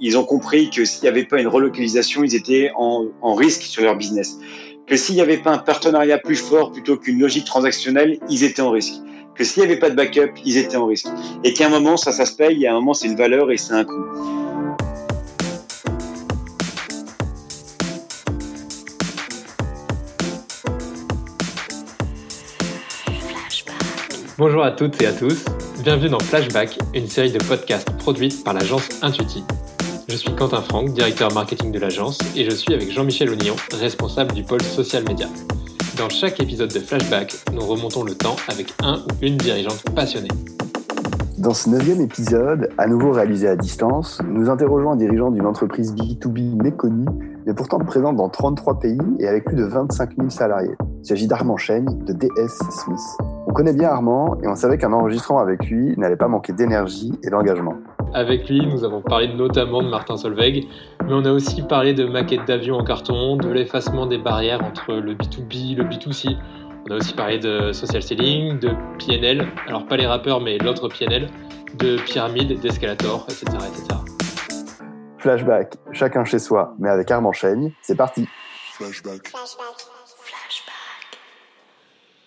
ils 0.00 0.16
ont 0.16 0.24
compris 0.24 0.70
que 0.70 0.84
s'il 0.84 1.02
n'y 1.02 1.08
avait 1.08 1.24
pas 1.24 1.40
une 1.40 1.48
relocalisation, 1.48 2.22
ils 2.22 2.34
étaient 2.34 2.70
en, 2.76 3.34
risque 3.34 3.62
sur 3.62 3.82
leur 3.82 3.96
business. 3.96 4.38
Que 4.86 4.96
s'il 4.96 5.16
n'y 5.16 5.20
avait 5.20 5.38
pas 5.38 5.52
un 5.52 5.58
partenariat 5.58 6.18
plus 6.18 6.36
fort 6.36 6.72
plutôt 6.72 6.96
qu'une 6.96 7.18
logique 7.18 7.44
transactionnelle, 7.44 8.18
ils 8.30 8.44
étaient 8.44 8.62
en 8.62 8.70
risque. 8.70 8.94
Que 9.34 9.44
s'il 9.44 9.62
n'y 9.62 9.68
avait 9.68 9.78
pas 9.78 9.90
de 9.90 9.96
backup, 9.96 10.32
ils 10.44 10.56
étaient 10.56 10.76
en 10.76 10.86
risque. 10.86 11.08
Et 11.44 11.52
qu'à 11.52 11.66
un 11.66 11.70
moment, 11.70 11.96
ça, 11.96 12.12
ça 12.12 12.26
se 12.26 12.34
paye, 12.34 12.64
et 12.64 12.68
à 12.68 12.72
un 12.72 12.74
moment, 12.74 12.94
c'est 12.94 13.08
une 13.08 13.16
valeur 13.16 13.50
et 13.50 13.56
c'est 13.56 13.74
un 13.74 13.84
coût. 13.84 14.04
Bonjour 24.38 24.62
à 24.62 24.70
toutes 24.70 25.02
et 25.02 25.06
à 25.06 25.12
tous, 25.12 25.44
bienvenue 25.82 26.08
dans 26.08 26.20
Flashback, 26.20 26.78
une 26.94 27.08
série 27.08 27.32
de 27.32 27.42
podcasts 27.42 27.90
produite 27.98 28.44
par 28.44 28.54
l'agence 28.54 28.88
Intuitive. 29.02 29.42
Je 30.10 30.16
suis 30.16 30.34
Quentin 30.34 30.62
Franck, 30.62 30.94
directeur 30.94 31.30
marketing 31.34 31.70
de 31.70 31.78
l'agence, 31.78 32.18
et 32.34 32.48
je 32.48 32.54
suis 32.54 32.72
avec 32.72 32.90
Jean-Michel 32.90 33.28
Oignon, 33.28 33.54
responsable 33.78 34.32
du 34.32 34.42
pôle 34.42 34.62
social 34.62 35.04
media. 35.06 35.26
Dans 35.98 36.08
chaque 36.08 36.40
épisode 36.40 36.72
de 36.72 36.80
Flashback, 36.80 37.36
nous 37.52 37.60
remontons 37.60 38.04
le 38.04 38.14
temps 38.14 38.36
avec 38.48 38.72
un 38.82 39.00
ou 39.00 39.08
une 39.20 39.36
dirigeante 39.36 39.84
passionnée. 39.94 40.30
Dans 41.36 41.52
ce 41.52 41.68
neuvième 41.68 42.00
épisode, 42.00 42.70
à 42.78 42.86
nouveau 42.86 43.12
réalisé 43.12 43.48
à 43.48 43.56
distance, 43.56 44.22
nous 44.26 44.48
interrogeons 44.48 44.92
un 44.92 44.96
dirigeant 44.96 45.30
d'une 45.30 45.44
entreprise 45.44 45.94
B2B 45.94 46.62
méconnue, 46.62 47.06
mais 47.48 47.54
pourtant 47.54 47.78
présente 47.78 48.16
dans 48.16 48.28
33 48.28 48.78
pays 48.78 48.98
et 49.18 49.26
avec 49.26 49.46
plus 49.46 49.56
de 49.56 49.64
25 49.64 50.16
000 50.18 50.28
salariés. 50.28 50.76
Il 51.02 51.06
s'agit 51.06 51.26
d'Armand 51.26 51.56
Chaigne 51.56 51.86
de 52.04 52.12
DS 52.12 52.58
Smith. 52.70 53.00
On 53.46 53.52
connaît 53.54 53.72
bien 53.72 53.88
Armand 53.88 54.36
et 54.42 54.48
on 54.48 54.54
savait 54.54 54.76
qu'un 54.76 54.92
enregistrement 54.92 55.38
avec 55.38 55.64
lui 55.64 55.94
n'allait 55.96 56.16
pas 56.16 56.28
manquer 56.28 56.52
d'énergie 56.52 57.10
et 57.24 57.30
d'engagement. 57.30 57.76
Avec 58.12 58.50
lui, 58.50 58.66
nous 58.66 58.84
avons 58.84 59.00
parlé 59.00 59.32
notamment 59.34 59.82
de 59.82 59.88
Martin 59.88 60.18
Solveig, 60.18 60.68
mais 61.06 61.12
on 61.14 61.24
a 61.24 61.32
aussi 61.32 61.62
parlé 61.62 61.94
de 61.94 62.04
maquettes 62.04 62.46
d'avions 62.46 62.76
en 62.76 62.84
carton, 62.84 63.38
de 63.38 63.48
l'effacement 63.48 64.04
des 64.04 64.18
barrières 64.18 64.62
entre 64.62 64.92
le 64.92 65.14
B2B, 65.14 65.76
le 65.76 65.84
B2C. 65.84 66.36
On 66.86 66.92
a 66.92 66.96
aussi 66.96 67.14
parlé 67.14 67.38
de 67.38 67.72
social 67.72 68.02
selling, 68.02 68.58
de 68.58 68.72
PNL, 68.98 69.46
alors 69.66 69.86
pas 69.86 69.96
les 69.96 70.06
rappeurs 70.06 70.42
mais 70.42 70.58
l'autre 70.58 70.88
PNL, 70.88 71.28
de 71.78 71.96
pyramide, 71.96 72.60
d'escalator, 72.60 73.26
etc., 73.30 73.56
etc. 73.56 74.17
Flashback, 75.28 75.74
chacun 75.92 76.24
chez 76.24 76.38
soi, 76.38 76.74
mais 76.78 76.88
avec 76.88 77.10
Armand 77.10 77.34
Chaigne, 77.34 77.72
c'est 77.82 77.96
parti. 77.96 78.26
Flashback. 78.72 79.30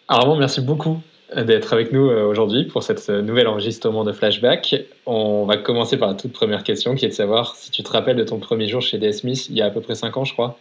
Armand, 0.08 0.36
merci 0.36 0.62
beaucoup 0.62 1.00
d'être 1.36 1.74
avec 1.74 1.94
nous 1.94 2.12
euh, 2.12 2.28
aujourd'hui 2.28 2.66
pour 2.66 2.84
cette 2.84 3.10
euh, 3.10 3.24
nouvel 3.24 3.48
enregistrement 3.48 4.04
de 4.04 4.14
Flashback. 4.14 4.76
On 5.08 5.46
va 5.46 5.58
commencer 5.58 5.98
par 5.98 6.10
la 6.10 6.14
toute 6.14 6.32
première 6.32 6.64
question 6.64 6.94
qui 6.94 7.06
est 7.06 7.10
de 7.10 7.14
savoir 7.16 7.56
si 7.56 7.72
tu 7.72 7.82
te 7.82 7.90
rappelles 7.90 8.18
de 8.18 8.24
ton 8.24 8.38
premier 8.38 8.68
jour 8.68 8.84
chez 8.84 9.00
DS 9.00 9.14
Smith 9.14 9.48
il 9.50 9.56
y 9.56 9.64
a 9.64 9.66
à 9.66 9.72
peu 9.72 9.82
près 9.82 9.96
5 9.96 10.18
ans, 10.18 10.24
je 10.24 10.34
crois. 10.34 10.60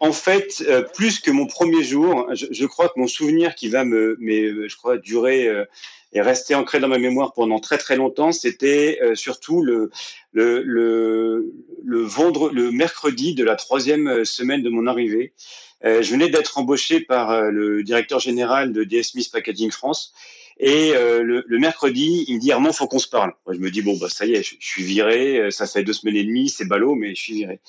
En 0.00 0.12
fait, 0.12 0.62
euh, 0.68 0.82
plus 0.82 1.18
que 1.18 1.30
mon 1.30 1.46
premier 1.46 1.82
jour, 1.82 2.26
je, 2.34 2.44
je, 2.50 2.66
crois 2.66 2.88
que 2.88 3.00
mon 3.00 3.06
souvenir 3.06 3.54
qui 3.54 3.70
va 3.70 3.86
me, 3.86 4.18
mais, 4.20 4.68
je 4.68 4.76
crois, 4.76 4.98
durer 4.98 5.48
euh, 5.48 5.64
et 6.14 6.20
rester 6.20 6.54
ancré 6.54 6.80
dans 6.80 6.88
ma 6.88 6.98
mémoire 6.98 7.32
pendant 7.32 7.58
très 7.58 7.76
très 7.76 7.96
longtemps, 7.96 8.32
c'était 8.32 8.98
euh, 9.02 9.14
surtout 9.14 9.62
le, 9.62 9.90
le, 10.32 10.62
le, 10.62 12.02
vendre, 12.02 12.50
le 12.50 12.70
mercredi 12.70 13.34
de 13.34 13.44
la 13.44 13.56
troisième 13.56 14.24
semaine 14.24 14.62
de 14.62 14.70
mon 14.70 14.86
arrivée. 14.86 15.32
je 15.82 16.10
venais 16.10 16.28
d'être 16.28 16.56
embauché 16.58 17.00
par 17.00 17.50
le 17.50 17.82
directeur 17.82 18.20
général 18.20 18.72
de 18.72 18.84
DS 18.84 19.10
Smith 19.10 19.30
Packaging 19.30 19.70
France. 19.70 20.14
Et 20.58 20.92
le, 20.92 21.58
mercredi, 21.58 22.24
il 22.28 22.36
me 22.36 22.40
dit 22.40 22.52
Armand, 22.52 22.72
faut 22.72 22.86
qu'on 22.86 22.98
se 22.98 23.08
parle. 23.08 23.34
Je 23.50 23.58
me 23.58 23.70
dis 23.70 23.82
bon 23.82 23.96
bah 23.98 24.08
ça 24.08 24.24
y 24.24 24.34
est, 24.34 24.42
je, 24.42 24.56
suis 24.60 24.82
viré. 24.82 25.50
Ça 25.50 25.66
fait 25.66 25.82
deux 25.82 25.92
semaines 25.92 26.16
et 26.16 26.24
demie, 26.24 26.48
c'est 26.48 26.64
ballot, 26.64 26.94
mais 26.94 27.14
je 27.14 27.20
suis 27.20 27.34
viré. 27.34 27.60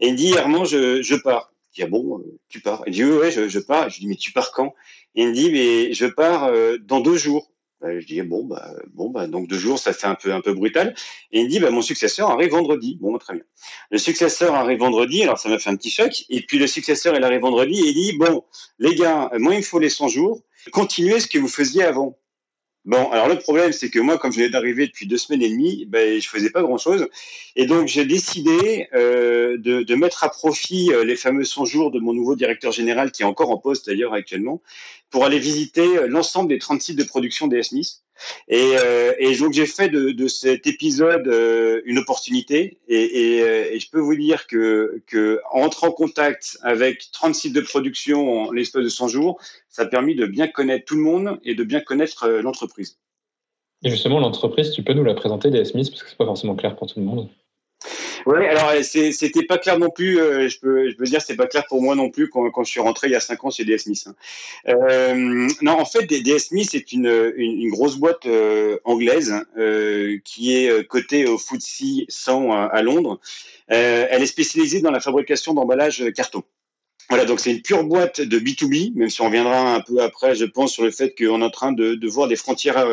Et 0.00 0.08
il 0.08 0.12
me 0.12 0.16
dit 0.16 0.36
Armand, 0.36 0.64
je, 0.64 1.02
je 1.02 1.14
pars. 1.14 1.52
Je 1.72 1.76
dis, 1.76 1.82
ah 1.84 1.86
bon, 1.86 2.22
tu 2.48 2.60
pars? 2.60 2.82
Il 2.86 2.92
dit, 2.92 3.04
oui, 3.04 3.16
ouais, 3.16 3.30
je, 3.30 3.48
je, 3.48 3.58
pars. 3.60 3.88
Je 3.90 4.00
dis, 4.00 4.06
mais 4.08 4.16
tu 4.16 4.32
pars 4.32 4.50
quand? 4.50 4.74
Il 5.14 5.28
me 5.28 5.32
dit, 5.32 5.50
mais 5.52 5.92
je 5.92 6.06
pars 6.06 6.44
euh, 6.44 6.78
dans 6.78 7.00
deux 7.00 7.16
jours. 7.16 7.52
Ben, 7.80 7.98
je 7.98 8.06
dis, 8.06 8.20
bon, 8.20 8.44
bah, 8.44 8.74
bon, 8.92 9.08
bah, 9.08 9.26
donc 9.26 9.48
deux 9.48 9.58
jours, 9.58 9.78
ça 9.78 9.94
fait 9.94 10.06
un 10.06 10.14
peu, 10.14 10.32
un 10.32 10.42
peu 10.42 10.52
brutal. 10.52 10.94
Et 11.32 11.40
il 11.40 11.48
dit, 11.48 11.60
bah, 11.60 11.70
mon 11.70 11.80
successeur 11.80 12.30
arrive 12.30 12.50
vendredi. 12.50 12.98
Bon, 13.00 13.16
très 13.16 13.34
bien. 13.34 13.42
Le 13.90 13.96
successeur 13.96 14.54
arrive 14.54 14.80
vendredi, 14.80 15.22
alors 15.22 15.38
ça 15.38 15.48
m'a 15.48 15.58
fait 15.58 15.70
un 15.70 15.76
petit 15.76 15.90
choc. 15.90 16.24
Et 16.28 16.42
puis 16.42 16.58
le 16.58 16.66
successeur, 16.66 17.16
il 17.16 17.24
arrive 17.24 17.40
vendredi 17.40 17.80
et 17.80 17.88
il 17.88 17.94
dit, 17.94 18.18
bon, 18.18 18.44
les 18.78 18.94
gars, 18.94 19.30
moi, 19.38 19.54
il 19.54 19.58
me 19.58 19.62
faut 19.62 19.78
les 19.78 19.88
100 19.88 20.08
jours. 20.08 20.42
Continuez 20.72 21.20
ce 21.20 21.26
que 21.26 21.38
vous 21.38 21.48
faisiez 21.48 21.82
avant. 21.82 22.19
Bon, 22.86 23.10
alors 23.10 23.28
le 23.28 23.38
problème, 23.38 23.72
c'est 23.72 23.90
que 23.90 23.98
moi, 23.98 24.16
comme 24.16 24.32
je 24.32 24.38
venais 24.38 24.48
d'arriver 24.48 24.86
depuis 24.86 25.06
deux 25.06 25.18
semaines 25.18 25.42
et 25.42 25.50
demie, 25.50 25.84
ben, 25.86 26.18
je 26.18 26.26
faisais 26.26 26.48
pas 26.48 26.62
grand-chose. 26.62 27.08
Et 27.54 27.66
donc, 27.66 27.88
j'ai 27.88 28.06
décidé 28.06 28.88
euh, 28.94 29.58
de, 29.58 29.94
mettre 29.94 30.24
à 30.24 30.30
profit 30.30 30.90
euh, 30.90 31.04
les 31.04 31.16
fameux 31.16 31.44
100 31.44 31.66
jours 31.66 31.90
de 31.90 32.00
mon 32.00 32.14
nouveau 32.14 32.36
directeur 32.36 32.72
général, 32.72 33.12
qui 33.12 33.22
est 33.22 33.26
encore 33.26 33.50
en 33.50 33.58
poste 33.58 33.86
d'ailleurs 33.86 34.14
actuellement, 34.14 34.62
pour 35.10 35.26
aller 35.26 35.38
visiter 35.38 35.98
euh, 35.98 36.06
l'ensemble 36.06 36.48
des 36.48 36.58
30 36.58 36.80
sites 36.80 36.98
de 36.98 37.04
production 37.04 37.48
des 37.48 37.62
Smith. 37.62 38.02
Et, 38.48 38.76
euh, 38.78 39.12
et 39.18 39.36
donc 39.36 39.52
j'ai 39.52 39.66
fait 39.66 39.88
de, 39.88 40.28
cet 40.28 40.66
épisode 40.66 41.26
euh, 41.28 41.80
une 41.84 41.98
opportunité 41.98 42.78
euh, 42.90 43.64
et, 43.72 43.78
je 43.78 43.90
peux 43.90 44.00
vous 44.00 44.14
dire 44.14 44.46
que, 44.46 45.02
que 45.06 45.40
en 45.50 45.68
contact 45.70 46.58
avec 46.62 47.10
30 47.12 47.34
sites 47.34 47.54
de 47.54 47.60
production 47.60 48.44
en 48.44 48.52
l'espace 48.52 48.84
de 48.84 48.88
100 48.88 49.08
jours, 49.08 49.40
ça 49.68 49.82
a 49.82 49.86
permis 49.86 50.14
de 50.14 50.26
bien 50.26 50.46
connaître 50.48 50.84
tout 50.84 50.96
le 50.96 51.02
monde 51.02 51.40
et 51.44 51.54
de 51.54 51.64
bien 51.64 51.80
connaître 51.80 52.28
l'entreprise. 52.28 52.98
Et 53.82 53.90
justement, 53.90 54.20
l'entreprise, 54.20 54.72
tu 54.72 54.82
peux 54.82 54.92
nous 54.92 55.04
la 55.04 55.14
présenter 55.14 55.50
des 55.50 55.64
Smith 55.64 55.88
parce 55.90 56.02
que 56.02 56.10
c'est 56.10 56.18
pas 56.18 56.26
forcément 56.26 56.54
clair 56.54 56.76
pour 56.76 56.86
tout 56.86 56.98
le 56.98 57.06
monde. 57.06 57.28
Oui, 58.26 58.46
alors 58.46 58.72
c'était 58.82 59.44
pas 59.44 59.58
clair 59.58 59.78
non 59.78 59.90
plus. 59.90 60.20
Euh, 60.20 60.48
je 60.48 60.58
peux, 60.58 60.90
je 60.90 60.96
peux 60.96 61.04
dire, 61.04 61.22
c'est 61.22 61.36
pas 61.36 61.46
clair 61.46 61.64
pour 61.68 61.82
moi 61.82 61.94
non 61.94 62.10
plus 62.10 62.28
quand, 62.28 62.50
quand, 62.50 62.64
je 62.64 62.70
suis 62.70 62.80
rentré 62.80 63.08
il 63.08 63.12
y 63.12 63.16
a 63.16 63.20
cinq 63.20 63.44
ans 63.44 63.50
chez 63.50 63.64
DS 63.64 63.78
Smith. 63.78 64.04
Hein. 64.06 64.14
Euh, 64.68 65.48
non, 65.62 65.72
en 65.72 65.84
fait, 65.84 66.06
DS 66.06 66.38
Smith 66.48 66.68
c'est 66.70 66.92
une, 66.92 67.32
une, 67.36 67.70
grosse 67.70 67.96
boîte 67.96 68.26
euh, 68.26 68.78
anglaise 68.84 69.34
euh, 69.56 70.18
qui 70.24 70.54
est 70.54 70.86
cotée 70.88 71.26
au 71.26 71.38
FTSE 71.38 72.04
100 72.08 72.52
à, 72.52 72.64
à 72.64 72.82
Londres. 72.82 73.20
elle 73.68 74.22
est 74.22 74.26
spécialisée 74.26 74.80
dans 74.80 74.90
la 74.90 75.00
fabrication 75.00 75.54
d'emballages 75.54 76.04
carton. 76.14 76.42
Voilà, 77.08 77.24
donc 77.24 77.40
c'est 77.40 77.50
une 77.50 77.62
pure 77.62 77.82
boîte 77.84 78.20
de 78.20 78.38
B2B, 78.38 78.92
même 78.94 79.10
si 79.10 79.20
on 79.20 79.26
reviendra 79.26 79.74
un 79.74 79.80
peu 79.80 80.00
après, 80.00 80.36
je 80.36 80.44
pense, 80.44 80.72
sur 80.72 80.84
le 80.84 80.92
fait 80.92 81.12
qu'on 81.18 81.40
est 81.40 81.44
en 81.44 81.50
train 81.50 81.72
de, 81.72 81.94
de 81.94 82.08
voir 82.08 82.28
des 82.28 82.36
frontières 82.36 82.86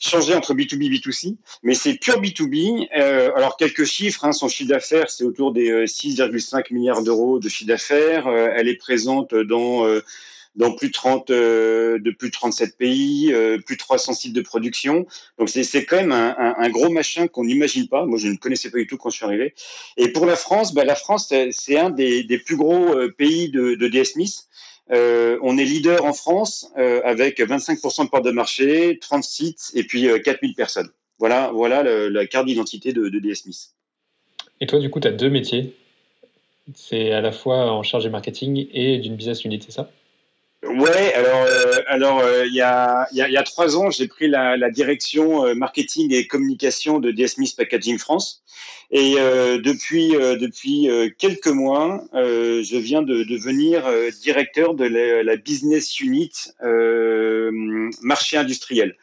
changer 0.00 0.34
entre 0.34 0.54
B2B 0.54 0.86
et 0.86 0.98
B2C, 0.98 1.36
mais 1.62 1.74
c'est 1.74 1.94
pure 1.94 2.20
B2B. 2.20 2.88
Euh, 2.96 3.30
alors 3.36 3.56
quelques 3.56 3.84
chiffres, 3.84 4.24
hein, 4.24 4.32
son 4.32 4.48
chiffre 4.48 4.68
d'affaires, 4.68 5.10
c'est 5.10 5.24
autour 5.24 5.52
des 5.52 5.86
6,5 5.86 6.56
euh, 6.56 6.62
milliards 6.70 7.02
d'euros 7.02 7.38
de 7.38 7.48
chiffre 7.48 7.68
d'affaires. 7.68 8.26
Euh, 8.26 8.50
elle 8.54 8.68
est 8.68 8.76
présente 8.76 9.34
dans 9.34 9.86
euh, 9.86 10.02
dans 10.54 10.72
plus 10.72 10.88
de 10.88 10.92
30 10.92 11.30
euh, 11.30 11.98
de 11.98 12.10
plus 12.10 12.28
de 12.28 12.32
37 12.32 12.78
pays, 12.78 13.32
plus 13.66 13.76
de 13.76 13.80
300 13.80 14.14
sites 14.14 14.32
de 14.32 14.40
production. 14.40 15.06
Donc 15.38 15.50
c'est 15.50 15.62
c'est 15.62 15.84
quand 15.84 15.96
même 15.96 16.12
un, 16.12 16.34
un, 16.38 16.54
un 16.58 16.70
gros 16.70 16.88
machin 16.88 17.28
qu'on 17.28 17.44
n'imagine 17.44 17.88
pas. 17.88 18.06
Moi 18.06 18.18
je 18.18 18.28
ne 18.28 18.36
connaissais 18.36 18.70
pas 18.70 18.78
du 18.78 18.86
tout 18.86 18.96
quand 18.96 19.10
je 19.10 19.16
suis 19.16 19.26
arrivé. 19.26 19.54
Et 19.96 20.08
pour 20.12 20.24
la 20.24 20.36
France, 20.36 20.72
bah, 20.72 20.84
la 20.84 20.94
France 20.94 21.32
c'est 21.50 21.78
un 21.78 21.90
des, 21.90 22.22
des 22.24 22.38
plus 22.38 22.56
gros 22.56 22.94
pays 23.18 23.50
de, 23.50 23.74
de 23.74 23.88
DS 23.88 24.12
Smith. 24.12 24.46
Euh, 24.92 25.38
on 25.42 25.58
est 25.58 25.64
leader 25.64 26.04
en 26.04 26.12
France 26.12 26.70
euh, 26.78 27.00
avec 27.04 27.40
25% 27.40 28.04
de 28.04 28.10
part 28.10 28.22
de 28.22 28.30
marché, 28.30 28.98
30 29.00 29.24
sites 29.24 29.72
et 29.74 29.84
puis 29.84 30.08
euh, 30.08 30.18
4000 30.18 30.54
personnes. 30.54 30.90
Voilà, 31.18 31.50
voilà 31.50 31.82
la 31.82 32.26
carte 32.26 32.46
d'identité 32.46 32.92
de, 32.92 33.08
de 33.08 33.18
DS 33.18 33.36
Smith. 33.36 33.70
Et 34.60 34.66
toi, 34.66 34.78
du 34.78 34.90
coup, 34.90 35.00
tu 35.00 35.08
as 35.08 35.12
deux 35.12 35.30
métiers. 35.30 35.74
C'est 36.74 37.12
à 37.12 37.20
la 37.22 37.32
fois 37.32 37.72
en 37.72 37.82
charge 37.82 38.04
du 38.04 38.10
marketing 38.10 38.66
et 38.72 38.98
d'une 38.98 39.16
business 39.16 39.44
unit, 39.44 39.60
c'est 39.64 39.72
ça? 39.72 39.90
Ouais, 40.68 41.14
alors 41.14 41.42
euh, 41.46 41.74
alors 41.86 42.22
il 42.46 42.54
y, 42.54 42.60
a, 42.60 43.06
y, 43.12 43.20
a, 43.20 43.28
y 43.28 43.36
a 43.36 43.42
trois 43.42 43.76
ans, 43.76 43.90
j'ai 43.90 44.08
pris 44.08 44.28
la, 44.28 44.56
la 44.56 44.70
direction 44.70 45.54
marketing 45.54 46.12
et 46.12 46.26
communication 46.26 46.98
de 46.98 47.10
DS 47.10 47.28
Smith 47.34 47.54
Packaging 47.56 47.98
France. 47.98 48.42
Et 48.90 49.14
euh, 49.18 49.58
depuis 49.58 50.14
euh, 50.14 50.36
depuis 50.36 50.88
quelques 51.18 51.48
mois, 51.48 52.04
euh, 52.14 52.62
je 52.62 52.76
viens 52.76 53.02
de 53.02 53.24
devenir 53.24 53.84
directeur 54.22 54.74
de 54.74 54.84
la, 54.84 55.22
la 55.24 55.36
business 55.36 55.98
unit 56.00 56.30
marché 58.02 58.36
industriel, 58.36 58.96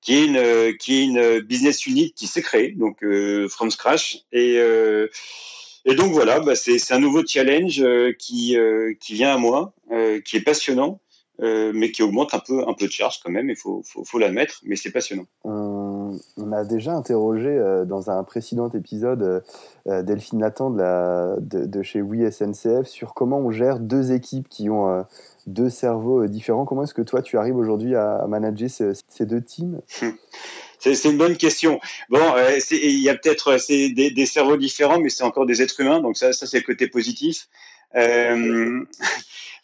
qui 0.00 0.14
est 0.14 0.24
une 0.24 0.76
qui 0.78 0.94
est 0.94 1.04
une 1.04 1.40
business 1.40 1.86
unit 1.86 2.12
qui 2.12 2.26
s'est 2.26 2.42
créée 2.42 2.70
donc 2.72 3.04
from 3.48 3.70
scratch 3.70 4.24
et 4.32 4.58
et 5.88 5.94
donc 5.94 6.12
voilà, 6.12 6.40
bah 6.40 6.56
c'est 6.56 6.92
un 6.92 6.98
nouveau 6.98 7.24
challenge 7.26 7.84
qui 8.18 8.56
qui 9.00 9.14
vient 9.14 9.34
à 9.34 9.38
moi, 9.38 9.74
qui 10.24 10.36
est 10.38 10.40
passionnant. 10.44 11.00
Euh, 11.42 11.70
mais 11.74 11.90
qui 11.90 12.02
augmente 12.02 12.32
un 12.32 12.38
peu, 12.38 12.66
un 12.66 12.72
peu 12.72 12.86
de 12.86 12.92
charge 12.92 13.20
quand 13.22 13.30
même, 13.30 13.50
il 13.50 13.56
faut, 13.56 13.82
faut, 13.84 14.04
faut 14.04 14.18
l'admettre, 14.18 14.62
mais 14.64 14.74
c'est 14.74 14.90
passionnant. 14.90 15.26
On, 15.44 16.18
on, 16.38 16.52
a 16.52 16.64
déjà 16.64 16.92
interrogé 16.92 17.50
euh, 17.50 17.84
dans 17.84 18.08
un 18.10 18.24
précédent 18.24 18.70
épisode 18.70 19.44
euh, 19.86 20.02
Delphine 20.02 20.38
Nathan 20.38 20.70
de, 20.70 20.78
la, 20.78 21.36
de, 21.38 21.66
de, 21.66 21.82
chez 21.82 22.00
Oui 22.00 22.24
SNCF 22.32 22.86
sur 22.86 23.12
comment 23.12 23.38
on 23.38 23.50
gère 23.50 23.80
deux 23.80 24.12
équipes 24.12 24.48
qui 24.48 24.70
ont 24.70 25.04
deux 25.46 25.68
cerveaux 25.68 26.26
différents. 26.26 26.64
Comment 26.64 26.84
est-ce 26.84 26.94
que 26.94 27.02
toi 27.02 27.20
tu 27.20 27.36
arrives 27.36 27.56
aujourd'hui 27.56 27.94
à, 27.94 28.16
à, 28.16 28.26
manager 28.28 28.70
ces, 28.70 28.92
ces 29.08 29.26
deux 29.26 29.42
teams? 29.42 29.82
C'est 30.78 31.04
une 31.04 31.18
bonne 31.18 31.36
question. 31.36 31.80
Bon, 32.10 32.20
il 32.70 33.00
y 33.00 33.08
a 33.08 33.14
peut-être 33.14 33.56
des, 33.68 34.10
des, 34.10 34.26
cerveaux 34.26 34.56
différents, 34.56 35.00
mais 35.00 35.08
c'est 35.08 35.24
encore 35.24 35.46
des 35.46 35.60
êtres 35.60 35.80
humains, 35.80 36.00
donc 36.00 36.16
ça, 36.16 36.32
ça 36.32 36.46
c'est 36.46 36.58
le 36.58 36.64
côté 36.64 36.86
positif. 36.86 37.48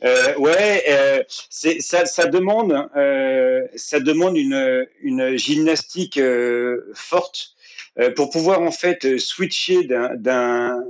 Euh, 0.05 0.33
euh, 0.33 0.37
ouais, 0.37 0.85
euh, 0.89 1.23
ça, 1.29 2.07
ça, 2.07 2.27
demande, 2.27 2.89
euh, 2.97 3.67
ça 3.77 4.01
demande 4.01 4.37
une, 4.37 4.87
une 5.01 5.37
gymnastique 5.37 6.19
euh, 6.19 6.91
forte 6.95 7.55
euh, 7.99 8.11
pour 8.13 8.31
pouvoir 8.31 8.63
en 8.63 8.73
fait 8.73 9.19
switcher 9.19 9.85
d'un, 9.85 10.85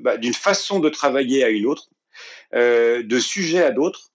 bah, 0.00 0.16
d'une 0.18 0.34
façon 0.34 0.80
de 0.80 0.88
travailler 0.88 1.44
à 1.44 1.48
une 1.48 1.66
autre, 1.66 1.88
de 2.52 3.18
sujet 3.18 3.62
à 3.62 3.70
d'autres. 3.70 4.10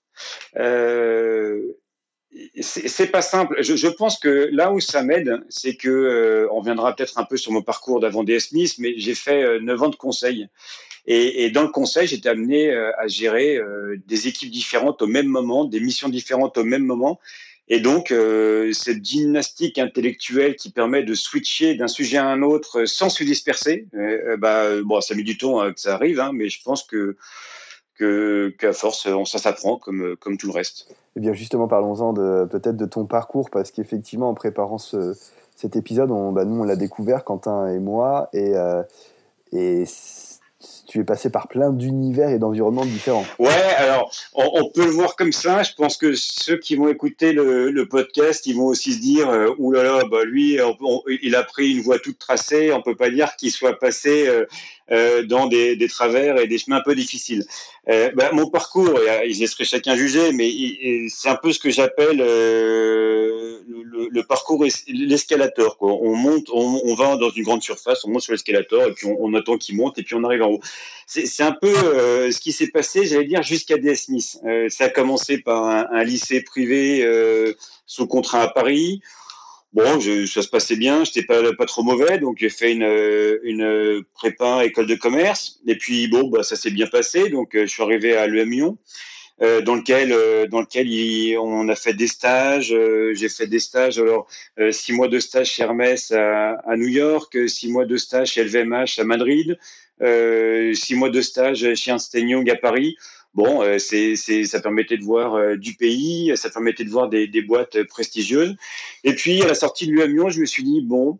c'est 2.61 3.11
pas 3.11 3.21
simple. 3.21 3.55
Je, 3.61 3.75
je, 3.75 3.87
pense 3.87 4.19
que 4.19 4.49
là 4.51 4.71
où 4.71 4.79
ça 4.79 5.01
m'aide, 5.03 5.43
c'est 5.49 5.75
que 5.75 6.47
on 6.51 6.61
viendra 6.61 6.95
peut-être 6.95 7.17
un 7.17 7.25
peu 7.25 7.37
sur 7.37 7.51
mon 7.51 7.61
parcours 7.61 7.99
d'avant 7.99 8.23
DS 8.23 8.49
Smith, 8.49 8.75
mais 8.79 8.93
j'ai 8.97 9.15
fait 9.15 9.59
9 9.59 9.83
ans 9.83 9.89
de 9.89 9.95
conseil. 9.95 10.49
Et, 11.05 11.49
dans 11.49 11.63
le 11.63 11.69
conseil, 11.69 12.07
j'étais 12.07 12.29
amené 12.29 12.71
euh, 12.71 12.91
à 12.97 13.07
gérer 13.07 13.57
euh, 13.57 13.97
des 14.07 14.27
équipes 14.29 14.51
différentes 14.51 15.01
au 15.01 15.07
même 15.07 15.27
moment, 15.27 15.65
des 15.65 15.81
missions 15.81 16.07
différentes 16.07 16.57
au 16.57 16.63
même 16.63 16.85
moment. 16.85 17.19
Et 17.67 17.81
donc, 17.81 18.11
euh, 18.11 18.71
cette 18.73 19.03
gymnastique 19.03 19.77
intellectuelle 19.79 20.55
qui 20.55 20.69
permet 20.71 21.03
de 21.03 21.13
switcher 21.13 21.75
d'un 21.75 21.87
sujet 21.87 22.17
à 22.17 22.25
un 22.25 22.41
autre 22.41 22.85
sans 22.85 23.09
se 23.09 23.23
disperser, 23.23 23.87
bah, 24.37 24.81
bon, 24.81 24.99
ça 25.01 25.15
met 25.15 25.23
du 25.23 25.37
temps 25.37 25.71
que 25.71 25.79
ça 25.79 25.95
arrive, 25.95 26.19
hein, 26.19 26.31
mais 26.33 26.49
je 26.49 26.61
pense 26.61 26.83
que 26.83 27.17
qu'à 27.97 28.73
force, 28.73 29.07
ça 29.25 29.37
s'apprend 29.37 29.77
comme, 29.77 30.17
comme 30.17 30.37
tout 30.37 30.47
le 30.47 30.53
reste. 30.53 30.93
Eh 31.15 31.21
bien, 31.21 31.31
justement, 31.31 31.69
parlons-en 31.69 32.13
peut-être 32.47 32.75
de 32.75 32.85
ton 32.85 33.05
parcours, 33.05 33.49
parce 33.49 33.71
qu'effectivement, 33.71 34.29
en 34.29 34.33
préparant 34.33 34.77
ce, 34.77 35.13
cet 35.55 35.77
épisode, 35.77 36.09
bah, 36.33 36.43
nous, 36.43 36.61
on 36.61 36.63
l'a 36.63 36.75
découvert, 36.75 37.23
Quentin 37.23 37.69
et 37.69 37.79
moi, 37.79 38.29
et, 38.33 38.53
et 39.53 39.85
tu 40.87 40.99
es 40.99 41.03
passé 41.03 41.29
par 41.29 41.47
plein 41.47 41.71
d'univers 41.71 42.29
et 42.29 42.39
d'environnements 42.39 42.85
différents. 42.85 43.25
Ouais, 43.39 43.49
alors 43.77 44.11
on, 44.33 44.69
peut 44.69 44.85
le 44.85 44.91
voir 44.91 45.15
comme 45.15 45.31
ça. 45.31 45.63
Je 45.63 45.73
pense 45.73 45.97
que 45.97 46.13
ceux 46.13 46.57
qui 46.57 46.75
vont 46.75 46.87
écouter 46.87 47.33
le, 47.33 47.87
podcast, 47.89 48.45
ils 48.47 48.55
vont 48.55 48.65
aussi 48.65 48.93
se 48.93 48.99
dire 48.99 49.29
euh, 49.29 49.53
là, 49.71 50.03
bah 50.09 50.23
lui, 50.23 50.57
il 51.21 51.35
a 51.35 51.43
pris 51.43 51.71
une 51.71 51.81
voie 51.81 51.99
toute 51.99 52.17
tracée. 52.17 52.71
On 52.73 52.81
peut 52.81 52.95
pas 52.95 53.09
dire 53.09 53.35
qu'il 53.35 53.51
soit 53.51 53.77
passé 53.77 54.27
euh, 54.27 54.45
euh, 54.91 55.23
dans 55.23 55.47
des, 55.47 55.75
des, 55.75 55.87
travers 55.87 56.37
et 56.37 56.47
des 56.47 56.57
chemins 56.57 56.77
un 56.77 56.81
peu 56.81 56.93
difficiles. 56.93 57.45
Euh, 57.89 58.11
bah, 58.15 58.31
mon 58.33 58.49
parcours, 58.49 58.99
ils 59.25 59.39
laisseraient 59.39 59.63
chacun 59.63 59.95
juger, 59.95 60.33
mais 60.33 60.51
c'est 61.09 61.29
un 61.29 61.35
peu 61.35 61.53
ce 61.53 61.59
que 61.59 61.69
j'appelle 61.69 62.21
euh, 62.21 63.59
le, 63.67 64.09
le, 64.09 64.23
parcours 64.23 64.65
l'escalator. 64.87 65.77
On 65.79 66.15
monte, 66.15 66.49
on, 66.51 66.81
on, 66.83 66.95
va 66.95 67.15
dans 67.15 67.29
une 67.29 67.43
grande 67.43 67.63
surface, 67.63 68.03
on 68.03 68.09
monte 68.09 68.23
sur 68.23 68.33
l'escalator 68.33 68.83
et 68.83 68.93
puis 68.93 69.07
on, 69.07 69.17
on 69.19 69.33
attend 69.33 69.57
qu'il 69.57 69.77
monte 69.77 69.97
et 69.99 70.03
puis 70.03 70.15
on 70.15 70.23
arrive 70.23 70.43
en 70.43 70.49
haut. 70.49 70.61
C'est 71.07 71.43
un 71.43 71.51
peu 71.53 71.73
euh, 71.73 72.31
ce 72.31 72.39
qui 72.39 72.51
s'est 72.51 72.69
passé, 72.69 73.05
j'allais 73.05 73.25
dire, 73.25 73.43
jusqu'à 73.43 73.77
DS 73.77 73.95
Smith. 73.95 74.37
Euh, 74.45 74.67
ça 74.69 74.85
a 74.85 74.89
commencé 74.89 75.37
par 75.37 75.63
un, 75.63 75.87
un 75.91 76.03
lycée 76.03 76.41
privé 76.41 77.05
sous 77.85 78.07
contrat 78.07 78.41
à 78.41 78.47
Paris. 78.49 79.01
Bon, 79.73 79.99
je, 79.99 80.27
ça 80.27 80.43
se 80.43 80.49
passait 80.49 80.75
bien, 80.75 81.03
j'étais 81.03 81.23
pas 81.23 81.51
pas 81.53 81.65
trop 81.65 81.81
mauvais, 81.81 82.19
donc 82.19 82.37
j'ai 82.39 82.49
fait 82.49 82.73
une 82.73 83.39
une 83.41 84.03
prépa 84.13 84.63
école 84.65 84.85
de 84.85 84.93
commerce. 84.93 85.61
Et 85.65 85.75
puis 85.75 86.07
bon, 86.07 86.27
bah 86.27 86.43
ça 86.43 86.55
s'est 86.55 86.69
bien 86.69 86.85
passé, 86.85 87.29
donc 87.29 87.55
euh, 87.55 87.61
je 87.61 87.71
suis 87.71 87.81
arrivé 87.81 88.15
à 88.15 88.27
l'EM 88.27 88.51
Lyon, 88.51 88.77
euh, 89.41 89.61
dans 89.61 89.73
lequel 89.73 90.11
euh, 90.11 90.45
dans 90.45 90.61
lequel 90.61 90.87
on 91.39 91.67
a 91.69 91.75
fait 91.75 91.95
des 91.95 92.05
stages. 92.05 92.75
j'ai 93.13 93.29
fait 93.29 93.47
des 93.47 93.57
stages, 93.57 93.97
alors 93.97 94.27
six 94.69 94.93
mois 94.93 95.07
de 95.07 95.19
stage 95.19 95.49
chez 95.49 95.63
Hermès 95.63 96.11
à, 96.11 96.51
à, 96.51 96.77
New 96.77 96.89
York, 96.89 97.35
six 97.49 97.67
mois 97.67 97.85
de 97.85 97.97
stage 97.97 98.33
chez 98.33 98.43
LVMH 98.43 98.99
à 98.99 99.03
Madrid, 99.05 99.57
six 100.75 100.95
mois 100.95 101.09
de 101.09 101.21
stage 101.21 101.73
chez 101.73 101.89
Ernst 101.89 102.13
Young 102.13 102.47
à 102.47 102.55
Paris 102.55 102.95
bon, 103.33 103.61
euh, 103.61 103.79
c'est, 103.79 104.15
c'est, 104.15 104.45
ça 104.45 104.59
permettait 104.59 104.97
de 104.97 105.03
voir 105.03 105.35
euh, 105.35 105.55
du 105.55 105.75
pays, 105.75 106.31
ça 106.35 106.49
permettait 106.49 106.83
de 106.83 106.89
voir 106.89 107.09
des, 107.09 107.27
des 107.27 107.41
boîtes 107.41 107.83
prestigieuses. 107.83 108.55
Et 109.03 109.13
puis 109.13 109.41
à 109.41 109.47
la 109.47 109.55
sortie 109.55 109.87
de 109.87 109.93
l'UM 109.93 110.29
je 110.29 110.39
me 110.39 110.45
suis 110.45 110.63
dit 110.63 110.81
bon, 110.81 111.19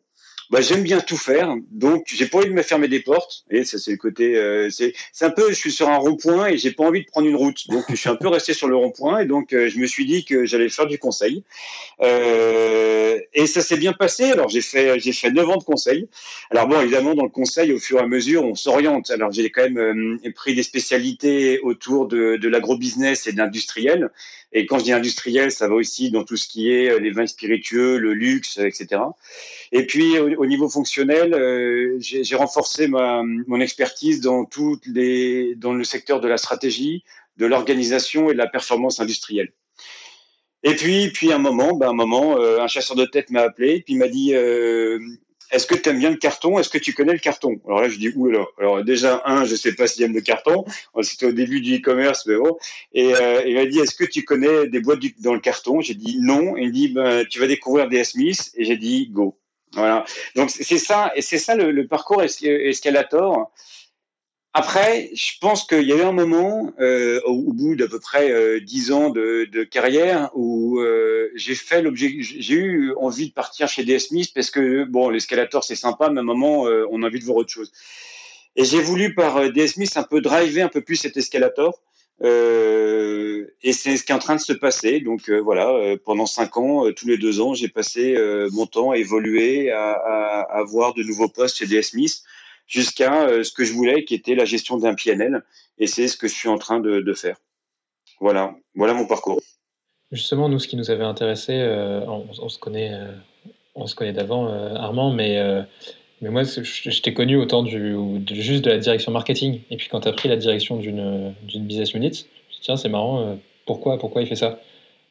bah, 0.50 0.62
j'aime 0.62 0.84
bien 0.84 1.00
tout 1.00 1.18
faire, 1.18 1.56
donc 1.72 2.06
j'ai 2.08 2.28
pas 2.28 2.40
envie 2.40 2.50
de 2.50 2.54
me 2.54 2.62
fermer 2.62 2.88
des 2.88 3.00
portes. 3.00 3.46
Et 3.50 3.64
ça, 3.64 3.78
c'est 3.78 3.92
le 3.92 3.98
côté, 3.98 4.36
euh, 4.36 4.70
c'est, 4.70 4.94
c'est 5.12 5.26
un 5.26 5.30
peu, 5.30 5.50
je 5.50 5.56
suis 5.56 5.72
sur 5.72 5.90
un 5.90 5.98
rond-point 5.98 6.48
et 6.48 6.58
j'ai 6.58 6.72
pas 6.72 6.84
envie 6.84 7.02
de 7.02 7.08
prendre 7.08 7.28
une 7.28 7.36
route, 7.36 7.68
donc 7.70 7.86
je 7.90 7.96
suis 7.96 8.10
un 8.10 8.16
peu 8.16 8.28
resté 8.28 8.54
sur 8.54 8.68
le 8.68 8.76
rond-point 8.76 9.20
et 9.20 9.26
donc 9.26 9.54
euh, 9.54 9.70
je 9.70 9.80
me 9.80 9.88
suis 9.88 10.06
dit 10.06 10.26
que 10.26 10.46
j'allais 10.46 10.70
faire 10.70 10.88
du 10.88 11.00
conseil. 11.00 11.44
Euh, 12.02 13.20
et 13.34 13.48
ça 13.48 13.62
s'est 13.62 13.78
bien 13.78 13.94
passé. 13.94 14.32
Alors 14.32 14.50
j'ai 14.50 14.62
fait, 14.62 15.00
j'ai 15.00 15.14
fait 15.14 15.32
neuf 15.32 15.50
ans 15.50 15.58
de 15.58 15.64
conseil. 15.64 16.08
Alors 16.52 16.68
bon, 16.68 16.80
évidemment, 16.82 17.16
dans 17.16 17.24
le 17.24 17.30
conseil, 17.30 17.72
au 17.72 17.80
fur 17.80 18.00
et 18.00 18.02
à 18.02 18.08
mesure, 18.08 18.44
on 18.44 18.56
s'oriente. 18.56 19.10
Alors 19.12 19.32
j'ai 19.32 19.50
quand 19.50 19.64
même 19.64 19.78
euh, 19.78 20.32
pris 20.36 20.56
des 20.56 20.64
spécialités 20.64 21.60
autour 21.60 22.08
de, 22.08 22.38
de 22.38 22.50
l'agrobusiness 22.50 23.28
et 23.28 23.34
de 23.34 23.38
l'industriel. 23.38 24.10
Et 24.54 24.68
quand 24.68 24.78
je 24.78 24.84
dis 24.84 24.94
industriel, 24.94 25.52
ça 25.52 25.68
va 25.68 25.74
aussi 25.74 26.12
dans 26.12 26.24
tout 26.24 26.38
ce 26.38 26.48
qui 26.48 26.72
est 26.72 26.92
euh, 26.92 27.00
les 27.00 27.12
vins 27.12 27.26
spiritueux, 27.26 27.98
le 27.98 28.14
luxe, 28.14 28.60
etc. 28.60 29.02
Et 29.72 29.88
puis 29.88 30.20
au, 30.20 30.46
niveau 30.46 30.70
fonctionnel, 30.70 31.34
euh, 31.34 31.98
j'ai 32.00 32.36
renforcé 32.36 32.88
ma, 32.88 33.24
mon 33.48 33.60
expertise 33.60 34.22
dans 34.22 34.46
toutes 34.46 34.86
les, 34.86 35.56
dans 35.56 35.74
le 35.74 35.84
secteur 35.84 36.22
de 36.22 36.28
la 36.28 36.38
stratégie, 36.38 37.04
de 37.38 37.48
l'organisation 37.48 38.30
et 38.30 38.34
de 38.34 38.38
la 38.38 38.48
performance 38.48 39.00
industrielle. 39.00 39.52
Et 40.62 40.76
puis, 40.76 41.10
puis 41.10 41.34
un 41.34 41.40
moment, 41.40 41.74
ben 41.74 41.90
un 41.90 41.94
moment, 41.94 42.38
euh, 42.38 42.62
un 42.62 42.68
chasseur 42.68 42.96
de 42.96 43.06
tête 43.06 43.32
m'a 43.32 43.42
appelé, 43.42 43.82
puis 43.82 43.96
m'a 43.96 44.08
dit 44.08 44.34
est-ce 45.54 45.68
que 45.68 45.76
tu 45.76 45.90
aimes 45.90 46.00
bien 46.00 46.10
le 46.10 46.18
carton? 46.18 46.60
Est-ce 46.60 46.70
que 46.70 46.78
tu 46.78 46.94
connais 46.94 47.14
le 47.14 47.20
carton? 47.20 47.62
Alors 47.66 47.82
là, 47.82 47.90
je 47.90 47.98
dis 47.98 48.10
oulala. 48.16 48.46
Alors 48.60 48.84
déjà, 48.84 49.22
un, 49.26 49.46
je 49.46 49.56
sais 49.56 49.74
pas 49.74 49.88
s'il 49.88 50.04
aime 50.04 50.14
le 50.14 50.22
carton. 50.22 50.66
C'était 51.02 51.28
au 51.28 51.32
début 51.32 51.62
du 51.62 51.78
e-commerce, 51.78 52.26
mais 52.26 52.36
bon. 52.36 52.58
Et 52.94 53.14
euh, 53.16 53.44
il 53.46 53.56
m'a 53.56 53.66
dit, 53.66 53.80
est-ce 53.80 53.96
que 53.96 54.06
tu 54.06 54.24
connais 54.24 54.68
des 54.68 54.80
boîtes 54.80 55.00
dans 55.20 55.34
le 55.34 55.40
carton? 55.40 55.80
J'ai 55.82 55.94
dit 55.94 56.18
non. 56.20 56.58
Il 56.58 56.68
me 56.68 56.74
dit, 56.74 56.90
ben, 56.90 57.26
tu 57.30 57.40
vas 57.40 57.48
découvrir 57.48 57.88
des 57.88 58.04
Smith. 58.04 58.52
Et 58.56 58.66
j'ai 58.66 58.78
dit 58.78 59.10
go. 59.12 59.38
Voilà. 59.74 60.06
Donc 60.36 60.50
c'est 60.52 60.78
ça, 60.78 61.12
et 61.16 61.22
c'est 61.22 61.40
ça 61.40 61.56
le 61.56 61.88
parcours 61.88 62.22
escalator. 62.24 63.52
Après, 64.56 65.10
je 65.16 65.32
pense 65.42 65.66
qu'il 65.66 65.82
y 65.82 65.92
a 65.92 65.96
eu 65.96 66.02
un 66.02 66.12
moment, 66.12 66.72
euh, 66.80 67.20
au, 67.26 67.54
bout 67.54 67.76
d'à 67.76 67.88
peu 67.88 68.00
près 68.00 68.32
euh, 68.32 68.60
dix 68.60 68.92
ans 68.92 69.10
de, 69.10 69.48
de, 69.52 69.64
carrière, 69.64 70.30
où 70.36 70.80
euh, 70.80 71.32
j'ai 71.34 71.56
fait 71.56 71.82
l'objet, 71.82 72.18
j'ai 72.20 72.54
eu 72.54 72.94
envie 72.98 73.30
de 73.30 73.34
partir 73.34 73.68
chez 73.68 73.84
DS 73.84 74.10
parce 74.36 74.52
que 74.52 74.84
bon, 74.84 75.10
l'escalator 75.10 75.64
c'est 75.64 75.76
sympa, 75.76 76.12
mais 76.12 76.20
à 76.20 76.22
un 76.22 76.26
moment, 76.26 76.68
euh, 76.68 76.86
on 76.92 77.02
a 77.02 77.08
envie 77.08 77.20
de 77.20 77.26
voir 77.26 77.38
autre 77.38 77.50
chose. 77.50 77.72
Et 78.56 78.64
j'ai 78.64 78.80
voulu 78.80 79.16
par 79.16 79.38
euh, 79.38 79.50
DS 79.50 79.70
Smith 79.70 79.98
un 79.98 80.04
peu 80.04 80.22
driver 80.22 80.62
un 80.62 80.70
peu 80.70 80.82
plus 80.82 80.98
cet 80.98 81.18
escalator. 81.18 81.82
et 82.22 83.74
c'est 83.74 83.98
ce 83.98 84.04
qui 84.04 84.12
est 84.12 84.16
en 84.16 84.20
train 84.20 84.36
de 84.36 84.42
se 84.42 84.54
passer. 84.54 85.00
Donc 85.00 85.32
voilà, 85.32 85.98
pendant 86.06 86.28
cinq 86.28 86.58
ans, 86.58 86.92
tous 86.96 87.08
les 87.08 87.18
deux 87.18 87.42
ans, 87.42 87.56
j'ai 87.56 87.70
passé 87.70 88.16
mon 88.52 88.68
temps 88.68 88.92
à 88.92 88.98
évoluer, 88.98 89.72
à, 89.72 89.94
à, 89.94 90.42
à 90.42 90.60
avoir 90.60 90.94
de 90.94 91.02
nouveaux 91.02 91.28
postes 91.28 91.58
chez 91.58 91.66
DS 91.66 91.96
jusqu'à 92.68 93.28
euh, 93.28 93.44
ce 93.44 93.52
que 93.52 93.64
je 93.64 93.74
voulais, 93.74 94.04
qui 94.04 94.16
était 94.16 94.36
la 94.36 94.46
gestion 94.46 94.78
d'un 94.78 94.96
PNL. 94.96 95.44
Et 95.78 95.88
c'est 95.88 96.08
ce 96.08 96.18
que 96.18 96.28
je 96.28 96.34
suis 96.34 96.50
en 96.50 96.58
train 96.58 96.80
de, 96.80 97.14
faire. 97.14 97.38
Voilà, 98.20 98.56
voilà 98.76 98.94
mon 98.94 99.08
parcours. 99.08 99.40
Justement, 100.12 100.50
nous, 100.50 100.60
ce 100.60 100.68
qui 100.68 100.78
nous 100.78 100.92
avait 100.92 101.04
intéressé, 101.04 101.54
euh, 101.54 102.06
on, 102.06 102.50
se 102.50 102.60
connaît, 102.60 102.94
euh, 102.94 103.12
on 103.74 103.88
se 103.88 103.96
connaît 103.96 104.14
d'avant, 104.14 104.48
Armand, 104.76 105.12
mais, 105.12 105.40
mais 106.22 106.30
moi, 106.30 106.44
je 106.44 107.02
t'ai 107.02 107.14
connu 107.14 107.38
au 107.38 107.46
temps 107.46 107.66
juste 107.66 108.64
de 108.66 108.70
la 108.70 108.78
direction 108.78 109.12
marketing. 109.12 109.62
Et 109.72 109.78
puis 109.78 109.88
quand 109.90 110.02
tu 110.02 110.08
as 110.08 110.14
pris 110.14 110.30
la 110.30 110.38
direction 110.38 110.78
d'une 110.78 111.34
business 111.66 111.94
unit, 111.94 111.94
je 111.94 111.98
me 111.98 112.10
dit, 112.10 112.60
tiens, 112.62 112.78
c'est 112.78 112.90
marrant, 112.90 113.40
pourquoi, 113.66 113.98
pourquoi 113.98 114.22
il 114.22 114.28
fait 114.28 114.36
ça? 114.36 114.60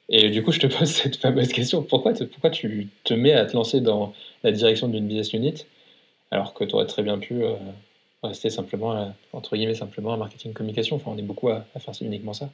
Et 0.08 0.30
du 0.30 0.44
coup, 0.44 0.52
je 0.52 0.60
te 0.60 0.66
pose 0.78 0.88
cette 0.88 1.16
fameuse 1.16 1.48
question, 1.48 1.82
pourquoi, 1.82 2.12
pourquoi 2.12 2.50
tu 2.50 2.88
te 3.02 3.14
mets 3.14 3.32
à 3.32 3.46
te 3.46 3.56
lancer 3.56 3.80
dans 3.80 4.12
la 4.44 4.52
direction 4.52 4.86
d'une 4.88 5.08
business 5.08 5.32
unit? 5.32 5.66
Alors 6.32 6.54
que 6.54 6.64
tu 6.64 6.74
aurais 6.74 6.86
très 6.86 7.02
bien 7.02 7.18
pu 7.18 7.44
euh, 7.44 7.54
rester 8.22 8.50
simplement, 8.50 8.96
euh, 8.96 9.06
entre 9.32 9.54
guillemets, 9.54 9.74
simplement 9.74 10.14
un 10.14 10.16
marketing 10.16 10.54
communication. 10.54 10.96
Enfin, 10.96 11.12
on 11.14 11.18
est 11.18 11.22
beaucoup 11.22 11.50
à, 11.50 11.64
à 11.74 11.78
faire 11.78 11.94
uniquement 12.00 12.32
ça. 12.32 12.48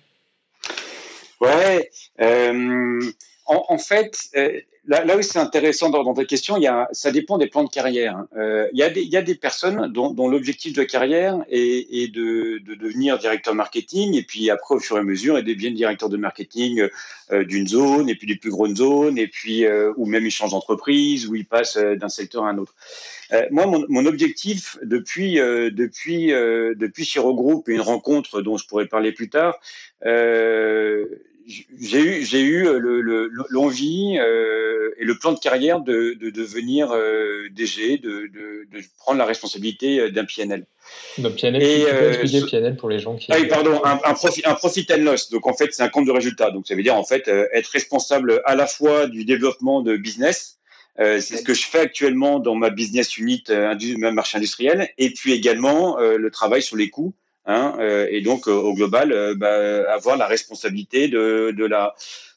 Ouais. 1.41 1.89
Euh, 2.21 3.01
en, 3.49 3.65
en, 3.69 3.79
fait, 3.79 4.29
euh, 4.37 4.61
là, 4.87 5.05
là, 5.05 5.17
où 5.17 5.23
c'est 5.23 5.39
intéressant 5.39 5.91
dans, 5.91 6.15
ta 6.15 6.25
question, 6.25 6.57
il 6.57 6.63
y 6.63 6.67
a, 6.67 6.89
ça 6.93 7.11
dépend 7.11 7.39
des 7.39 7.47
plans 7.47 7.65
de 7.65 7.71
carrière. 7.71 8.17
Hein. 8.17 8.29
Euh, 8.37 8.69
il, 8.73 8.79
y 8.79 8.83
a 8.83 8.91
des, 8.91 9.01
il 9.01 9.09
y 9.09 9.17
a 9.17 9.23
des 9.23 9.35
personnes 9.35 9.91
dont, 9.93 10.11
dont 10.11 10.29
l'objectif 10.29 10.75
de 10.75 10.83
carrière 10.83 11.39
est, 11.49 11.87
est 11.91 12.09
de, 12.09 12.59
de, 12.59 12.75
devenir 12.75 13.19
directeur 13.19 13.55
marketing, 13.55 14.15
et 14.15 14.23
puis 14.23 14.51
après, 14.51 14.75
au 14.75 14.81
fur 14.81 14.97
et 14.97 15.01
à 15.01 15.03
mesure, 15.03 15.39
ils 15.39 15.45
deviennent 15.45 15.75
directeur 15.75 16.09
de 16.09 16.17
marketing 16.17 16.89
euh, 17.33 17.45
d'une 17.45 17.67
zone, 17.67 18.09
et 18.09 18.15
puis 18.15 18.27
d'une 18.27 18.39
plus 18.39 18.51
grande 18.51 18.77
zone, 18.77 19.19
et 19.19 19.29
puis 19.29 19.65
euh, 19.65 19.93
ou 19.97 20.07
même 20.07 20.27
ils 20.27 20.31
changent 20.31 20.53
d'entreprise, 20.53 21.27
ou 21.27 21.35
ils 21.35 21.47
passent 21.47 21.77
euh, 21.77 21.97
d'un 21.97 22.09
secteur 22.09 22.45
à 22.45 22.51
un 22.51 22.59
autre. 22.59 22.75
Euh, 23.33 23.47
moi, 23.51 23.67
mon, 23.67 23.85
mon, 23.89 24.07
objectif 24.07 24.79
depuis 24.83 25.35
depuis 25.35 26.29
depuis 26.29 27.05
chez 27.05 27.21
Regroupe 27.21 27.69
et 27.69 27.75
une 27.75 27.83
rencontre 27.83 28.41
dont 28.41 28.57
je 28.57 28.67
pourrais 28.67 28.87
parler 28.87 29.13
plus 29.13 29.29
tard 29.29 29.61
j'ai 31.49 32.01
eu, 32.01 32.25
j'ai 32.25 32.41
eu 32.41 32.67
l'envie 33.51 34.17
le, 34.19 34.95
et 34.99 35.05
le 35.05 35.19
plan 35.19 35.33
de 35.33 35.39
carrière 35.39 35.81
de, 35.81 36.15
de 36.15 36.31
devenir 36.31 36.89
DG, 37.51 37.99
de, 37.99 38.27
de, 38.27 38.67
de, 38.71 38.85
prendre 38.99 39.19
la 39.19 39.25
responsabilité 39.25 40.11
d'un 40.11 40.25
PNL. 40.25 40.67
Donc 41.19 41.41
PNL, 41.41 41.63
et, 41.63 41.85
tu 41.85 41.91
peux 41.91 42.11
expliquer 42.11 42.51
PNL 42.51 42.77
pour 42.77 42.89
les 42.89 42.99
gens 42.99 43.17
qui. 43.17 43.33
Ah 43.33 43.37
oui, 43.41 43.47
pardon, 43.47 43.81
un, 43.85 43.99
un, 44.05 44.15
profit, 44.15 44.43
un 44.45 44.55
profit 44.55 44.87
and 44.91 45.03
loss. 45.03 45.31
Donc 45.31 45.47
en 45.47 45.55
fait, 45.55 45.73
c'est 45.73 45.83
un 45.83 45.89
compte 45.89 46.07
de 46.07 46.13
résultat. 46.13 46.51
Donc 46.51 46.67
ça 46.67 46.75
veut 46.75 46.83
dire 46.83 46.97
en 46.97 47.05
fait 47.05 47.29
être 47.29 47.69
responsable 47.69 48.43
à 48.45 48.55
la 48.55 48.67
fois 48.67 49.07
du 49.07 49.25
développement 49.25 49.83
de 49.83 49.97
business 49.97 50.59
euh, 51.01 51.21
c'est 51.21 51.37
ce 51.37 51.43
que 51.43 51.55
je 51.55 51.65
fais 51.65 51.81
actuellement 51.81 52.41
dans 52.41 52.57
ma 52.57 52.71
business 52.71 53.17
unit 53.19 53.45
euh, 53.51 53.75
ma 53.99 54.11
marché 54.11 54.37
industriel, 54.37 54.91
et 54.99 55.11
puis 55.11 55.33
également 55.33 55.99
euh, 56.01 56.17
le 56.17 56.31
travail 56.31 56.61
sur 56.61 56.77
les 56.77 56.91
coûts. 56.91 57.15
Hein, 57.51 57.77
euh, 57.81 58.07
et 58.11 58.21
donc 58.21 58.47
au 58.47 58.75
global, 58.75 59.35
bah, 59.37 59.91
avoir 59.91 60.19
la 60.19 60.27
responsabilité 60.27 61.09
de, 61.09 61.55
de, 61.57 61.65
la 61.65 61.95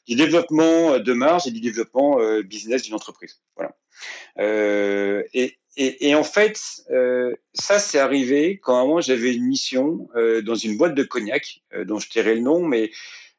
du 0.08 0.16
développement 0.16 0.98
de 0.98 1.12
marge 1.12 1.46
et 1.46 1.50
du 1.50 1.60
développement 1.60 2.18
business 2.42 2.82
d'une 2.82 2.94
entreprise. 2.94 3.40
Voilà. 3.56 3.76
Et, 5.34 5.58
et, 5.76 6.08
et, 6.08 6.14
en 6.14 6.24
fait, 6.24 6.58
ça 7.52 7.78
c'est 7.78 7.98
arrivé 7.98 8.58
quand 8.58 8.86
moi 8.86 9.02
j'avais 9.02 9.34
une 9.34 9.44
mission 9.44 10.08
dans 10.44 10.54
une 10.54 10.78
boîte 10.78 10.94
de 10.94 11.02
cognac 11.02 11.60
dont 11.84 11.98
je 11.98 12.08
tairai 12.08 12.34
le 12.34 12.40
nom, 12.40 12.64
mais 12.64 12.90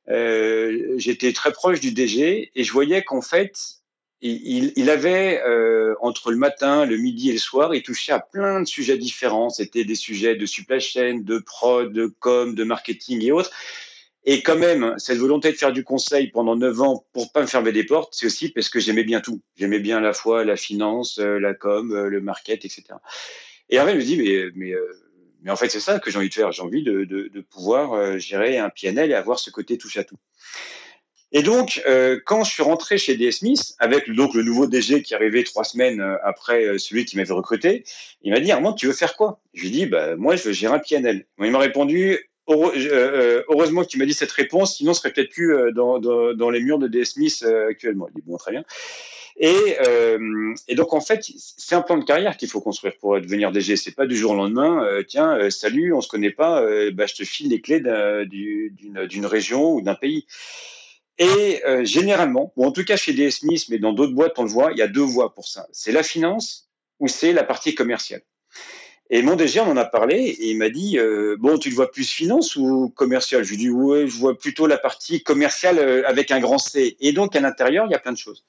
j'étais 0.08 1.34
très 1.34 1.51
proche 1.51 1.80
du 1.80 1.92
DG 1.92 2.51
et 2.53 2.63
je 2.63 2.72
voyais 2.72 3.03
qu'en 3.03 3.22
fait 3.22 3.83
il, 4.25 4.89
avait 4.89 5.42
euh, 5.46 5.96
entre 6.00 6.32
le 6.32 6.38
matin, 6.38 6.86
le 6.86 6.96
midi 6.96 7.30
et 7.30 7.34
le 7.34 7.39
soir, 7.39 7.75
il 7.75 7.84
touchait 7.84 8.13
à 8.13 8.20
plein 8.20 8.62
de 8.62 8.68
sujets 8.68 8.98
différents. 8.98 9.50
C'était 9.50 9.84
des 9.84 9.96
sujets 9.96 10.36
de 10.36 10.46
supply 10.46 10.80
chain, 10.80 11.20
de 11.22 11.39
prod, 11.39 11.92
de 11.92 12.08
com, 12.20 12.56
de 12.56 12.63
marketing 12.63 13.22
et 13.22 13.32
autres. 13.34 13.51
Et 14.24 14.42
quand 14.42 14.56
même, 14.58 14.94
cette 14.98 15.18
volonté 15.18 15.51
de 15.51 15.58
faire 15.58 15.74
du 15.74 15.84
conseil 15.84 16.27
pendant 16.27 16.56
neuf 16.56 16.80
ans 16.80 17.06
pour 17.12 17.34
pas 17.34 17.42
me 17.42 17.48
fermer 17.48 17.74
des 17.74 17.84
portes, 17.84 18.13
c'est 18.15 18.25
aussi 18.25 18.48
parce 18.48 18.70
que 18.70 18.80
j'aimais 18.80 19.03
bien 19.03 19.20
tout. 19.20 19.42
J'aimais 19.58 19.80
bien 19.80 19.98
à 19.98 20.01
la 20.01 20.13
fois 20.13 20.46
la 20.46 20.56
finance, 20.56 21.20
euh, 21.20 21.38
la 21.38 21.53
com, 21.53 21.92
euh, 21.92 22.08
le 22.08 22.22
market, 22.22 22.63
etc. 22.63 22.84
Et 23.70 23.75
je 23.75 23.84
me 23.84 24.01
dis, 24.01 24.15
mais, 24.15 24.46
mais, 24.56 24.74
mais 25.42 25.51
en 25.51 25.58
fait, 25.58 25.68
c'est 25.68 25.82
ça 25.82 26.00
que 26.00 26.10
j'ai 26.10 26.18
envie 26.18 26.30
de 26.30 26.34
faire. 26.34 26.53
J'ai 26.53 26.62
envie 26.62 26.84
de, 26.84 27.03
de, 27.03 27.27
de 27.27 27.42
pouvoir 27.42 28.18
gérer 28.20 28.58
un 28.58 28.70
PNL 28.70 29.12
et 29.12 29.15
avoir 29.15 29.39
ce 29.39 29.50
côté 29.50 29.77
touche 29.77 29.98
à 29.98 30.06
tout. 30.06 30.18
Et 31.36 31.42
donc, 31.42 31.82
euh, 31.88 32.20
quand 32.24 32.44
je 32.44 32.52
suis 32.52 32.62
rentré 32.62 33.00
chez 33.00 33.18
DS 33.18 33.40
Smith, 33.40 33.74
avec 33.80 34.10
donc 34.12 34.36
le 34.36 34.44
nouveau 34.44 34.68
DG 34.68 35.02
qui 35.02 35.16
arrivait 35.16 35.44
trois 35.44 35.63
semaines 35.63 36.00
euh, 36.00 36.16
après 36.24 36.63
euh, 36.63 36.78
celui 36.78 37.06
qui 37.06 37.18
m'avait 37.18 37.34
recruté, 37.34 37.84
il 38.22 38.32
m'a 38.32 38.40
dit 38.40 38.52
Armand, 38.52 38.74
tu 38.74 38.86
veux 38.86 38.94
faire 38.94 39.18
quoi? 39.18 39.42
Je 39.56 39.62
lui 39.62 39.70
ai 39.70 39.72
dit 39.72 39.86
bah, 39.88 40.16
moi, 40.16 40.36
je 40.36 40.44
veux 40.44 40.52
gérer 40.52 40.75
un 40.75 40.80
PNL. 40.80 41.25
il 41.40 41.52
m'a 41.52 41.58
répondu 41.58 42.30
heureusement 42.48 43.84
que 43.84 43.88
tu 43.88 43.98
m'as 43.98 44.06
dit 44.06 44.13
cette 44.13 44.32
réponse, 44.32 44.78
sinon, 44.78 44.94
ce 44.94 45.02
serait 45.02 45.12
peut-être 45.12 45.32
plus 45.32 45.56
dans, 45.74 45.98
dans, 46.00 46.50
les 46.50 46.60
murs 46.60 46.78
de 46.78 46.88
DS 46.88 47.06
Smith 47.06 47.44
actuellement. 47.70 48.08
Il 48.10 48.16
dit 48.16 48.24
bon, 48.28 48.38
très 48.38 48.52
bien. 48.52 48.66
Et, 49.38 49.78
donc 50.75 50.94
en 50.94 51.00
fait, 51.00 51.25
c'est 51.38 51.74
un 51.74 51.82
plan 51.82 51.98
de 51.98 52.04
carrière 52.04 52.36
qu'il 52.36 52.50
faut 52.50 52.60
construire 52.60 52.98
pour 53.00 53.20
devenir 53.20 53.54
DG. 53.54 53.78
C'est 53.78 53.96
pas 53.96 54.06
du 54.06 54.18
jour 54.18 54.34
au 54.34 54.36
lendemain. 54.36 54.86
tiens, 55.08 55.50
salut, 55.50 55.94
on 55.94 56.02
se 56.02 56.10
connaît 56.10 56.32
pas. 56.32 56.62
bah, 56.92 57.06
je 57.06 57.16
te 57.16 57.24
file 57.24 57.50
les 57.50 57.62
clés 57.62 57.80
d'une 57.80 59.25
région 59.25 59.75
ou 59.75 59.82
d'un 59.82 59.96
pays. 59.96 60.28
Et 61.20 61.62
euh, 61.65 61.86
généralement, 61.86 62.53
ou 62.55 62.65
en 62.65 62.72
tout 62.72 62.84
cas 62.84 62.98
chez 62.98 63.13
DS 63.13 63.39
Smith, 63.39 63.65
mais 63.70 63.77
dans 63.77 63.93
d'autres 63.93 64.13
boîtes, 64.13 64.38
on 64.38 64.43
le 64.43 64.50
voit, 64.50 64.72
il 64.72 64.77
y 64.77 64.82
a 64.82 64.88
deux 64.88 65.01
voies 65.01 65.34
pour 65.34 65.48
ça. 65.48 65.67
C'est 65.72 65.91
la 65.91 66.03
finance 66.03 66.70
ou 67.00 67.08
c'est 67.08 67.34
la 67.34 67.43
partie 67.43 67.75
commerciale. 67.75 68.22
Et 69.10 69.22
mon 69.22 69.36
DG, 69.36 69.60
on 69.60 69.70
en 69.70 69.77
a 69.77 69.86
parlé 69.86 70.15
et 70.15 70.50
il 70.50 70.58
m'a 70.58 70.70
dit 70.70 70.98
euh, 70.98 71.36
Bon, 71.38 71.58
tu 71.60 71.70
le 71.70 71.75
vois 71.75 71.91
plus 71.91 72.10
finance 72.10 72.55
ou 72.55 72.89
commercial? 72.96 73.43
Je 73.43 73.50
lui 73.50 73.55
ai 73.55 73.58
dit 73.58 73.70
Ouais, 73.70 74.08
je 74.08 74.17
vois 74.17 74.38
plutôt 74.38 74.65
la 74.65 74.77
partie 74.77 75.22
commerciale 75.22 75.77
euh, 75.77 76.08
avec 76.08 76.32
un 76.32 76.39
grand 76.39 76.58
C. 76.58 76.98
Et 77.00 77.12
donc, 77.12 77.36
à 77.36 77.41
l'intérieur, 77.41 77.86
il 77.86 77.91
y 77.91 77.96
a 77.96 78.00
plein 78.00 78.13
de 78.13 78.17
choses. 78.17 78.43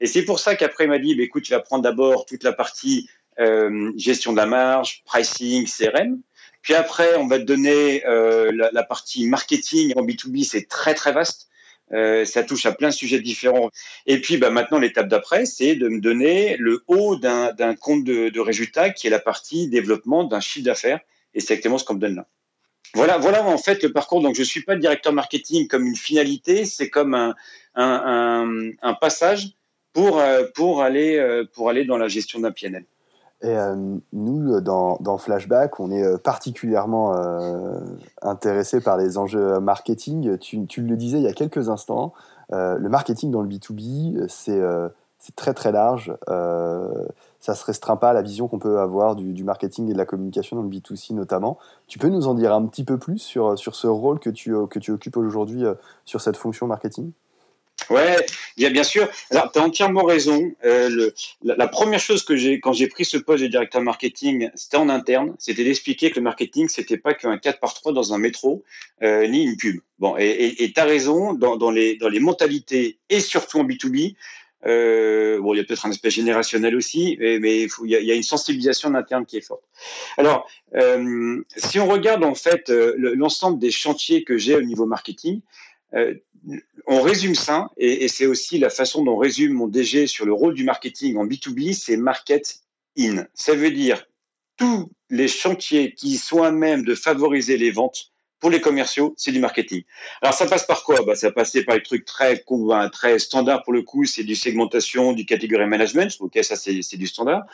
Et 0.00 0.06
c'est 0.06 0.24
pour 0.24 0.38
ça 0.38 0.56
qu'après, 0.56 0.84
il 0.84 0.90
m'a 0.90 0.98
dit 0.98 1.14
bah, 1.14 1.22
Écoute, 1.22 1.44
tu 1.44 1.52
vas 1.52 1.60
prendre 1.60 1.82
d'abord 1.82 2.26
toute 2.26 2.42
la 2.42 2.52
partie 2.52 3.08
euh, 3.38 3.92
gestion 3.96 4.32
de 4.32 4.36
la 4.36 4.46
marge, 4.46 5.02
pricing, 5.06 5.66
CRM. 5.66 6.20
Puis 6.60 6.74
après, 6.74 7.16
on 7.16 7.26
va 7.26 7.38
te 7.38 7.44
donner 7.44 8.04
euh, 8.04 8.50
la, 8.52 8.70
la, 8.72 8.82
partie 8.82 9.26
marketing 9.26 9.94
en 9.96 10.04
B2B, 10.04 10.44
c'est 10.44 10.68
très, 10.68 10.94
très 10.94 11.12
vaste. 11.12 11.48
Euh, 11.92 12.24
ça 12.24 12.42
touche 12.44 12.66
à 12.66 12.72
plein 12.72 12.88
de 12.88 12.94
sujets 12.94 13.20
différents. 13.20 13.70
Et 14.06 14.20
puis 14.20 14.36
bah, 14.36 14.50
maintenant, 14.50 14.78
l'étape 14.78 15.08
d'après, 15.08 15.46
c'est 15.46 15.74
de 15.74 15.88
me 15.88 16.00
donner 16.00 16.56
le 16.58 16.82
haut 16.86 17.16
d'un 17.16 17.74
compte 17.74 18.04
de, 18.04 18.28
de 18.28 18.40
résultats 18.40 18.90
qui 18.90 19.06
est 19.06 19.10
la 19.10 19.18
partie 19.18 19.68
développement 19.68 20.24
d'un 20.24 20.40
chiffre 20.40 20.64
d'affaires. 20.64 21.00
Et 21.34 21.40
c'est 21.40 21.54
exactement 21.54 21.78
ce 21.78 21.84
qu'on 21.84 21.94
me 21.94 22.00
donne 22.00 22.16
là. 22.16 22.26
Voilà, 22.94 23.18
voilà 23.18 23.44
en 23.44 23.58
fait 23.58 23.82
le 23.82 23.92
parcours. 23.92 24.20
Donc 24.20 24.34
je 24.34 24.42
suis 24.42 24.62
pas 24.62 24.76
directeur 24.76 25.12
marketing 25.12 25.68
comme 25.68 25.86
une 25.86 25.96
finalité, 25.96 26.64
c'est 26.64 26.90
comme 26.90 27.14
un, 27.14 27.34
un, 27.74 28.94
passage 28.94 29.50
pour, 29.92 30.18
euh, 30.18 30.44
pour, 30.54 30.82
aller, 30.82 31.16
euh, 31.16 31.44
pour 31.52 31.68
aller 31.68 31.84
dans 31.84 31.98
la 31.98 32.08
gestion 32.08 32.40
d'un 32.40 32.50
PNL. 32.50 32.84
Et 33.42 33.56
euh, 33.56 33.74
nous, 34.12 34.60
dans, 34.60 34.98
dans, 35.00 35.16
Flashback, 35.16 35.80
on 35.80 35.90
est 35.90 36.04
euh, 36.04 36.18
particulièrement 36.18 37.16
euh, 37.16 37.80
intéressé 38.20 38.82
par 38.82 38.98
les 38.98 39.16
enjeux 39.16 39.58
marketing. 39.60 40.36
Tu, 40.38 40.82
le 40.82 40.96
disais 40.96 41.18
il 41.18 41.24
y 41.24 41.28
a 41.28 41.32
quelques 41.32 41.70
instants, 41.70 42.12
euh, 42.52 42.76
le 42.76 42.88
marketing 42.90 43.30
dans 43.30 43.40
le 43.40 43.48
B2B, 43.48 44.28
c'est 44.28 44.60
très 45.36 45.54
très 45.54 45.72
large. 45.72 46.14
ça 46.26 47.54
se 47.54 47.64
restreint 47.64 47.96
pas 47.96 48.10
à 48.10 48.12
la 48.12 48.22
vision 48.22 48.46
qu'on 48.46 48.58
peut 48.58 48.78
avoir 48.78 49.16
du, 49.16 49.32
du, 49.32 49.44
marketing 49.44 49.88
et 49.88 49.92
de 49.94 49.98
la 49.98 50.06
communication 50.06 50.56
dans 50.56 50.62
le 50.62 50.68
B2C 50.68 51.14
notamment. 51.14 51.58
Tu 51.86 51.98
peux 51.98 52.08
nous 52.08 52.26
en 52.26 52.34
dire 52.34 52.52
un 52.52 52.66
petit 52.66 52.84
peu 52.84 52.98
plus 52.98 53.18
sur, 53.18 53.58
sur 53.58 53.74
ce 53.74 53.86
rôle 53.86 54.18
que 54.18 54.30
tu, 54.30 54.54
que 54.68 54.78
tu 54.78 54.90
occupes 54.90 55.16
aujourd'hui 55.16 55.64
sur 56.04 56.20
cette 56.20 56.36
fonction 56.36 56.66
marketing? 56.66 57.12
Ouais, 57.88 58.26
a 58.64 58.70
bien 58.70 58.84
sûr. 58.84 59.08
Alors, 59.30 59.50
tu 59.52 59.58
as 59.58 59.62
entièrement 59.62 60.04
raison. 60.04 60.52
Euh, 60.64 60.88
le, 60.88 61.14
la, 61.42 61.68
première 61.68 62.00
chose 62.00 62.24
que 62.24 62.36
j'ai, 62.36 62.60
quand 62.60 62.72
j'ai 62.72 62.88
pris 62.88 63.04
ce 63.04 63.16
poste 63.16 63.42
de 63.42 63.48
directeur 63.48 63.80
marketing, 63.80 64.50
c'était 64.54 64.76
en 64.76 64.88
interne, 64.88 65.34
c'était 65.38 65.64
d'expliquer 65.64 66.10
que 66.10 66.16
le 66.16 66.22
marketing, 66.22 66.68
c'était 66.68 66.98
pas 66.98 67.14
qu'un 67.14 67.38
4 67.38 67.58
par 67.58 67.74
3 67.74 67.92
dans 67.92 68.12
un 68.12 68.18
métro, 68.18 68.62
euh, 69.02 69.26
ni 69.26 69.44
une 69.44 69.56
pub. 69.56 69.80
Bon, 69.98 70.16
et 70.18 70.72
tu 70.74 70.80
as 70.80 70.84
raison, 70.84 71.34
dans, 71.34 71.56
dans, 71.56 71.70
les, 71.70 71.96
dans 71.96 72.08
les 72.08 72.20
mentalités, 72.20 72.98
et 73.08 73.20
surtout 73.20 73.60
en 73.60 73.64
B2B, 73.64 74.14
euh, 74.66 75.40
bon, 75.40 75.54
il 75.54 75.58
y 75.58 75.60
a 75.60 75.64
peut-être 75.64 75.86
un 75.86 75.90
aspect 75.90 76.10
générationnel 76.10 76.76
aussi, 76.76 77.16
mais, 77.18 77.62
il, 77.62 77.90
y 77.90 77.96
a, 77.96 78.00
il, 78.00 78.06
y 78.06 78.12
a, 78.12 78.14
une 78.14 78.22
sensibilisation 78.22 78.90
en 78.90 78.94
interne 78.94 79.24
qui 79.24 79.38
est 79.38 79.46
forte. 79.46 79.62
Alors, 80.18 80.46
euh, 80.74 81.42
si 81.56 81.80
on 81.80 81.88
regarde 81.88 82.24
en 82.24 82.34
fait 82.34 82.70
euh, 82.70 82.94
l'ensemble 83.16 83.58
des 83.58 83.70
chantiers 83.70 84.24
que 84.24 84.36
j'ai 84.36 84.56
au 84.56 84.62
niveau 84.62 84.86
marketing, 84.86 85.40
euh, 85.94 86.14
on 86.86 87.02
résume 87.02 87.34
ça, 87.34 87.68
et, 87.76 88.04
et 88.04 88.08
c'est 88.08 88.26
aussi 88.26 88.58
la 88.58 88.70
façon 88.70 89.04
dont 89.04 89.16
résume 89.16 89.52
mon 89.52 89.68
DG 89.68 90.06
sur 90.06 90.24
le 90.24 90.32
rôle 90.32 90.54
du 90.54 90.64
marketing 90.64 91.16
en 91.16 91.26
B2B, 91.26 91.74
c'est 91.74 91.96
market 91.96 92.60
in. 92.98 93.26
Ça 93.34 93.54
veut 93.54 93.70
dire 93.70 94.06
tous 94.56 94.90
les 95.08 95.28
chantiers 95.28 95.94
qui 95.94 96.16
sont 96.16 96.42
à 96.42 96.50
même 96.50 96.84
de 96.84 96.94
favoriser 96.94 97.56
les 97.56 97.70
ventes 97.70 98.09
pour 98.40 98.50
les 98.50 98.60
commerciaux, 98.60 99.14
c'est 99.16 99.32
du 99.32 99.38
marketing. 99.38 99.82
Alors 100.22 100.34
ça 100.34 100.46
passe 100.46 100.66
par 100.66 100.82
quoi? 100.82 101.02
Bah, 101.06 101.14
Ça 101.14 101.30
passe 101.30 101.56
par 101.66 101.76
des 101.76 101.82
trucs 101.82 102.04
très, 102.04 102.42
très 102.90 103.18
standard 103.18 103.62
pour 103.62 103.72
le 103.72 103.82
coup, 103.82 104.06
c'est 104.06 104.24
du 104.24 104.34
segmentation, 104.34 105.12
du 105.12 105.26
category 105.26 105.66
management, 105.66 106.16
ok, 106.20 106.38
ça 106.42 106.56
c'est 106.56 106.96
du 106.96 107.06
standard. 107.06 107.44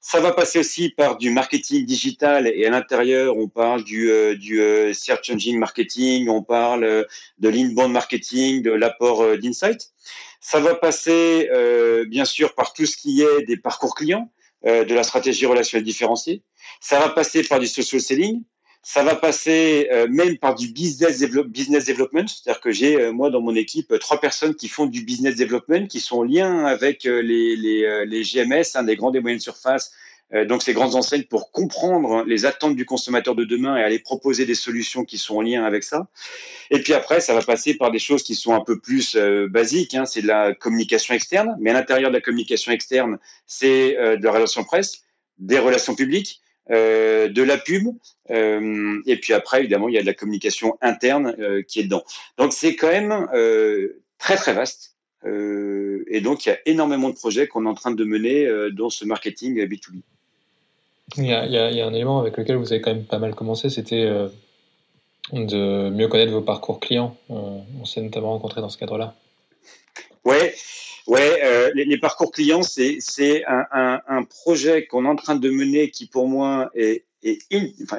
Ça 0.00 0.20
va 0.20 0.32
passer 0.32 0.58
aussi 0.58 0.90
par 0.90 1.16
du 1.16 1.30
marketing 1.30 1.84
digital 1.84 2.46
et 2.46 2.66
à 2.66 2.70
l'intérieur, 2.70 3.36
on 3.36 3.48
parle 3.48 3.82
du, 3.82 4.10
euh, 4.10 4.36
du 4.36 4.60
euh, 4.60 4.92
search 4.92 5.30
engine 5.30 5.58
marketing, 5.58 6.28
on 6.28 6.42
parle 6.42 6.84
euh, 6.84 7.04
de 7.38 7.48
l'inbound 7.48 7.92
marketing, 7.92 8.62
de 8.62 8.70
l'apport 8.70 9.22
euh, 9.22 9.36
d'insight. 9.36 9.90
Ça 10.40 10.60
va 10.60 10.74
passer 10.74 11.48
euh, 11.52 12.04
bien 12.04 12.24
sûr 12.24 12.54
par 12.54 12.72
tout 12.72 12.86
ce 12.86 12.96
qui 12.96 13.22
est 13.22 13.42
des 13.46 13.56
parcours 13.56 13.94
clients, 13.94 14.30
de 14.64 14.94
la 14.94 15.04
stratégie 15.04 15.46
relationnelle 15.46 15.84
différenciée. 15.84 16.42
Ça 16.80 16.98
va 16.98 17.10
passer 17.10 17.44
par 17.44 17.60
du 17.60 17.68
social 17.68 18.00
selling, 18.00 18.42
ça 18.82 19.02
va 19.02 19.16
passer 19.16 19.88
euh, 19.92 20.06
même 20.08 20.38
par 20.38 20.54
du 20.54 20.68
business, 20.68 21.18
development, 21.18 22.28
c'est-à-dire 22.28 22.60
que 22.60 22.70
j'ai 22.70 23.00
euh, 23.00 23.12
moi 23.12 23.30
dans 23.30 23.40
mon 23.40 23.56
équipe 23.56 23.92
trois 23.98 24.20
personnes 24.20 24.54
qui 24.54 24.68
font 24.68 24.86
du 24.86 25.02
business 25.02 25.34
development, 25.34 25.88
qui 25.88 25.98
sont 25.98 26.18
en 26.18 26.22
lien 26.22 26.64
avec 26.64 27.04
euh, 27.04 27.20
les, 27.20 27.56
les, 27.56 28.06
les 28.06 28.22
GMS, 28.22 28.76
hein, 28.76 28.84
des 28.84 28.94
grandes 28.94 29.16
et 29.16 29.20
moyennes 29.20 29.40
surfaces, 29.40 29.92
donc 30.48 30.62
ces 30.62 30.72
grandes 30.72 30.96
enseignes 30.96 31.22
pour 31.22 31.52
comprendre 31.52 32.24
les 32.26 32.46
attentes 32.46 32.74
du 32.74 32.84
consommateur 32.84 33.36
de 33.36 33.44
demain 33.44 33.76
et 33.76 33.82
aller 33.84 34.00
proposer 34.00 34.44
des 34.44 34.56
solutions 34.56 35.04
qui 35.04 35.18
sont 35.18 35.36
en 35.36 35.40
lien 35.40 35.62
avec 35.62 35.84
ça. 35.84 36.08
Et 36.72 36.80
puis 36.80 36.94
après, 36.94 37.20
ça 37.20 37.32
va 37.32 37.42
passer 37.42 37.74
par 37.74 37.92
des 37.92 38.00
choses 38.00 38.24
qui 38.24 38.34
sont 38.34 38.52
un 38.52 38.60
peu 38.60 38.80
plus 38.80 39.16
basiques, 39.48 39.94
hein, 39.94 40.04
c'est 40.04 40.22
de 40.22 40.26
la 40.26 40.52
communication 40.52 41.14
externe, 41.14 41.56
mais 41.60 41.70
à 41.70 41.74
l'intérieur 41.74 42.10
de 42.10 42.16
la 42.16 42.20
communication 42.20 42.72
externe, 42.72 43.18
c'est 43.46 43.92
de 43.92 44.24
la 44.24 44.32
relation 44.32 44.64
presse, 44.64 45.02
des 45.38 45.60
relations 45.60 45.94
publiques, 45.94 46.40
euh, 46.70 47.28
de 47.28 47.42
la 47.42 47.58
pub, 47.58 47.88
euh, 48.30 49.00
et 49.06 49.16
puis 49.20 49.32
après, 49.32 49.60
évidemment, 49.60 49.88
il 49.88 49.94
y 49.94 49.98
a 49.98 50.00
de 50.00 50.06
la 50.06 50.14
communication 50.14 50.76
interne 50.80 51.36
euh, 51.38 51.62
qui 51.62 51.80
est 51.80 51.84
dedans. 51.84 52.02
Donc 52.38 52.52
c'est 52.52 52.74
quand 52.74 52.90
même 52.90 53.28
très 54.18 54.36
très 54.36 54.52
vaste. 54.52 54.94
Et 55.24 56.20
donc 56.20 56.46
il 56.46 56.50
y 56.50 56.52
a 56.52 56.58
énormément 56.66 57.08
de 57.08 57.14
projets 57.14 57.48
qu'on 57.48 57.66
est 57.66 57.68
en 57.68 57.74
train 57.74 57.90
de 57.90 58.04
mener 58.04 58.48
dans 58.72 58.90
ce 58.90 59.04
marketing 59.04 59.60
B2B. 59.64 60.02
Il 61.16 61.26
y, 61.26 61.32
a, 61.32 61.46
il, 61.46 61.52
y 61.52 61.58
a, 61.58 61.70
il 61.70 61.76
y, 61.76 61.80
a, 61.80 61.86
un 61.86 61.94
élément 61.94 62.20
avec 62.20 62.36
lequel 62.36 62.56
vous 62.56 62.72
avez 62.72 62.80
quand 62.80 62.92
même 62.92 63.04
pas 63.04 63.18
mal 63.18 63.34
commencé, 63.34 63.70
c'était 63.70 64.08
de 65.32 65.90
mieux 65.90 66.08
connaître 66.08 66.32
vos 66.32 66.42
parcours 66.42 66.80
clients. 66.80 67.16
On, 67.28 67.84
s'est 67.84 68.00
notamment 68.00 68.30
rencontrés 68.30 68.60
dans 68.60 68.68
ce 68.68 68.78
cadre-là. 68.78 69.14
Ouais, 70.24 70.54
ouais. 71.06 71.40
Euh, 71.42 71.70
les, 71.74 71.98
parcours 71.98 72.32
clients, 72.32 72.62
c'est 72.62 73.44
un, 73.46 74.24
projet 74.24 74.86
qu'on 74.86 75.04
est 75.04 75.08
en 75.08 75.16
train 75.16 75.36
de 75.36 75.50
mener 75.50 75.90
qui, 75.90 76.06
pour 76.06 76.28
moi, 76.28 76.70
est, 76.74 77.04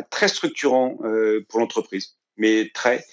très 0.10 0.28
structurant 0.28 1.00
euh, 1.04 1.46
pour 1.50 1.60
l'entreprise, 1.60 2.16
mais 2.38 2.70
très. 2.74 3.04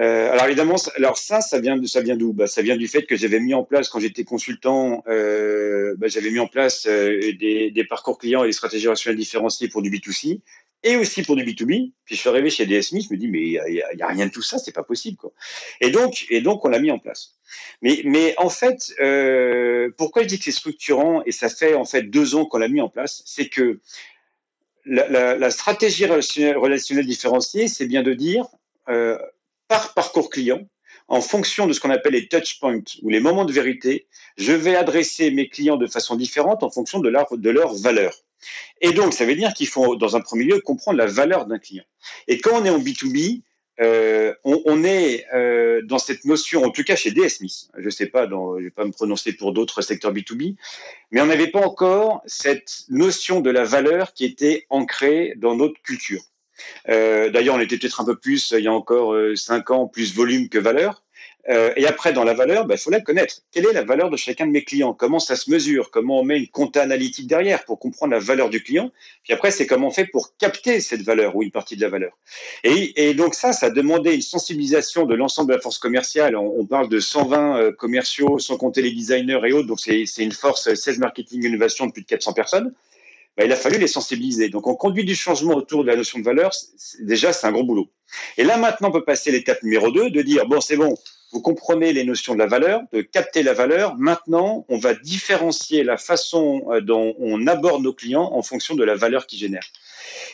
Euh, 0.00 0.32
alors 0.32 0.46
évidemment, 0.46 0.74
alors 0.96 1.16
ça, 1.16 1.40
ça 1.40 1.60
vient 1.60 1.76
de, 1.76 1.86
ça 1.86 2.00
vient 2.00 2.16
d'où? 2.16 2.32
Bah, 2.32 2.48
ça 2.48 2.62
vient 2.62 2.76
du 2.76 2.88
fait 2.88 3.02
que 3.06 3.14
j'avais 3.14 3.38
mis 3.38 3.54
en 3.54 3.62
place 3.62 3.88
quand 3.88 4.00
j'étais 4.00 4.24
consultant, 4.24 5.04
bah, 5.06 6.08
j'avais 6.08 6.30
mis 6.30 6.40
en 6.40 6.48
place 6.48 6.86
des, 6.86 7.70
des, 7.72 7.84
parcours 7.84 8.18
clients 8.18 8.42
et 8.42 8.48
des 8.48 8.52
stratégies 8.52 8.86
relationnelles 8.86 9.18
différenciées 9.18 9.68
pour 9.68 9.82
du 9.82 9.90
B2C 9.90 10.40
et 10.84 10.96
aussi 10.96 11.22
pour 11.22 11.34
du 11.34 11.42
B2B. 11.42 11.92
Puis 12.04 12.14
je 12.14 12.20
suis 12.20 12.28
arrivé 12.28 12.50
chez 12.50 12.66
DSMI, 12.66 13.02
je 13.02 13.12
me 13.12 13.18
dis, 13.18 13.26
mais 13.26 13.40
il 13.40 13.82
n'y 13.96 14.02
a, 14.02 14.06
rien 14.06 14.26
de 14.26 14.30
tout 14.30 14.42
ça, 14.42 14.58
c'est 14.58 14.72
pas 14.72 14.84
possible. 14.84 15.16
Quoi. 15.16 15.32
Et, 15.80 15.90
donc, 15.90 16.26
et 16.30 16.40
donc, 16.40 16.64
on 16.64 16.68
l'a 16.68 16.78
mis 16.78 16.90
en 16.90 16.98
place. 16.98 17.32
Mais, 17.82 18.02
mais 18.04 18.34
en 18.38 18.50
fait, 18.50 18.92
euh, 19.00 19.90
pourquoi 19.96 20.22
je 20.22 20.28
dis 20.28 20.38
que 20.38 20.44
c'est 20.44 20.52
structurant, 20.52 21.22
et 21.24 21.32
ça 21.32 21.48
fait 21.48 21.74
en 21.74 21.84
fait 21.84 22.02
deux 22.02 22.34
ans 22.34 22.44
qu'on 22.44 22.58
l'a 22.58 22.68
mis 22.68 22.80
en 22.80 22.88
place, 22.88 23.22
c'est 23.24 23.48
que 23.48 23.80
la, 24.84 25.08
la, 25.08 25.36
la, 25.36 25.50
stratégie 25.50 26.04
relationnelle, 26.04 26.58
relationnelle 26.58 27.06
différenciée, 27.06 27.68
c'est 27.68 27.86
bien 27.86 28.02
de 28.02 28.12
dire, 28.12 28.46
euh, 28.88 29.18
par 29.66 29.94
parcours 29.94 30.28
client, 30.28 30.60
en 31.08 31.20
fonction 31.20 31.66
de 31.66 31.72
ce 31.72 31.80
qu'on 31.80 31.90
appelle 31.90 32.12
les 32.12 32.28
touch 32.28 32.58
points 32.60 32.82
ou 33.02 33.08
les 33.08 33.20
moments 33.20 33.44
de 33.44 33.52
vérité, 33.52 34.06
je 34.36 34.52
vais 34.52 34.74
adresser 34.74 35.30
mes 35.30 35.48
clients 35.48 35.76
de 35.76 35.86
façon 35.86 36.16
différente 36.16 36.62
en 36.62 36.70
fonction 36.70 36.98
de 36.98 37.08
leur, 37.08 37.26
de 37.36 37.50
leur 37.50 37.74
valeur. 37.74 38.23
Et 38.80 38.92
donc, 38.92 39.12
ça 39.12 39.24
veut 39.24 39.34
dire 39.34 39.52
qu'il 39.54 39.68
faut, 39.68 39.96
dans 39.96 40.16
un 40.16 40.20
premier 40.20 40.44
lieu, 40.44 40.60
comprendre 40.60 40.98
la 40.98 41.06
valeur 41.06 41.46
d'un 41.46 41.58
client. 41.58 41.84
Et 42.28 42.38
quand 42.38 42.60
on 42.60 42.64
est 42.64 42.70
en 42.70 42.78
B2B, 42.78 43.42
euh, 43.80 44.32
on, 44.44 44.84
est 44.84 45.26
euh, 45.34 45.82
dans 45.84 45.98
cette 45.98 46.24
notion, 46.24 46.62
en 46.62 46.70
tout 46.70 46.84
cas 46.84 46.94
chez 46.94 47.10
DS 47.10 47.40
je 47.76 47.84
ne 47.84 47.90
sais 47.90 48.06
pas, 48.06 48.28
je 48.28 48.34
ne 48.34 48.62
vais 48.62 48.70
pas 48.70 48.84
me 48.84 48.92
prononcer 48.92 49.32
pour 49.32 49.52
d'autres 49.52 49.82
secteurs 49.82 50.12
B2B, 50.12 50.54
mais 51.10 51.20
on 51.20 51.26
n'avait 51.26 51.48
pas 51.48 51.60
encore 51.60 52.22
cette 52.24 52.84
notion 52.88 53.40
de 53.40 53.50
la 53.50 53.64
valeur 53.64 54.12
qui 54.12 54.26
était 54.26 54.66
ancrée 54.70 55.34
dans 55.36 55.56
notre 55.56 55.80
culture. 55.82 56.22
Euh, 56.88 57.30
d'ailleurs, 57.30 57.56
on 57.56 57.60
était 57.60 57.76
peut-être 57.76 58.00
un 58.00 58.04
peu 58.04 58.16
plus, 58.16 58.52
il 58.56 58.62
y 58.62 58.68
a 58.68 58.72
encore 58.72 59.16
cinq 59.34 59.72
ans, 59.72 59.88
plus 59.88 60.14
volume 60.14 60.48
que 60.48 60.58
valeur. 60.58 61.03
Euh, 61.50 61.72
et 61.76 61.86
après, 61.86 62.12
dans 62.12 62.24
la 62.24 62.32
valeur, 62.32 62.64
il 62.64 62.68
bah, 62.68 62.76
faut 62.76 62.90
la 62.90 63.00
connaître. 63.00 63.42
Quelle 63.52 63.66
est 63.66 63.72
la 63.72 63.84
valeur 63.84 64.08
de 64.10 64.16
chacun 64.16 64.46
de 64.46 64.50
mes 64.50 64.64
clients? 64.64 64.94
Comment 64.94 65.18
ça 65.18 65.36
se 65.36 65.50
mesure? 65.50 65.90
Comment 65.90 66.20
on 66.20 66.24
met 66.24 66.38
une 66.38 66.48
compta 66.48 66.82
analytique 66.82 67.26
derrière 67.26 67.64
pour 67.64 67.78
comprendre 67.78 68.12
la 68.12 68.18
valeur 68.18 68.48
du 68.48 68.62
client? 68.62 68.90
Puis 69.24 69.32
après, 69.32 69.50
c'est 69.50 69.66
comment 69.66 69.88
on 69.88 69.90
fait 69.90 70.06
pour 70.06 70.36
capter 70.38 70.80
cette 70.80 71.02
valeur 71.02 71.36
ou 71.36 71.42
une 71.42 71.50
partie 71.50 71.76
de 71.76 71.82
la 71.82 71.88
valeur. 71.88 72.16
Et, 72.62 73.08
et 73.08 73.14
donc 73.14 73.34
ça, 73.34 73.52
ça 73.52 73.66
a 73.66 73.70
demandé 73.70 74.14
une 74.14 74.22
sensibilisation 74.22 75.04
de 75.04 75.14
l'ensemble 75.14 75.50
de 75.50 75.56
la 75.56 75.60
force 75.60 75.78
commerciale. 75.78 76.36
On, 76.36 76.60
on 76.60 76.66
parle 76.66 76.88
de 76.88 76.98
120 76.98 77.58
euh, 77.58 77.72
commerciaux, 77.72 78.38
sans 78.38 78.56
compter 78.56 78.80
les 78.80 78.92
designers 78.92 79.40
et 79.46 79.52
autres. 79.52 79.68
Donc 79.68 79.80
c'est 79.80 80.04
une 80.18 80.32
force 80.32 80.72
16 80.72 80.98
marketing 80.98 81.44
innovation 81.44 81.86
de 81.86 81.92
plus 81.92 82.02
de 82.02 82.06
400 82.06 82.32
personnes. 82.32 82.72
Bah, 83.36 83.44
il 83.44 83.52
a 83.52 83.56
fallu 83.56 83.78
les 83.78 83.88
sensibiliser. 83.88 84.48
Donc, 84.48 84.66
on 84.68 84.76
conduit 84.76 85.04
du 85.04 85.16
changement 85.16 85.54
autour 85.54 85.82
de 85.82 85.88
la 85.88 85.96
notion 85.96 86.20
de 86.20 86.24
valeur. 86.24 86.52
Déjà, 87.00 87.32
c'est 87.32 87.46
un 87.46 87.52
gros 87.52 87.64
boulot. 87.64 87.90
Et 88.38 88.44
là, 88.44 88.56
maintenant, 88.56 88.90
on 88.90 88.92
peut 88.92 89.04
passer 89.04 89.32
l'étape 89.32 89.62
numéro 89.64 89.90
2, 89.90 90.10
de 90.10 90.22
dire, 90.22 90.46
bon, 90.46 90.60
c'est 90.60 90.76
bon, 90.76 90.94
vous 91.34 91.40
comprenez 91.40 91.92
les 91.92 92.04
notions 92.04 92.34
de 92.34 92.38
la 92.38 92.46
valeur, 92.46 92.82
de 92.92 93.02
capter 93.02 93.42
la 93.42 93.54
valeur. 93.54 93.96
Maintenant, 93.96 94.64
on 94.68 94.78
va 94.78 94.94
différencier 94.94 95.82
la 95.82 95.96
façon 95.96 96.62
euh, 96.70 96.80
dont 96.80 97.16
on 97.18 97.48
aborde 97.48 97.82
nos 97.82 97.92
clients 97.92 98.30
en 98.32 98.42
fonction 98.42 98.76
de 98.76 98.84
la 98.84 98.94
valeur 98.94 99.26
qu'ils 99.26 99.40
génèrent. 99.40 99.66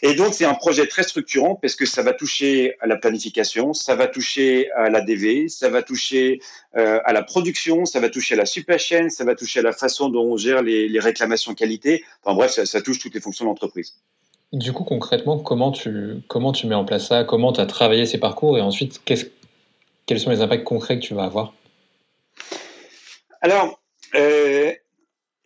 Et 0.02 0.14
donc, 0.14 0.34
c'est 0.34 0.44
un 0.44 0.54
projet 0.54 0.86
très 0.86 1.02
structurant 1.02 1.54
parce 1.54 1.74
que 1.74 1.86
ça 1.86 2.02
va 2.02 2.12
toucher 2.12 2.74
à 2.80 2.86
la 2.86 2.96
planification, 2.96 3.72
ça 3.72 3.94
va 3.94 4.08
toucher 4.08 4.70
à 4.72 4.90
la 4.90 5.00
DV, 5.00 5.48
ça 5.48 5.70
va 5.70 5.82
toucher 5.82 6.40
euh, 6.76 7.00
à 7.04 7.14
la 7.14 7.22
production, 7.22 7.86
ça 7.86 7.98
va 7.98 8.10
toucher 8.10 8.34
à 8.34 8.38
la 8.38 8.46
supply 8.46 8.78
chain, 8.78 9.08
ça 9.08 9.24
va 9.24 9.34
toucher 9.34 9.60
à 9.60 9.62
la 9.62 9.72
façon 9.72 10.10
dont 10.10 10.24
on 10.24 10.36
gère 10.36 10.62
les, 10.62 11.00
réclamations 11.00 11.54
qualité. 11.54 12.04
Enfin 12.22 12.36
bref, 12.36 12.62
ça, 12.62 12.82
touche 12.82 12.98
toutes 12.98 13.14
les 13.14 13.20
fonctions 13.20 13.46
de 13.46 13.48
l'entreprise. 13.48 13.94
Du 14.52 14.74
coup, 14.74 14.84
concrètement, 14.84 15.38
comment 15.38 15.70
tu, 15.70 16.16
comment 16.28 16.52
tu 16.52 16.66
mets 16.66 16.74
en 16.74 16.84
place 16.84 17.08
ça? 17.08 17.24
Comment 17.24 17.54
tu 17.54 17.60
as 17.62 17.66
travaillé 17.66 18.04
ces 18.04 18.18
parcours? 18.18 18.58
Et 18.58 18.60
ensuite, 18.60 19.00
qu'est-ce 19.06 19.26
quels 20.10 20.18
sont 20.18 20.30
les 20.30 20.40
impacts 20.40 20.64
concrets 20.64 20.98
que 20.98 21.04
tu 21.04 21.14
vas 21.14 21.22
avoir? 21.22 21.54
Alors, 23.42 23.80
euh, 24.16 24.72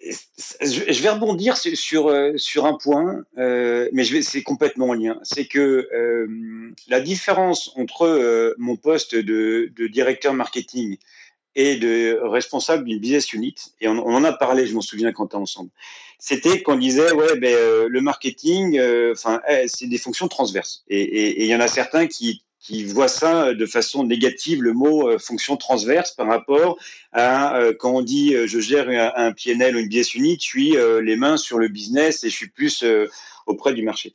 je 0.00 1.02
vais 1.02 1.10
rebondir 1.10 1.58
sur, 1.58 2.10
sur, 2.36 2.64
un 2.64 2.72
point, 2.72 3.24
euh, 3.36 3.90
mais 3.92 4.04
c'est 4.22 4.42
complètement 4.42 4.88
en 4.88 4.94
lien. 4.94 5.20
C'est 5.22 5.44
que 5.44 5.86
euh, 5.92 6.72
la 6.88 7.02
différence 7.02 7.74
entre 7.76 8.54
mon 8.56 8.76
poste 8.76 9.14
de, 9.14 9.70
directeur 9.88 10.32
marketing 10.32 10.96
et 11.54 11.76
de 11.76 12.18
responsable 12.22 12.84
d'une 12.84 13.00
business 13.00 13.34
unit, 13.34 13.56
et 13.82 13.88
on, 13.88 13.98
en 13.98 14.24
a 14.24 14.32
parlé, 14.32 14.66
je 14.66 14.72
m'en 14.74 14.80
souviens 14.80 15.12
quand 15.12 15.24
on 15.24 15.26
était 15.26 15.36
ensemble, 15.36 15.70
c'était 16.18 16.62
qu'on 16.62 16.76
disait, 16.76 17.12
ouais, 17.12 17.36
ben, 17.36 17.86
le 17.86 18.00
marketing, 18.00 18.80
eh, 18.80 19.12
c'est 19.66 19.88
des 19.88 19.98
fonctions 19.98 20.28
transverses. 20.28 20.84
Et 20.88 21.44
il 21.44 21.50
y 21.50 21.54
en 21.54 21.60
a 21.60 21.68
certains 21.68 22.06
qui 22.06 22.44
qui 22.64 22.84
voit 22.84 23.08
ça 23.08 23.52
de 23.52 23.66
façon 23.66 24.04
négative, 24.04 24.62
le 24.62 24.72
mot 24.72 25.06
euh, 25.06 25.18
fonction 25.18 25.58
transverse 25.58 26.12
par 26.12 26.26
rapport 26.26 26.78
à 27.12 27.58
euh, 27.58 27.74
quand 27.78 27.92
on 27.92 28.00
dit 28.00 28.34
euh, 28.34 28.46
je 28.46 28.58
gère 28.58 28.88
un, 28.88 29.32
PNL 29.32 29.76
ou 29.76 29.80
une 29.80 29.88
business 29.88 30.14
unit, 30.14 30.38
je 30.40 30.46
suis 30.46 30.76
les 31.02 31.16
mains 31.16 31.36
sur 31.36 31.58
le 31.58 31.68
business 31.68 32.24
et 32.24 32.30
je 32.30 32.34
suis 32.34 32.48
plus 32.48 32.84
auprès 33.46 33.74
du 33.74 33.82
marché. 33.82 34.14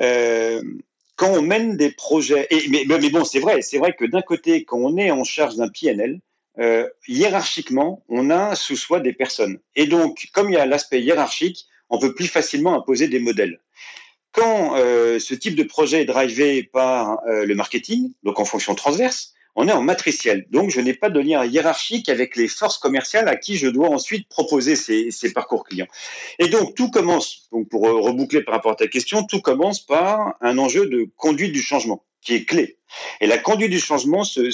quand 0.00 1.30
on 1.30 1.42
mène 1.42 1.76
des 1.76 1.90
projets, 1.90 2.48
et, 2.50 2.68
mais, 2.68 2.84
mais 2.88 3.10
bon, 3.10 3.24
c'est 3.24 3.40
vrai, 3.40 3.62
c'est 3.62 3.78
vrai 3.78 3.92
que 3.92 4.04
d'un 4.04 4.22
côté, 4.22 4.64
quand 4.64 4.78
on 4.78 4.96
est 4.96 5.10
en 5.10 5.24
charge 5.24 5.56
d'un 5.56 5.68
PNL, 5.68 6.20
hiérarchiquement, 7.06 8.04
on 8.08 8.30
a 8.30 8.56
sous 8.56 8.76
soi 8.76 8.98
des 8.98 9.12
personnes. 9.12 9.58
Et 9.76 9.86
donc, 9.86 10.28
comme 10.32 10.50
il 10.50 10.54
y 10.54 10.58
a 10.58 10.66
l'aspect 10.66 11.00
hiérarchique, 11.00 11.66
on 11.90 11.98
peut 11.98 12.14
plus 12.14 12.26
facilement 12.26 12.74
imposer 12.74 13.06
des 13.06 13.20
modèles. 13.20 13.60
Quand 14.38 14.76
euh, 14.76 15.18
ce 15.18 15.34
type 15.34 15.56
de 15.56 15.64
projet 15.64 16.02
est 16.02 16.04
drivé 16.04 16.62
par 16.62 17.18
euh, 17.26 17.44
le 17.44 17.56
marketing, 17.56 18.12
donc 18.22 18.38
en 18.38 18.44
fonction 18.44 18.76
transverse, 18.76 19.34
on 19.56 19.66
est 19.66 19.72
en 19.72 19.82
matriciel. 19.82 20.46
Donc, 20.50 20.70
je 20.70 20.80
n'ai 20.80 20.94
pas 20.94 21.10
de 21.10 21.18
lien 21.18 21.44
hiérarchique 21.44 22.08
avec 22.08 22.36
les 22.36 22.46
forces 22.46 22.78
commerciales 22.78 23.26
à 23.26 23.34
qui 23.34 23.56
je 23.56 23.66
dois 23.66 23.88
ensuite 23.88 24.28
proposer 24.28 24.76
ces, 24.76 25.10
ces 25.10 25.32
parcours 25.32 25.64
clients. 25.64 25.88
Et 26.38 26.46
donc, 26.46 26.76
tout 26.76 26.88
commence, 26.88 27.48
donc 27.50 27.68
pour 27.68 27.82
reboucler 27.82 28.42
par 28.42 28.54
rapport 28.54 28.70
à 28.70 28.76
ta 28.76 28.86
question, 28.86 29.24
tout 29.24 29.40
commence 29.40 29.84
par 29.84 30.36
un 30.40 30.56
enjeu 30.56 30.86
de 30.86 31.08
conduite 31.16 31.50
du 31.50 31.60
changement 31.60 32.04
qui 32.22 32.34
est 32.34 32.44
clé. 32.44 32.78
Et 33.20 33.26
la 33.26 33.38
conduite 33.38 33.70
du 33.70 33.78
changement, 33.78 34.24
c'est 34.24 34.46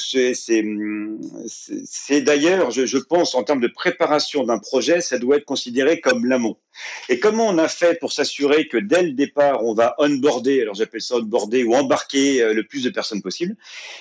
d'ailleurs, 2.22 2.70
je, 2.70 2.98
pense, 2.98 3.34
en 3.34 3.44
termes 3.44 3.60
de 3.60 3.68
préparation 3.68 4.44
d'un 4.44 4.58
projet, 4.58 5.00
ça 5.00 5.18
doit 5.18 5.36
être 5.36 5.44
considéré 5.44 6.00
comme 6.00 6.26
l'amont. 6.26 6.56
Et 7.08 7.20
comment 7.20 7.46
on 7.46 7.58
a 7.58 7.68
fait 7.68 7.98
pour 8.00 8.12
s'assurer 8.12 8.66
que 8.66 8.76
dès 8.76 9.02
le 9.02 9.12
départ, 9.12 9.64
on 9.64 9.74
va 9.74 9.94
onboarder, 9.98 10.62
alors 10.62 10.74
j'appelle 10.74 11.00
ça 11.00 11.16
onboarder 11.16 11.62
ou 11.62 11.74
embarquer 11.74 12.42
euh, 12.42 12.52
le 12.52 12.64
plus 12.64 12.82
de 12.82 12.90
personnes 12.90 13.22
possible? 13.22 13.56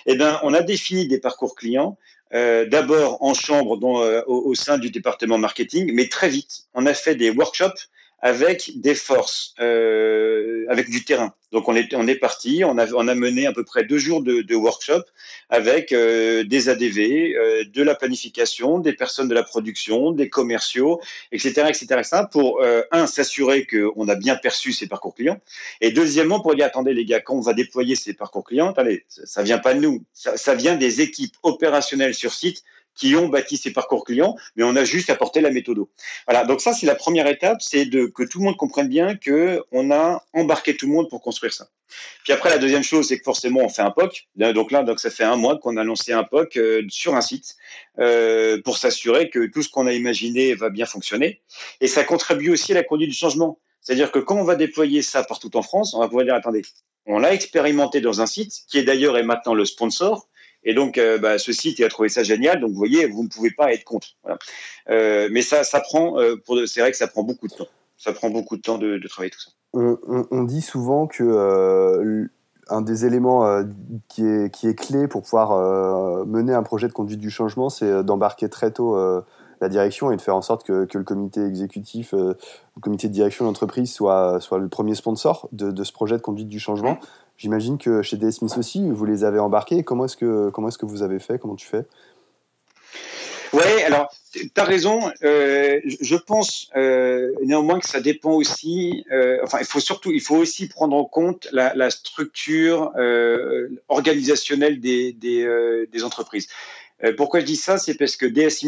Eh 0.08 0.16
bien, 0.16 0.40
on 0.42 0.54
a 0.54 0.62
défini 0.62 1.08
des 1.08 1.20
parcours 1.20 1.54
clients 1.56 1.98
euh, 2.34 2.66
d'abord 2.66 3.22
en 3.22 3.36
chambre 3.36 3.78
euh, 4.02 4.24
au, 4.26 4.50
au, 4.50 4.56
sein 4.56 4.80
du 4.80 4.90
département 4.90 5.38
marketing, 5.38 5.92
mais 5.94 6.08
très 6.08 6.30
vite, 6.30 6.64
on 6.74 6.88
a 6.88 6.96
fait 6.96 7.14
des 7.14 7.30
workshops 7.30 7.90
avec 8.24 8.80
des 8.80 8.96
forces, 8.96 9.54
euh, 9.60 10.66
avec 10.70 10.90
du 10.90 11.04
terrain. 11.04 11.34
Donc 11.52 11.68
on 11.68 11.76
est, 11.76 11.94
on 11.94 12.08
est 12.08 12.16
parti, 12.16 12.64
on 12.66 12.78
a, 12.78 12.90
on 12.94 13.10
a 13.10 13.16
mené 13.16 13.46
à 13.48 13.52
peu 13.52 13.66
près 13.66 13.84
deux 13.84 13.98
jours 13.98 14.24
de, 14.24 14.42
de 14.42 14.56
workshop 14.56 15.02
avec 15.50 15.92
euh, 15.92 16.46
des 16.46 16.70
ADV, 16.70 17.00
euh, 17.36 17.64
de 17.66 17.84
la 17.84 17.96
planification, 17.96 18.80
des 18.80 18.94
personnes 18.94 19.28
de 19.28 19.34
la 19.34 19.44
production, 19.44 20.14
des 20.14 20.30
commerciaux, 20.30 21.02
etc., 21.34 21.66
etc., 21.68 21.86
etc. 22.00 22.22
pour 22.32 22.62
euh, 22.62 22.82
un 22.92 23.08
s'assurer 23.08 23.68
qu'on 23.68 24.08
a 24.08 24.16
bien 24.16 24.38
perçu 24.38 24.72
ces 24.72 24.88
parcours 24.88 25.14
clients, 25.14 25.42
et 25.82 25.92
deuxièmement 25.92 26.40
pour 26.40 26.56
dire 26.56 26.66
attendez 26.66 26.94
les 26.94 27.04
gars, 27.04 27.20
quand 27.20 27.36
on 27.36 27.42
va 27.42 27.54
déployer 27.54 27.98
ces 27.98 28.14
parcours 28.14 28.46
clients, 28.46 28.70
attendez, 28.70 29.04
ça, 29.10 29.44
vient 29.44 29.60
pas 29.60 29.74
de 29.74 29.82
nous, 29.82 30.02
ça, 30.14 30.38
ça 30.38 30.56
vient 30.56 30.76
des 30.78 31.02
équipes 31.02 31.36
opérationnelles 31.44 32.16
sur 32.16 32.32
site 32.32 32.64
qui 32.96 33.16
ont 33.16 33.28
bâti 33.28 33.58
ces 33.58 33.74
parcours 33.74 34.04
clients, 34.06 34.36
mais 34.56 34.64
on 34.64 34.76
a 34.76 34.84
juste 34.84 35.10
apporté 35.10 35.42
la 35.42 35.50
méthode. 35.50 35.64
Voilà, 36.28 36.46
donc 36.46 36.62
ça 36.62 36.74
c'est 36.74 36.86
la 36.86 36.96
première 36.96 37.28
étape, 37.28 37.62
c'est 37.62 37.86
de 37.86 38.06
que 38.06 38.24
tout 38.24 38.40
le 38.40 38.46
monde 38.46 38.58
comprenne 38.58 38.88
bien 38.88 39.16
que 39.16 39.64
on 39.72 39.92
a 39.92 40.24
embarqué 40.34 40.76
tout 40.76 40.88
le 40.88 40.94
monde 40.94 41.10
pour 41.10 41.22
construire 41.22 41.54
ça. 41.54 41.68
Puis 42.24 42.34
après 42.34 42.50
la 42.50 42.58
deuxième 42.58 42.84
chose, 42.84 43.08
c'est 43.08 43.18
que 43.18 43.24
forcément 43.24 43.62
on 43.62 43.70
fait 43.70 43.82
un 43.82 43.92
POC. 43.92 44.28
Donc 44.36 44.72
là, 44.72 44.84
donc 44.84 45.00
ça 45.00 45.10
fait 45.10 45.24
un 45.24 45.36
mois 45.36 45.58
qu'on 45.58 45.78
a 45.78 45.84
lancé 45.84 46.12
un 46.12 46.24
POC 46.24 46.58
euh, 46.58 46.82
sur 46.90 47.16
un 47.16 47.22
site 47.22 47.56
euh, 48.00 48.62
pour 48.64 48.78
s'assurer 48.78 49.30
que 49.30 49.46
tout 49.48 49.62
ce 49.62 49.70
qu'on 49.70 49.88
a 49.88 49.94
imaginé 49.94 50.54
va 50.56 50.70
bien 50.70 50.86
fonctionner. 50.86 51.42
Et 51.82 51.88
ça 51.88 52.04
contribue 52.04 52.52
aussi 52.52 52.72
à 52.72 52.76
la 52.76 52.84
conduite 52.84 53.10
du 53.10 53.16
changement. 53.16 53.60
C'est-à-dire 53.82 54.12
que 54.12 54.20
quand 54.20 54.38
on 54.38 54.46
va 54.46 54.56
déployer 54.56 55.02
ça 55.02 55.24
partout 55.24 55.56
en 55.58 55.62
France, 55.62 55.94
on 55.94 56.00
va 56.00 56.08
pouvoir 56.08 56.26
dire 56.26 56.36
attendez, 56.36 56.62
on 57.06 57.20
l'a 57.20 57.34
expérimenté 57.34 58.00
dans 58.00 58.22
un 58.22 58.26
site 58.26 58.54
qui 58.70 58.78
est 58.78 58.84
d'ailleurs 58.84 59.18
est 59.18 59.24
maintenant 59.24 59.54
le 59.54 59.66
sponsor 59.66 60.28
et 60.66 60.74
donc, 60.74 60.98
euh, 60.98 61.18
bah, 61.18 61.38
ce 61.38 61.52
site, 61.52 61.80
il 61.80 61.86
a 61.86 61.90
trouvé 61.90 62.10
ça 62.10 62.24
génial. 62.24 62.60
Donc, 62.60 62.72
vous 62.72 62.78
voyez, 62.78 63.06
vous 63.08 63.24
ne 63.24 63.28
pouvez 63.28 63.52
pas 63.52 63.74
être 63.74 63.84
contre. 63.84 64.08
Euh, 64.90 65.30
mais 65.32 65.42
ça, 65.42 65.64
ça 65.64 65.82
prend, 65.82 66.20
euh, 66.20 66.36
c'est 66.66 66.80
vrai 66.80 66.92
que 66.92 66.98
ça 66.98 67.08
prend 67.08 67.24
beaucoup 67.24 67.48
de 67.48 67.54
temps. 67.54 67.68
Ça 67.98 68.14
prend 68.14 68.30
beaucoup 68.30 68.58
de 68.58 68.62
temps 68.62 68.78
de, 68.78 69.00
travailler 69.08 69.32
tout 69.32 69.40
ça. 69.40 69.52
On, 69.74 70.44
dit 70.44 70.62
souvent 70.62 71.08
que 71.08 72.28
un 72.70 72.82
des 72.82 73.06
éléments 73.06 73.64
qui, 74.10 74.26
est, 74.26 74.54
qui 74.54 74.68
est 74.68 74.76
clé 74.76 75.08
pour 75.08 75.24
pouvoir 75.24 76.26
mener 76.26 76.54
un 76.54 76.64
projet 76.64 76.88
de 76.88 76.94
conduite 76.94 77.20
du 77.20 77.30
changement, 77.30 77.70
c'est 77.70 78.04
d'embarquer 78.04 78.50
très 78.50 78.72
tôt 78.72 78.98
la 79.62 79.70
direction 79.70 80.12
et 80.12 80.18
de 80.18 80.22
faire 80.22 80.36
en 80.36 80.42
sorte 80.42 80.66
que, 80.66 80.84
que 80.86 80.98
le 80.98 81.06
comité 81.06 81.46
exécutif, 81.46 82.12
le 82.12 82.36
comité 82.82 83.08
de 83.08 83.14
direction 83.14 83.46
de 83.46 83.50
l'entreprise 83.50 83.92
soit, 83.92 84.42
soit 84.42 84.60
le 84.60 84.68
premier 84.68 84.96
sponsor 84.96 85.48
de, 85.54 85.72
de, 85.72 85.84
ce 85.84 85.94
projet 85.94 86.18
de 86.18 86.22
conduite 86.22 86.50
du 86.50 86.60
changement. 86.60 87.00
J'imagine 87.44 87.78
que 87.78 88.02
chez 88.02 88.16
DS 88.16 88.42
aussi, 88.42 88.90
vous 88.90 89.04
les 89.04 89.26
avez 89.26 89.38
embarqués. 89.38 89.84
Comment 89.84 90.06
est-ce 90.06 90.16
que, 90.16 90.50
comment 90.52 90.70
est-ce 90.70 90.78
que 90.78 90.86
vous 90.86 91.04
avez 91.04 91.20
fait? 91.20 91.38
Comment 91.38 91.58
tu 91.58 91.68
fais? 91.68 91.84
Oui, 93.52 93.84
alors, 93.86 94.10
tu 94.32 94.50
as 94.56 94.64
raison. 94.64 95.12
Euh, 95.26 95.82
je 95.84 96.16
pense 96.16 96.70
euh, 96.78 97.34
néanmoins 97.44 97.82
que 97.82 97.86
ça 97.86 98.00
dépend 98.00 98.32
aussi. 98.32 99.04
Euh, 99.12 99.40
enfin, 99.44 99.58
il 99.60 99.66
faut 99.66 99.82
surtout, 99.82 100.14
il 100.14 100.22
faut 100.22 100.38
aussi 100.38 100.70
prendre 100.70 100.96
en 100.96 101.04
compte 101.04 101.50
la, 101.52 101.90
structure 101.90 102.94
organisationnelle 103.90 104.80
des, 104.80 105.12
des, 105.12 106.04
entreprises. 106.06 106.48
Pourquoi 107.18 107.42
je 107.42 107.46
dis 107.46 107.58
ça? 107.58 107.78
C'est 107.78 107.96
parce 107.96 108.16
que 108.16 108.26
DS 108.26 108.64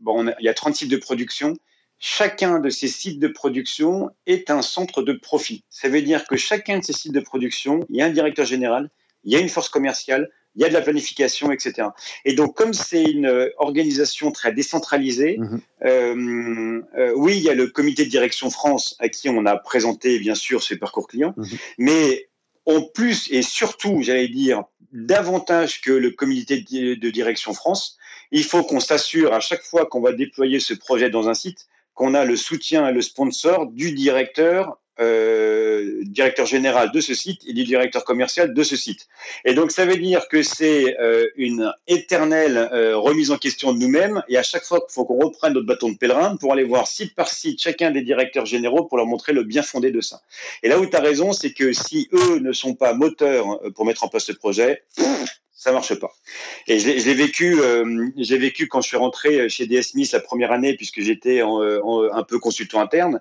bon, 0.00 0.32
il 0.38 0.44
y 0.44 0.48
a 0.48 0.54
30 0.54 0.76
sites 0.76 0.92
de 0.92 0.96
production. 0.96 1.56
Chacun 1.98 2.58
de 2.58 2.68
ces 2.68 2.88
sites 2.88 3.18
de 3.20 3.28
production 3.28 4.10
est 4.26 4.50
un 4.50 4.62
centre 4.62 5.02
de 5.02 5.12
profit. 5.12 5.64
Ça 5.70 5.88
veut 5.88 6.02
dire 6.02 6.26
que 6.26 6.36
chacun 6.36 6.78
de 6.78 6.84
ces 6.84 6.92
sites 6.92 7.12
de 7.12 7.20
production, 7.20 7.80
il 7.88 7.96
y 7.96 8.02
a 8.02 8.06
un 8.06 8.10
directeur 8.10 8.44
général, 8.44 8.90
il 9.24 9.32
y 9.32 9.36
a 9.36 9.40
une 9.40 9.48
force 9.48 9.68
commerciale, 9.68 10.30
il 10.56 10.62
y 10.62 10.64
a 10.64 10.68
de 10.68 10.74
la 10.74 10.80
planification, 10.80 11.52
etc. 11.52 11.88
Et 12.24 12.34
donc, 12.34 12.56
comme 12.56 12.72
c'est 12.72 13.04
une 13.04 13.50
organisation 13.58 14.30
très 14.30 14.52
décentralisée, 14.52 15.36
mhm. 15.38 15.60
euh, 15.84 16.82
euh, 16.98 17.12
oui, 17.14 17.36
il 17.36 17.42
y 17.42 17.50
a 17.50 17.54
le 17.54 17.66
comité 17.68 18.04
de 18.04 18.10
direction 18.10 18.50
France 18.50 18.96
à 18.98 19.08
qui 19.08 19.28
on 19.28 19.44
a 19.44 19.56
présenté, 19.56 20.18
bien 20.18 20.34
sûr, 20.34 20.62
ce 20.62 20.74
parcours 20.74 21.06
client, 21.06 21.34
mhm. 21.36 21.58
mais 21.78 22.28
en 22.64 22.82
plus 22.82 23.30
et 23.30 23.42
surtout, 23.42 24.00
j'allais 24.02 24.28
dire, 24.28 24.64
davantage 24.92 25.80
que 25.82 25.92
le 25.92 26.10
comité 26.10 26.60
de 26.60 27.10
direction 27.10 27.52
France, 27.52 27.98
il 28.32 28.44
faut 28.44 28.64
qu'on 28.64 28.80
s'assure 28.80 29.32
à 29.32 29.40
chaque 29.40 29.62
fois 29.62 29.86
qu'on 29.86 30.00
va 30.00 30.12
déployer 30.12 30.58
ce 30.58 30.74
projet 30.74 31.10
dans 31.10 31.28
un 31.28 31.34
site 31.34 31.66
qu'on 31.96 32.14
a 32.14 32.24
le 32.24 32.36
soutien 32.36 32.88
et 32.88 32.92
le 32.92 33.02
sponsor 33.02 33.66
du 33.66 33.92
directeur 33.92 34.78
euh, 34.98 36.02
directeur 36.04 36.46
général 36.46 36.90
de 36.90 37.00
ce 37.02 37.12
site 37.12 37.42
et 37.46 37.52
du 37.52 37.64
directeur 37.64 38.02
commercial 38.02 38.54
de 38.54 38.62
ce 38.62 38.76
site. 38.76 39.08
Et 39.44 39.52
donc 39.52 39.70
ça 39.70 39.84
veut 39.84 39.98
dire 39.98 40.26
que 40.28 40.42
c'est 40.42 40.98
euh, 40.98 41.26
une 41.36 41.70
éternelle 41.86 42.56
euh, 42.72 42.96
remise 42.96 43.30
en 43.30 43.36
question 43.36 43.74
de 43.74 43.78
nous-mêmes 43.78 44.22
et 44.28 44.38
à 44.38 44.42
chaque 44.42 44.64
fois 44.64 44.80
qu'il 44.80 44.94
faut 44.94 45.04
qu'on 45.04 45.18
reprenne 45.18 45.52
notre 45.52 45.66
bâton 45.66 45.90
de 45.90 45.98
pèlerin 45.98 46.36
pour 46.36 46.54
aller 46.54 46.64
voir 46.64 46.86
site 46.86 47.14
par 47.14 47.28
site 47.28 47.60
chacun 47.60 47.90
des 47.90 48.00
directeurs 48.00 48.46
généraux 48.46 48.84
pour 48.84 48.96
leur 48.96 49.06
montrer 49.06 49.34
le 49.34 49.42
bien 49.42 49.62
fondé 49.62 49.90
de 49.90 50.00
ça. 50.00 50.22
Et 50.62 50.68
là 50.70 50.78
où 50.80 50.86
tu 50.86 50.96
as 50.96 51.00
raison, 51.00 51.34
c'est 51.34 51.52
que 51.52 51.74
si 51.74 52.08
eux 52.14 52.38
ne 52.38 52.52
sont 52.52 52.74
pas 52.74 52.94
moteurs 52.94 53.60
pour 53.74 53.84
mettre 53.84 54.02
en 54.02 54.08
place 54.08 54.24
ce 54.24 54.32
projet, 54.32 54.82
ça 55.66 55.72
marche 55.72 55.96
pas. 55.96 56.14
Et 56.68 56.78
je 56.78 57.10
vécu, 57.10 57.60
euh, 57.60 58.08
j'ai 58.16 58.38
vécu 58.38 58.68
quand 58.68 58.80
je 58.80 58.86
suis 58.86 58.96
rentré 58.96 59.48
chez 59.48 59.66
DS 59.66 59.82
Smith 59.82 60.12
la 60.12 60.20
première 60.20 60.52
année 60.52 60.76
puisque 60.76 61.00
j'étais 61.00 61.40
un 61.40 62.22
peu 62.22 62.38
consultant 62.38 62.80
interne. 62.80 63.20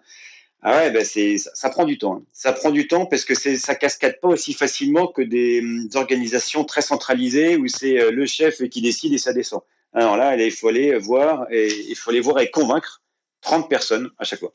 Ah 0.62 0.78
ouais, 0.78 0.92
ben 0.92 1.04
c'est, 1.04 1.38
ça, 1.38 1.72
prend 1.72 1.86
du 1.86 1.98
temps. 1.98 2.18
Hein. 2.18 2.24
Ça 2.34 2.54
prend 2.54 2.70
du 2.70 2.88
temps 2.88 3.08
parce 3.08 3.26
que 3.26 3.34
c'est, 3.34 3.58
ça 3.58 3.74
cascade 3.74 4.20
pas 4.22 4.28
aussi 4.28 4.54
facilement 4.54 5.08
que 5.08 5.24
des, 5.24 5.62
hum, 5.62 5.90
organisations 5.96 6.66
très 6.66 6.84
centralisées 6.84 7.58
où 7.58 7.68
c'est 7.68 8.00
euh, 8.00 8.12
le 8.12 8.28
chef 8.28 8.62
qui 8.70 8.82
décide 8.82 9.14
et 9.14 9.18
ça 9.18 9.34
descend. 9.34 9.62
Alors 9.94 10.16
là, 10.16 10.36
il 10.36 10.52
faut 10.52 10.68
aller 10.68 10.96
voir 10.98 11.48
et 11.52 11.68
il 11.90 11.96
faut 11.96 12.12
aller 12.12 12.20
voir 12.20 12.40
et 12.40 12.52
convaincre 12.52 13.02
30 13.42 13.70
personnes 13.70 14.12
à 14.20 14.24
chaque 14.24 14.40
fois. 14.40 14.54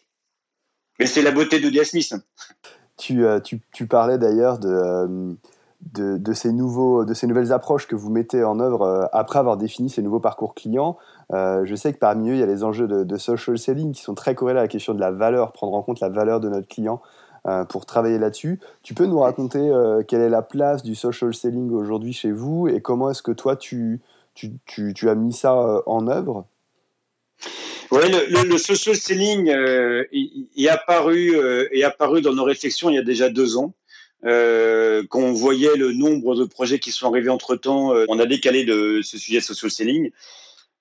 Mais 1.00 1.06
c'est 1.06 1.22
la 1.22 1.32
beauté 1.32 1.58
de 1.58 1.70
DS 1.70 1.90
Smith. 1.90 2.12
Hein. 2.12 2.22
Tu, 2.96 3.24
euh, 3.24 3.40
tu, 3.40 3.60
tu, 3.72 3.86
parlais 3.86 4.18
d'ailleurs 4.18 4.58
de, 4.58 5.36
de, 5.94 6.32
ces 6.32 6.52
nouveaux, 6.52 7.04
de 7.04 7.14
ces 7.14 7.26
nouvelles 7.26 7.52
approches 7.52 7.86
que 7.86 7.96
vous 7.96 8.10
mettez 8.10 8.44
en 8.44 8.60
œuvre 8.60 9.08
après 9.12 9.38
avoir 9.38 9.56
défini 9.56 9.90
ces 9.90 10.02
nouveaux 10.02 10.20
parcours 10.20 10.54
clients. 10.54 10.98
Euh, 11.32 11.64
je 11.64 11.74
sais 11.74 11.92
que 11.92 11.98
parmi 11.98 12.30
eux, 12.30 12.34
il 12.34 12.40
y 12.40 12.42
a 12.42 12.46
les 12.46 12.64
enjeux 12.64 12.88
de, 12.88 13.16
social 13.16 13.58
selling 13.58 13.92
qui 13.92 14.02
sont 14.02 14.14
très 14.14 14.34
corrélés 14.34 14.58
à 14.58 14.62
la 14.62 14.68
question 14.68 14.94
de 14.94 15.00
la 15.00 15.10
valeur, 15.10 15.52
prendre 15.52 15.74
en 15.74 15.82
compte 15.82 16.00
la 16.00 16.08
valeur 16.08 16.40
de 16.40 16.48
notre 16.48 16.68
client 16.68 17.00
euh, 17.46 17.64
pour 17.64 17.86
travailler 17.86 18.18
là-dessus. 18.18 18.60
Tu 18.82 18.94
peux 18.94 19.06
nous 19.06 19.20
raconter 19.20 19.58
euh, 19.58 20.02
quelle 20.06 20.20
est 20.20 20.28
la 20.28 20.42
place 20.42 20.82
du 20.82 20.94
social 20.94 21.34
selling 21.34 21.70
aujourd'hui 21.70 22.12
chez 22.12 22.32
vous 22.32 22.68
et 22.68 22.80
comment 22.80 23.10
est-ce 23.10 23.22
que 23.22 23.32
toi, 23.32 23.56
tu, 23.56 24.00
tu, 24.34 24.52
tu, 24.66 25.08
as 25.08 25.14
mis 25.14 25.32
ça 25.32 25.82
en 25.86 26.08
œuvre? 26.08 26.46
Oui, 27.92 28.02
le, 28.08 28.48
le, 28.48 28.58
social 28.58 28.94
selling 28.94 29.48
est, 29.48 30.68
apparu, 30.68 31.36
est 31.72 31.82
apparu 31.82 32.22
dans 32.22 32.32
nos 32.32 32.44
réflexions 32.44 32.88
il 32.88 32.94
y 32.94 32.98
a 32.98 33.02
déjà 33.02 33.28
deux 33.30 33.56
ans. 33.56 33.72
Euh, 34.26 35.02
quand 35.08 35.20
on 35.20 35.32
voyait 35.32 35.76
le 35.76 35.92
nombre 35.92 36.34
de 36.34 36.44
projets 36.44 36.78
qui 36.78 36.92
sont 36.92 37.08
arrivés 37.08 37.30
entre 37.30 37.56
temps, 37.56 37.92
on 38.08 38.18
a 38.18 38.26
décalé 38.26 38.64
de 38.64 39.00
ce 39.02 39.18
sujet 39.18 39.40
social 39.40 39.70
selling. 39.70 40.10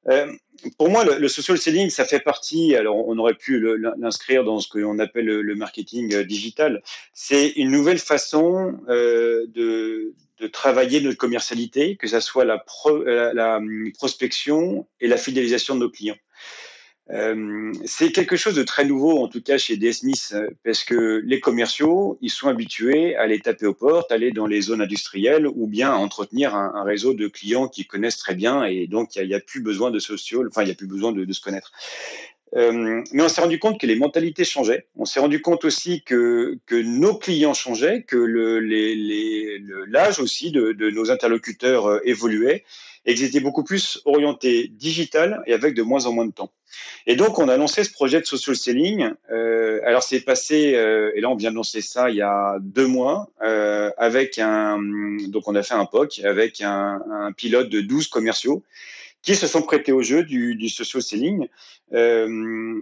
Euh, 0.08 0.32
pour 0.78 0.90
moi, 0.90 1.06
le, 1.06 1.28
social 1.28 1.58
selling, 1.58 1.90
ça 1.90 2.06
fait 2.06 2.20
partie, 2.20 2.76
alors 2.76 3.08
on 3.08 3.18
aurait 3.18 3.36
pu 3.36 3.78
l'inscrire 3.98 4.44
dans 4.44 4.60
ce 4.60 4.68
qu'on 4.68 5.00
appelle 5.00 5.26
le, 5.26 5.56
marketing 5.56 6.14
euh, 6.14 6.24
digital, 6.24 6.82
c'est 7.14 7.50
une 7.50 7.72
nouvelle 7.72 8.00
façon 8.00 8.78
euh, 8.90 9.46
de, 9.48 10.14
travailler 10.54 11.02
notre 11.02 11.18
commercialité, 11.18 11.98
que 11.98 12.08
ce 12.08 12.22
soit 12.22 12.46
la, 12.46 12.64
la, 13.34 13.58
hum, 13.58 13.92
prospection 13.94 14.88
et 15.02 15.08
la 15.08 15.18
fidélisation 15.18 15.76
de 15.76 15.82
nos 15.82 15.90
clients. 15.90 16.16
Euh, 17.12 17.74
c'est 17.86 18.12
quelque 18.12 18.36
chose 18.36 18.56
de 18.56 18.64
très 18.64 18.86
nouveau, 18.86 19.24
en 19.24 19.28
tout 19.28 19.42
cas 19.42 19.58
chez 19.58 19.78
DS 19.78 19.94
Smith, 19.94 20.30
euh, 20.34 20.48
parce 20.64 20.84
que 20.84 21.22
les 21.26 21.40
commerciaux, 21.40 22.20
ils 22.22 22.30
sont 22.30 22.50
habitués 22.50 23.16
à 23.16 23.22
aller 23.24 23.40
taper 23.40 23.66
aux 23.66 23.74
portes, 23.74 24.12
aller 24.12 24.32
dans 24.32 24.46
les 24.46 24.62
zones 24.62 24.82
industrielles 24.82 25.48
ou 25.48 25.66
bien 25.66 25.92
à 25.92 25.96
entretenir 25.96 26.54
un, 26.54 26.84
réseau 26.84 27.14
de 27.14 27.28
clients 27.28 27.68
qui 27.68 27.86
connaissent 27.86 28.18
très 28.18 28.36
bien 28.36 28.64
et 28.64 28.88
donc 28.88 29.16
il 29.16 29.28
n'y 29.28 29.34
a, 29.34 29.40
plus 29.40 29.62
besoin 29.62 29.92
de 29.92 30.00
social, 30.00 30.48
enfin 30.48 30.62
il 30.62 30.66
n'y 30.66 30.72
a 30.72 30.76
plus 30.76 30.88
besoin 30.88 31.12
de, 31.12 31.34
se 31.34 31.42
connaître. 31.42 31.72
Euh, 32.56 33.04
mais 33.12 33.24
on 33.24 33.30
s'est 33.30 33.42
rendu 33.42 33.60
compte 33.60 33.80
que 33.80 33.86
les 33.88 33.96
mentalités 33.96 34.44
changeaient. 34.44 34.88
On 34.96 35.06
s'est 35.06 35.20
rendu 35.20 35.42
compte 35.42 35.66
aussi 35.66 36.04
que, 36.04 36.60
nos 36.72 37.16
clients 37.16 37.54
changeaient, 37.54 38.04
que 38.04 38.18
l'âge 39.88 40.20
aussi 40.20 40.52
de, 40.52 40.90
nos 40.92 41.10
interlocuteurs 41.12 42.00
évoluait 42.08 42.64
et 43.06 43.16
qu'ils 43.16 43.26
étaient 43.26 43.40
beaucoup 43.40 43.64
plus 43.64 44.02
orientés 44.06 44.68
digital 44.68 45.42
et 45.46 45.54
avec 45.54 45.74
de 45.74 45.82
moins 45.82 46.06
en 46.06 46.14
moins 46.14 46.26
de 46.26 46.32
temps. 46.32 46.52
Et 47.08 47.16
donc, 47.16 47.40
on 47.40 47.50
a 47.50 47.58
lancé 47.58 47.84
ce 47.84 47.92
projet 47.92 48.20
de 48.20 48.26
social 48.26 48.56
selling. 48.56 49.12
Euh, 49.32 49.80
alors, 49.86 50.04
c'est 50.04 50.20
passé, 50.22 50.76
euh, 50.76 51.12
et 51.16 51.22
là, 51.22 51.30
on 51.30 51.36
vient 51.36 51.52
de 51.52 51.56
lancer 51.56 51.82
ça 51.82 52.10
il 52.10 52.18
y 52.18 52.22
a 52.22 52.58
deux 52.62 52.88
mois, 52.88 53.30
euh, 53.44 53.92
avec 53.98 54.38
un, 54.38 54.80
donc 55.28 55.48
on 55.48 55.56
a 55.56 55.64
fait 55.64 55.74
un 55.74 55.86
POC 55.86 56.20
avec 56.24 56.62
un, 56.62 57.32
pilote 57.36 57.70
de 57.70 57.82
12 57.82 58.08
commerciaux 58.08 58.64
qui 59.22 59.36
se 59.36 59.48
sont 59.48 59.62
prêtés 59.62 59.92
au 59.92 60.02
jeu 60.02 60.24
du, 60.24 60.70
social 60.70 61.04
selling. 61.04 61.48
Euh, 61.94 62.28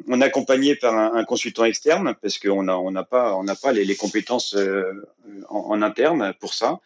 on 0.07 0.21
est 0.21 0.25
accompagné 0.25 0.75
par 0.75 0.93
un, 0.93 1.23
consultant 1.23 1.65
externe 1.65 2.15
parce 2.21 2.37
qu'on 2.37 2.63
n'a 2.63 3.03
pas, 3.03 3.35
on 3.35 3.43
n'a 3.43 3.55
pas 3.55 3.71
les, 3.71 3.95
compétences 3.95 4.53
euh, 4.55 5.07
en, 5.49 5.81
interne 5.81 6.33
pour 6.39 6.53
ça. 6.53 6.79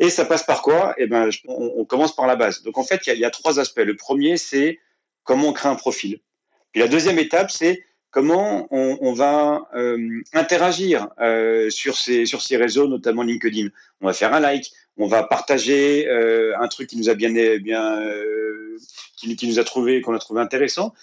Et 0.00 0.08
ça 0.08 0.24
passe 0.24 0.42
par 0.42 0.62
quoi? 0.62 0.94
Eh 0.96 1.06
ben, 1.06 1.28
on, 1.46 1.84
commence 1.84 2.16
par 2.16 2.26
la 2.26 2.34
base. 2.34 2.62
Donc 2.62 2.78
en 2.78 2.82
fait, 2.82 3.06
il 3.06 3.18
y 3.18 3.24
a, 3.24 3.30
trois 3.30 3.60
aspects. 3.60 3.82
Le 3.84 3.96
premier, 3.96 4.38
c'est 4.38 4.80
comment 5.24 5.48
on 5.48 5.52
crée 5.52 5.68
un 5.68 5.74
profil. 5.74 6.20
Puis 6.72 6.80
la 6.80 6.88
deuxième 6.88 7.18
étape, 7.18 7.50
c'est 7.50 7.84
comment 8.10 8.66
on, 8.70 9.12
va 9.12 9.68
euh, 9.74 10.22
interagir 10.32 11.08
euh, 11.20 11.68
sur 11.68 11.98
ces 11.98 12.24
sur 12.24 12.40
ces 12.40 12.56
réseaux, 12.56 12.88
notamment 12.88 13.22
LinkedIn. 13.22 13.68
On 14.00 14.06
va 14.06 14.14
faire 14.14 14.32
un 14.32 14.40
like, 14.40 14.72
on 14.96 15.06
va 15.06 15.22
partager 15.22 16.08
euh, 16.08 16.58
un 16.58 16.68
truc 16.68 16.88
qui 16.88 16.96
nous 16.96 17.10
a 17.10 17.14
bien 17.14 17.30
bien 17.58 18.02
qui, 19.18 19.46
nous 19.46 19.58
a 19.58 19.64
trouvé 19.64 20.00
qu'on 20.00 20.14
a 20.14 20.18
trouvé 20.18 20.40
intéressant. 20.40 20.94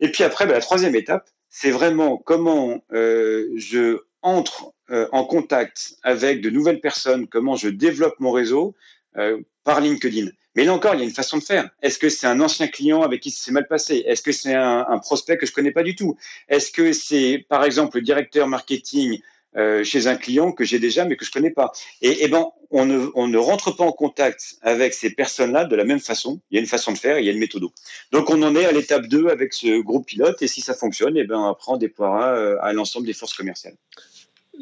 Et 0.00 0.10
puis 0.10 0.24
après, 0.24 0.46
ben, 0.46 0.54
la 0.54 0.60
troisième 0.60 0.96
étape, 0.96 1.30
c'est 1.48 1.70
vraiment 1.70 2.16
comment 2.16 2.82
je 2.90 4.00
entre 4.22 4.72
euh, 4.90 5.08
en 5.12 5.24
contact 5.24 5.94
avec 6.02 6.40
de 6.40 6.50
nouvelles 6.50 6.80
personnes, 6.80 7.26
comment 7.26 7.56
je 7.56 7.68
développe 7.68 8.14
mon 8.18 8.30
réseau 8.30 8.74
euh, 9.16 9.40
par 9.64 9.80
LinkedIn. 9.80 10.28
Mais 10.54 10.64
là 10.64 10.74
encore, 10.74 10.94
il 10.94 10.98
y 10.98 11.02
a 11.02 11.04
une 11.04 11.14
façon 11.14 11.38
de 11.38 11.42
faire. 11.42 11.70
Est-ce 11.82 11.98
que 11.98 12.08
c'est 12.08 12.26
un 12.26 12.40
ancien 12.40 12.66
client 12.68 13.02
avec 13.02 13.20
qui 13.20 13.30
c'est 13.30 13.52
mal 13.52 13.66
passé? 13.66 14.04
Est-ce 14.06 14.22
que 14.22 14.32
c'est 14.32 14.54
un, 14.54 14.98
prospect 14.98 15.38
que 15.38 15.46
je 15.46 15.52
connais 15.52 15.70
pas 15.70 15.82
du 15.82 15.94
tout? 15.94 16.16
Est-ce 16.48 16.70
que 16.70 16.92
c'est, 16.92 17.44
par 17.48 17.64
exemple, 17.64 17.96
le 17.96 18.02
directeur 18.02 18.48
marketing 18.48 19.20
euh, 19.56 19.84
chez 19.84 20.06
un 20.06 20.16
client 20.16 20.52
que 20.52 20.64
j'ai 20.64 20.78
déjà 20.78 21.04
mais 21.04 21.16
que 21.16 21.24
je 21.24 21.30
connais 21.30 21.50
pas? 21.50 21.72
Et, 22.02 22.24
et 22.24 22.28
ben, 22.28 22.50
on 22.70 22.84
ne, 22.84 22.98
ne 22.98 23.38
rentre 23.38 23.74
pas 23.74 23.84
en 23.84 23.92
contact 23.92 24.56
avec 24.60 24.92
ces 24.92 25.10
personnes-là 25.10 25.64
de 25.64 25.76
la 25.76 25.84
même 25.84 26.00
façon. 26.00 26.40
Il 26.50 26.56
y 26.56 26.58
a 26.58 26.60
une 26.60 26.68
façon 26.68 26.92
de 26.92 26.98
faire, 26.98 27.18
il 27.18 27.24
y 27.24 27.30
a 27.30 27.32
une 27.32 27.38
méthode. 27.38 27.64
Donc 28.10 28.28
on 28.28 28.42
en 28.42 28.54
est 28.56 28.66
à 28.66 28.72
l'étape 28.72 29.06
2 29.06 29.28
avec 29.28 29.54
ce 29.54 29.80
groupe 29.80 30.06
pilote 30.06 30.42
et 30.42 30.48
si 30.48 30.60
ça 30.60 30.74
fonctionne, 30.74 31.16
et 31.16 31.24
ben 31.24 31.48
après 31.48 31.72
on 31.72 31.76
déploiera 31.78 32.34
à 32.60 32.72
l'ensemble 32.72 33.06
des 33.06 33.14
forces 33.14 33.34
commerciales. 33.34 33.76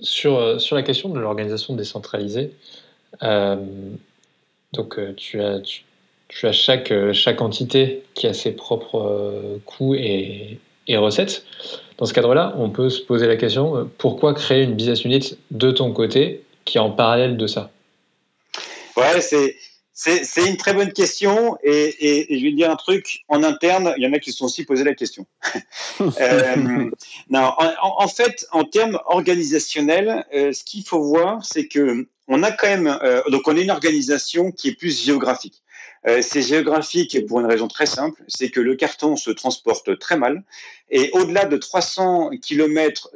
Sur, 0.03 0.39
euh, 0.39 0.59
sur 0.59 0.77
la 0.77 0.83
question 0.83 1.09
de 1.09 1.19
l'organisation 1.19 1.75
décentralisée, 1.75 2.53
euh, 3.23 3.57
donc 4.73 4.99
tu 5.17 5.43
as, 5.43 5.61
tu, 5.61 5.85
tu, 6.29 6.47
as 6.47 6.53
chaque, 6.53 6.93
chaque 7.13 7.41
entité 7.41 8.03
qui 8.15 8.27
a 8.27 8.33
ses 8.33 8.53
propres 8.53 9.61
coûts 9.67 9.95
et, 9.95 10.59
et 10.87 10.97
recettes. 10.97 11.45
Dans 11.99 12.07
ce 12.07 12.15
cadre-là, 12.15 12.55
on 12.57 12.71
peut 12.71 12.89
se 12.89 13.01
poser 13.03 13.27
la 13.27 13.37
question 13.37 13.77
euh, 13.77 13.85
pourquoi 13.99 14.35
créer 14.35 14.63
une 14.63 14.75
business 14.75 15.05
unit 15.05 15.37
de 15.51 15.71
ton 15.71 15.93
côté 15.93 16.43
qui 16.65 16.79
est 16.79 16.81
en 16.81 16.91
parallèle 16.91 17.37
de 17.37 17.47
ça? 17.47 17.71
Ouais, 18.97 19.21
c'est 19.21 19.55
c'est 20.01 20.49
une 20.49 20.57
très 20.57 20.73
bonne 20.73 20.93
question 20.93 21.59
et, 21.63 22.27
je 22.31 22.43
vais 22.43 22.53
dire 22.53 22.71
un 22.71 22.77
truc 22.77 23.25
en 23.29 23.43
interne, 23.43 23.93
il 23.99 24.03
y 24.03 24.07
en 24.07 24.13
a 24.15 24.19
qui 24.19 24.33
se 24.33 24.39
sont 24.39 24.47
aussi 24.47 24.65
posé 24.65 24.85
la 24.85 24.95
question. 24.95 25.27
Euh, 26.21 26.91
non, 27.29 27.53
en, 27.83 28.09
fait, 28.09 28.47
en 28.53 28.65
termes 28.65 28.99
organisationnels, 29.07 30.25
euh, 30.35 30.53
ce 30.53 30.65
qu'il 30.65 30.83
faut 30.83 31.03
voir, 31.03 31.45
c'est 31.45 31.69
que 31.69 32.07
on 32.27 32.43
a 32.43 32.53
quand 32.53 32.69
même, 32.69 32.99
euh, 33.03 33.23
donc 33.31 33.47
on 33.49 33.57
est 33.57 33.63
une 33.63 33.71
organisation 33.71 34.51
qui 34.51 34.69
est 34.69 34.75
plus 34.75 35.05
géographique. 35.05 35.63
c'est 36.23 36.41
géographique 36.41 37.27
pour 37.27 37.41
une 37.41 37.47
raison 37.47 37.69
très 37.69 37.87
simple, 37.87 38.23
c'est 38.29 38.51
que 38.51 38.61
le 38.61 38.77
carton 38.77 39.17
se 39.17 39.31
transporte 39.31 39.99
très 39.99 40.17
mal 40.17 40.43
et 40.91 41.11
au-delà 41.13 41.45
de 41.45 41.59
300 41.59 42.31
km 42.41 43.11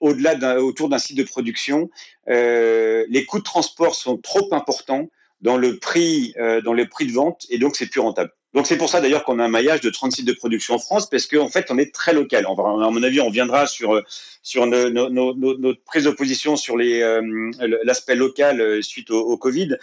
au-delà 0.00 0.62
autour 0.62 0.88
d'un 0.88 0.98
site 0.98 1.18
de 1.18 1.24
production, 1.24 1.90
les 2.26 3.24
coûts 3.28 3.40
de 3.40 3.44
transport 3.44 3.94
sont 3.94 4.16
trop 4.16 4.48
importants 4.52 5.08
dans 5.42 5.56
le 5.56 5.78
prix, 5.78 6.34
euh, 6.38 6.60
dans 6.60 6.72
le 6.72 6.88
prix 6.88 7.06
de 7.06 7.12
vente, 7.12 7.46
et 7.50 7.58
donc 7.58 7.76
c'est 7.76 7.86
plus 7.86 8.00
rentable. 8.00 8.30
Donc 8.54 8.66
c'est 8.66 8.76
pour 8.76 8.88
ça 8.88 9.00
d'ailleurs 9.00 9.24
qu'on 9.24 9.38
a 9.38 9.44
un 9.44 9.48
maillage 9.48 9.80
de 9.80 9.90
30 9.90 10.12
sites 10.12 10.26
de 10.26 10.32
production 10.32 10.74
en 10.74 10.78
France, 10.78 11.08
parce 11.08 11.26
qu'en 11.26 11.44
en 11.44 11.48
fait 11.48 11.70
on 11.70 11.78
est 11.78 11.94
très 11.94 12.12
local. 12.12 12.46
On 12.46 12.90
mon 12.90 13.02
avis, 13.02 13.20
on 13.20 13.30
viendra 13.30 13.66
sur 13.66 14.00
sur 14.42 14.66
notre 14.66 15.84
prise 15.84 16.04
de 16.04 16.10
position 16.10 16.56
sur 16.56 16.76
les 16.76 17.02
euh, 17.02 17.50
l'aspect 17.82 18.14
local 18.14 18.60
euh, 18.60 18.82
suite 18.82 19.10
au, 19.10 19.20
au, 19.20 19.36
Covid, 19.36 19.76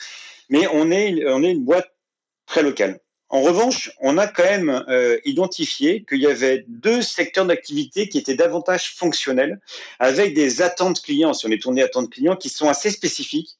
mais 0.49 0.67
on 0.71 0.91
est 0.91 1.25
on 1.27 1.43
est 1.43 1.51
une 1.51 1.63
boîte 1.63 1.91
très 2.45 2.63
locale. 2.63 2.99
En 3.31 3.41
revanche, 3.41 3.91
on 4.01 4.17
a 4.17 4.27
quand 4.27 4.43
même 4.43 4.83
euh, 4.89 5.19
identifié 5.23 6.03
qu'il 6.03 6.19
y 6.19 6.25
avait 6.25 6.65
deux 6.67 7.03
secteurs 7.03 7.45
d'activité 7.45 8.09
qui 8.09 8.17
étaient 8.17 8.33
davantage 8.33 8.95
fonctionnels, 8.95 9.61
avec 9.99 10.33
des 10.33 10.63
attentes 10.63 11.01
clients, 11.03 11.35
si 11.35 11.45
on 11.45 11.51
est 11.51 11.61
tourné 11.61 11.83
attentes 11.83 12.09
clients, 12.09 12.35
qui 12.35 12.49
sont 12.49 12.69
assez 12.69 12.89
spécifiques 12.89 13.58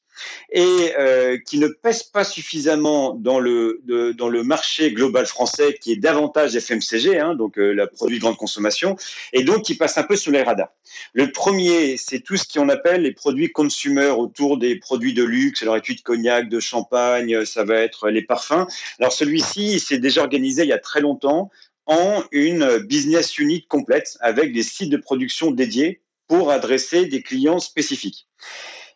et 0.50 0.92
euh, 0.98 1.38
qui 1.38 1.58
ne 1.58 1.68
pèsent 1.68 2.02
pas 2.02 2.24
suffisamment 2.24 3.14
dans 3.14 3.40
le, 3.40 3.80
dans 4.16 4.28
le 4.28 4.42
marché 4.42 4.92
global 4.92 5.26
français, 5.26 5.78
qui 5.80 5.92
est 5.92 5.96
davantage 5.96 6.56
FMCG, 6.56 7.18
hein, 7.18 7.34
donc 7.34 7.58
euh, 7.58 7.72
la 7.72 7.86
produit 7.86 8.18
de 8.18 8.22
grande 8.22 8.36
consommation, 8.36 8.96
et 9.32 9.44
donc 9.44 9.62
qui 9.62 9.74
passe 9.76 9.98
un 9.98 10.02
peu 10.02 10.16
sous 10.16 10.30
les 10.30 10.42
radars. 10.42 10.72
Le 11.12 11.30
premier, 11.32 11.96
c'est 11.96 12.20
tout 12.20 12.36
ce 12.36 12.44
qu'on 12.52 12.68
appelle 12.68 13.02
les 13.02 13.12
produits 13.12 13.50
consumer 13.52 14.08
autour 14.08 14.58
des 14.58 14.76
produits 14.76 15.14
de 15.14 15.24
luxe, 15.24 15.62
alors 15.62 15.76
études 15.76 15.98
de 15.98 16.02
cognac, 16.02 16.48
de 16.48 16.60
champagne, 16.60 17.44
ça 17.44 17.64
va 17.64 17.76
être 17.76 18.10
les 18.10 18.22
parfums. 18.22 18.66
Alors 18.98 19.12
celui-ci, 19.12 19.74
il 19.74 19.80
s'est 19.80 19.98
déjà 19.98 20.22
organisé 20.22 20.62
il 20.62 20.68
y 20.68 20.72
a 20.72 20.78
très 20.78 21.00
longtemps 21.00 21.50
en 21.86 22.22
une 22.30 22.78
business 22.78 23.38
unit 23.38 23.66
complète 23.66 24.16
avec 24.20 24.52
des 24.52 24.62
sites 24.62 24.90
de 24.90 24.96
production 24.96 25.50
dédiés 25.50 26.00
pour 26.28 26.50
adresser 26.52 27.06
des 27.06 27.22
clients 27.22 27.58
spécifiques. 27.58 28.28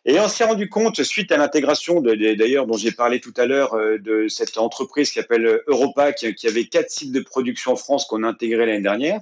Et 0.07 0.19
on 0.19 0.27
s'est 0.27 0.43
rendu 0.43 0.69
compte, 0.69 1.01
suite 1.01 1.31
à 1.31 1.37
l'intégration, 1.37 1.99
d'ailleurs, 1.99 2.67
dont 2.67 2.77
j'ai 2.77 2.91
parlé 2.91 3.19
tout 3.19 3.33
à 3.37 3.47
l'heure, 3.47 3.73
euh, 3.73 3.97
de 3.97 4.27
cette 4.27 4.57
entreprise 4.59 5.09
qui 5.09 5.19
s'appelle 5.19 5.61
Europa, 5.67 6.13
qui, 6.13 6.47
avait 6.47 6.65
quatre 6.65 6.91
sites 6.91 7.11
de 7.11 7.21
production 7.21 7.71
en 7.71 7.75
France 7.75 8.05
qu'on 8.05 8.23
a 8.23 8.27
intégrés 8.27 8.67
l'année 8.67 8.81
dernière, 8.81 9.19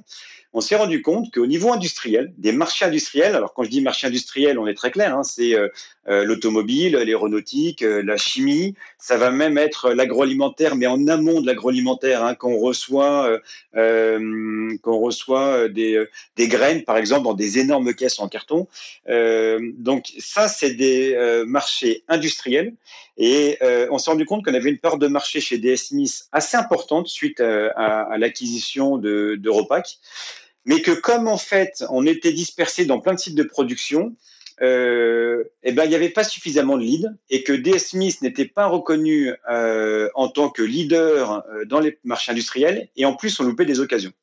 on 0.54 0.62
s'est 0.62 0.76
rendu 0.76 1.02
compte 1.02 1.34
qu'au 1.34 1.48
niveau 1.48 1.74
industriel, 1.74 2.34
des 2.38 2.52
marchés 2.52 2.86
industriels, 2.86 3.36
alors 3.36 3.54
quand 3.54 3.64
je 3.64 3.70
dis 3.70 3.82
marché 3.82 4.08
industriel, 4.08 4.60
on 4.60 4.68
est 4.68 4.76
très 4.76 4.92
clair, 4.92 5.18
hein, 5.18 5.24
c'est 5.24 5.56
euh, 5.56 5.68
euh, 6.10 6.26
l'automobile, 6.26 6.98
l'aéronautique, 6.98 7.82
euh, 7.82 8.04
la 8.04 8.18
chimie, 8.18 8.76
ça 8.98 9.16
va 9.16 9.32
même 9.32 9.58
être 9.58 9.92
l'agroalimentaire, 9.92 10.76
mais 10.76 10.86
en 10.86 11.08
amont 11.08 11.40
de 11.40 11.48
l'agroalimentaire, 11.48 12.26
hein, 12.26 12.36
quand 12.36 12.50
on 12.50 12.60
reçoit, 12.60 13.40
euh, 13.78 14.78
quand 14.82 14.92
on 14.92 15.00
reçoit 15.00 15.70
des, 15.70 16.04
des, 16.36 16.48
graines, 16.50 16.84
par 16.84 16.98
exemple, 16.98 17.24
dans 17.24 17.34
des 17.34 17.58
énormes 17.58 17.94
caisses 17.94 18.20
en 18.20 18.28
carton. 18.28 18.68
donc 19.08 20.12
ça, 20.20 20.48
c'est 20.50 20.74
des 20.74 21.16
marchés 21.48 22.04
industriels. 22.08 22.74
Et 23.18 23.58
on 23.92 23.98
s'est 23.98 24.12
rendu 24.12 24.26
compte 24.26 24.44
qu'on 24.44 24.54
avait 24.54 24.70
une 24.70 24.80
part 24.80 24.98
de 24.98 25.08
marché 25.08 25.40
chez 25.40 25.58
DS 25.58 25.88
Smith 25.88 26.26
assez 26.32 26.58
importante 26.58 27.08
suite 27.08 27.40
à, 27.40 28.02
à, 28.02 28.18
l'acquisition 28.18 28.98
d'Europac 28.98 30.00
mais 30.66 30.82
que 30.82 30.92
comme 30.92 31.28
en 31.28 31.38
fait 31.38 31.84
on 31.90 32.06
était 32.06 32.34
dispersé 32.34 32.86
dans 32.86 33.00
plein 33.00 33.14
de 33.14 33.20
sites 33.20 33.36
de 33.36 33.44
production, 33.44 34.16
euh, 34.62 35.44
eh 35.64 35.72
ben 35.72 35.86
il 35.86 35.90
n'y 35.90 35.96
avait 35.96 36.10
pas 36.10 36.24
suffisamment 36.24 36.78
de 36.78 36.84
leads 36.84 37.10
et 37.30 37.44
que 37.44 37.54
DS 37.54 37.80
Smith 37.80 38.22
n'était 38.22 38.46
pas 38.46 38.68
reconnu 38.68 39.34
euh, 39.50 40.10
en 40.14 40.28
tant 40.30 40.50
que 40.50 40.62
leader 40.62 41.44
euh, 41.50 41.66
dans 41.66 41.80
les 41.80 41.98
marchés 42.04 42.32
industriels 42.32 42.88
et 42.96 43.06
en 43.06 43.16
plus 43.16 43.40
on 43.40 43.44
loupait 43.44 43.66
des 43.66 43.80
occasions. 43.80 44.14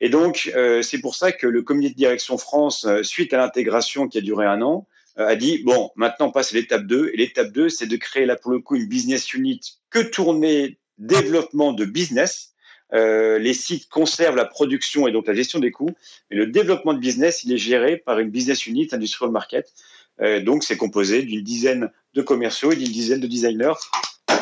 Et 0.00 0.08
donc 0.08 0.50
euh, 0.56 0.82
c'est 0.82 1.00
pour 1.00 1.14
ça 1.14 1.32
que 1.32 1.46
le 1.46 1.62
comité 1.62 1.90
de 1.90 1.96
direction 1.96 2.38
France, 2.38 2.86
euh, 2.86 3.02
suite 3.02 3.34
à 3.34 3.38
l'intégration 3.38 4.08
qui 4.08 4.18
a 4.18 4.20
duré 4.20 4.46
un 4.46 4.62
an, 4.62 4.86
a 5.16 5.34
dit 5.34 5.64
bon 5.64 5.90
maintenant 5.96 6.28
on 6.28 6.30
passe 6.30 6.52
à 6.52 6.56
l'étape 6.56 6.86
2 6.86 7.10
et 7.12 7.16
l'étape 7.16 7.50
2 7.50 7.68
c'est 7.68 7.88
de 7.88 7.96
créer 7.96 8.24
là 8.24 8.36
pour 8.36 8.52
le 8.52 8.60
coup 8.60 8.76
une 8.76 8.86
business 8.86 9.34
unit 9.34 9.60
que 9.90 9.98
tourner 9.98 10.78
développement 10.96 11.72
de 11.72 11.84
business 11.84 12.52
euh, 12.94 13.38
les 13.38 13.54
sites 13.54 13.88
conservent 13.88 14.36
la 14.36 14.44
production 14.44 15.06
et 15.06 15.12
donc 15.12 15.26
la 15.26 15.34
gestion 15.34 15.58
des 15.58 15.70
coûts, 15.70 15.90
mais 16.30 16.36
le 16.36 16.46
développement 16.46 16.94
de 16.94 16.98
business, 16.98 17.44
il 17.44 17.52
est 17.52 17.58
géré 17.58 17.96
par 17.96 18.18
une 18.18 18.30
business 18.30 18.66
unit 18.66 18.88
industrial 18.92 19.30
market. 19.30 19.72
Euh, 20.20 20.42
donc, 20.42 20.64
c'est 20.64 20.76
composé 20.76 21.22
d'une 21.22 21.42
dizaine 21.42 21.90
de 22.14 22.22
commerciaux 22.22 22.72
et 22.72 22.76
d'une 22.76 22.88
dizaine 22.88 23.20
de 23.20 23.26
designers 23.26 23.74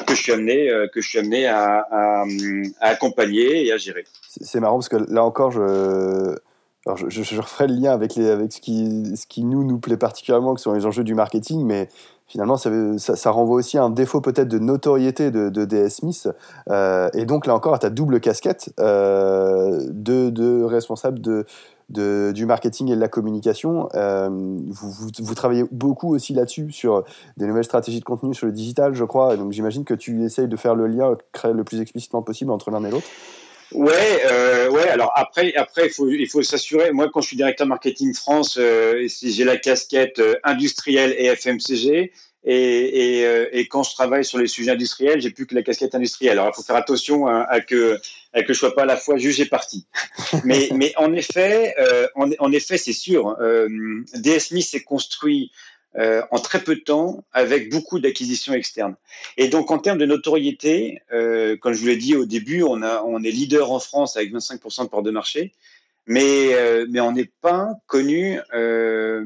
que 0.07 0.15
je 0.15 0.23
suis 0.23 0.33
amené, 0.33 0.71
euh, 0.71 0.87
que 0.87 1.01
je 1.01 1.09
suis 1.09 1.19
amené 1.19 1.47
à, 1.47 2.25
accompagner 2.81 3.67
et 3.67 3.73
à 3.73 3.77
gérer. 3.77 4.05
C'est 4.29 4.61
marrant 4.61 4.77
parce 4.77 4.89
que 4.89 4.97
là 5.13 5.25
encore, 5.25 5.51
je, 5.51 6.37
je, 7.09 7.41
referai 7.41 7.67
le 7.67 7.75
lien 7.75 7.93
avec, 7.93 8.15
les, 8.15 8.29
avec 8.29 8.53
ce, 8.53 8.61
qui, 8.61 9.17
ce 9.17 9.27
qui 9.27 9.43
nous, 9.43 9.65
nous 9.65 9.79
plaît 9.79 9.97
particulièrement, 9.97 10.55
que 10.55 10.61
sont 10.61 10.73
les 10.73 10.87
enjeux 10.87 11.05
du 11.05 11.15
marketing, 11.15 11.65
mais 11.65 11.89
finalement, 12.27 12.57
ça, 12.57 13.31
renvoie 13.31 13.57
aussi 13.57 13.79
à 13.79 13.85
un 13.85 13.91
défaut 13.91 14.21
peut-être 14.21 14.49
de 14.49 14.59
notoriété 14.59 15.31
de, 15.31 15.49
de 15.49 15.65
DS 15.65 15.91
Smith. 15.91 16.29
Euh, 16.69 17.09
et 17.15 17.25
donc, 17.25 17.47
là 17.47 17.55
encore, 17.55 17.75
à 17.75 17.79
ta 17.79 17.91
double 17.91 18.21
casquette 18.21 18.73
euh, 18.81 19.87
de, 19.91 20.65
responsable 20.65 21.21
de, 21.21 22.33
du 22.33 22.47
marketing 22.47 22.91
et 22.91 22.97
de 22.97 23.01
la 23.01 23.09
communication. 23.09 23.89
Euh, 23.95 24.29
vous, 24.31 25.35
travaillez 25.35 25.65
beaucoup 25.71 26.15
aussi 26.15 26.35
là-dessus, 26.35 26.73
sur 26.73 27.05
des 27.37 27.47
nouvelles 27.47 27.65
stratégies 27.65 28.01
de 28.01 28.05
contenu 28.05 28.35
sur 28.35 28.47
le 28.47 28.53
digital, 28.53 28.95
je 28.95 29.05
crois. 29.05 29.37
donc, 29.37 29.53
j'imagine 29.53 29.85
que 29.85 29.95
tu 29.95 30.25
essayes 30.25 30.49
de 30.49 30.57
faire 30.57 30.75
le 30.75 30.89
lien 30.89 31.17
le 31.45 31.65
plus 31.65 31.81
explicitement 31.81 32.23
possible 32.23 32.51
entre 32.51 32.71
l'un 32.71 32.83
et 32.85 32.91
l'autre. 32.91 33.07
Ouais, 33.73 34.23
euh, 34.27 34.71
ouais. 34.71 34.89
Alors 34.89 35.13
après, 35.17 35.55
après, 35.55 35.87
il 35.87 35.93
faut, 35.93 36.09
il 36.09 36.29
faut 36.29 36.43
s'assurer. 36.43 36.93
Moi, 36.93 37.11
quand 37.13 37.21
je 37.21 37.29
suis 37.29 37.37
directeur 37.37 37.67
marketing 37.67 38.15
France, 38.15 38.57
euh, 38.59 39.07
j'ai 39.23 39.45
la 39.45 39.57
casquette 39.57 40.19
euh, 40.19 40.37
industrielle 40.45 41.15
et 41.19 41.27
FMCG. 41.35 42.13
Et, 42.49 43.19
et, 43.19 43.27
euh, 43.27 43.49
et, 43.51 43.67
quand 43.67 43.83
je 43.83 43.93
travaille 43.93 44.25
sur 44.25 44.39
les 44.39 44.47
sujets 44.47 44.71
industriels, 44.71 45.21
j'ai 45.21 45.31
plus 45.31 45.47
que 45.47 45.55
la 45.57 45.65
casquette 45.65 45.97
industrielle. 45.97 46.39
Alors, 46.39 46.53
il 46.53 46.55
faut 46.55 46.63
faire 46.63 46.77
attention 46.77 47.27
à, 47.27 47.41
à, 47.41 47.61
que 47.61 47.99
à 48.33 48.45
que 48.45 48.53
je 48.53 48.59
sois 48.61 48.73
pas 48.73 48.83
à 48.83 48.87
la 48.87 48.97
fois 48.97 49.17
jugé 49.17 49.47
parti. 49.47 49.89
mais, 50.45 50.69
mais 50.73 50.93
en 50.97 51.13
effet, 51.13 51.75
euh, 51.81 52.07
en, 52.15 52.31
en, 52.39 52.53
effet, 52.53 52.79
c'est 52.79 52.93
sûr. 52.93 53.37
Euh, 53.41 53.67
DSMI 54.15 54.63
s'est 54.63 54.85
construit 54.85 55.51
euh, 55.99 56.23
en 56.31 56.39
très 56.39 56.63
peu 56.63 56.77
de 56.77 56.81
temps 56.81 57.25
avec 57.33 57.71
beaucoup 57.71 57.99
d'acquisitions 57.99 58.53
externes. 58.53 58.97
Et 59.37 59.49
donc 59.49 59.71
en 59.71 59.79
termes 59.79 59.99
de 59.99 60.07
notoriété, 60.07 61.01
euh, 61.13 61.57
comme 61.57 61.73
je 61.73 61.81
vous 61.81 61.87
l'ai 61.87 61.97
dit 61.97 62.15
au 62.17 62.27
début, 62.27 62.63
on, 62.63 62.83
a, 62.83 63.03
on 63.03 63.23
est 63.23 63.31
leader 63.31 63.73
en 63.73 63.81
France 63.81 64.17
avec 64.17 64.33
25% 64.33 64.85
de 64.85 64.89
part 64.89 65.03
de 65.03 65.11
marché, 65.11 65.55
mais, 66.07 66.55
euh, 66.55 66.87
mais 66.89 67.01
on 67.01 67.13
n'est 67.13 67.31
pas 67.41 67.75
connu 67.87 68.39
euh, 68.55 69.25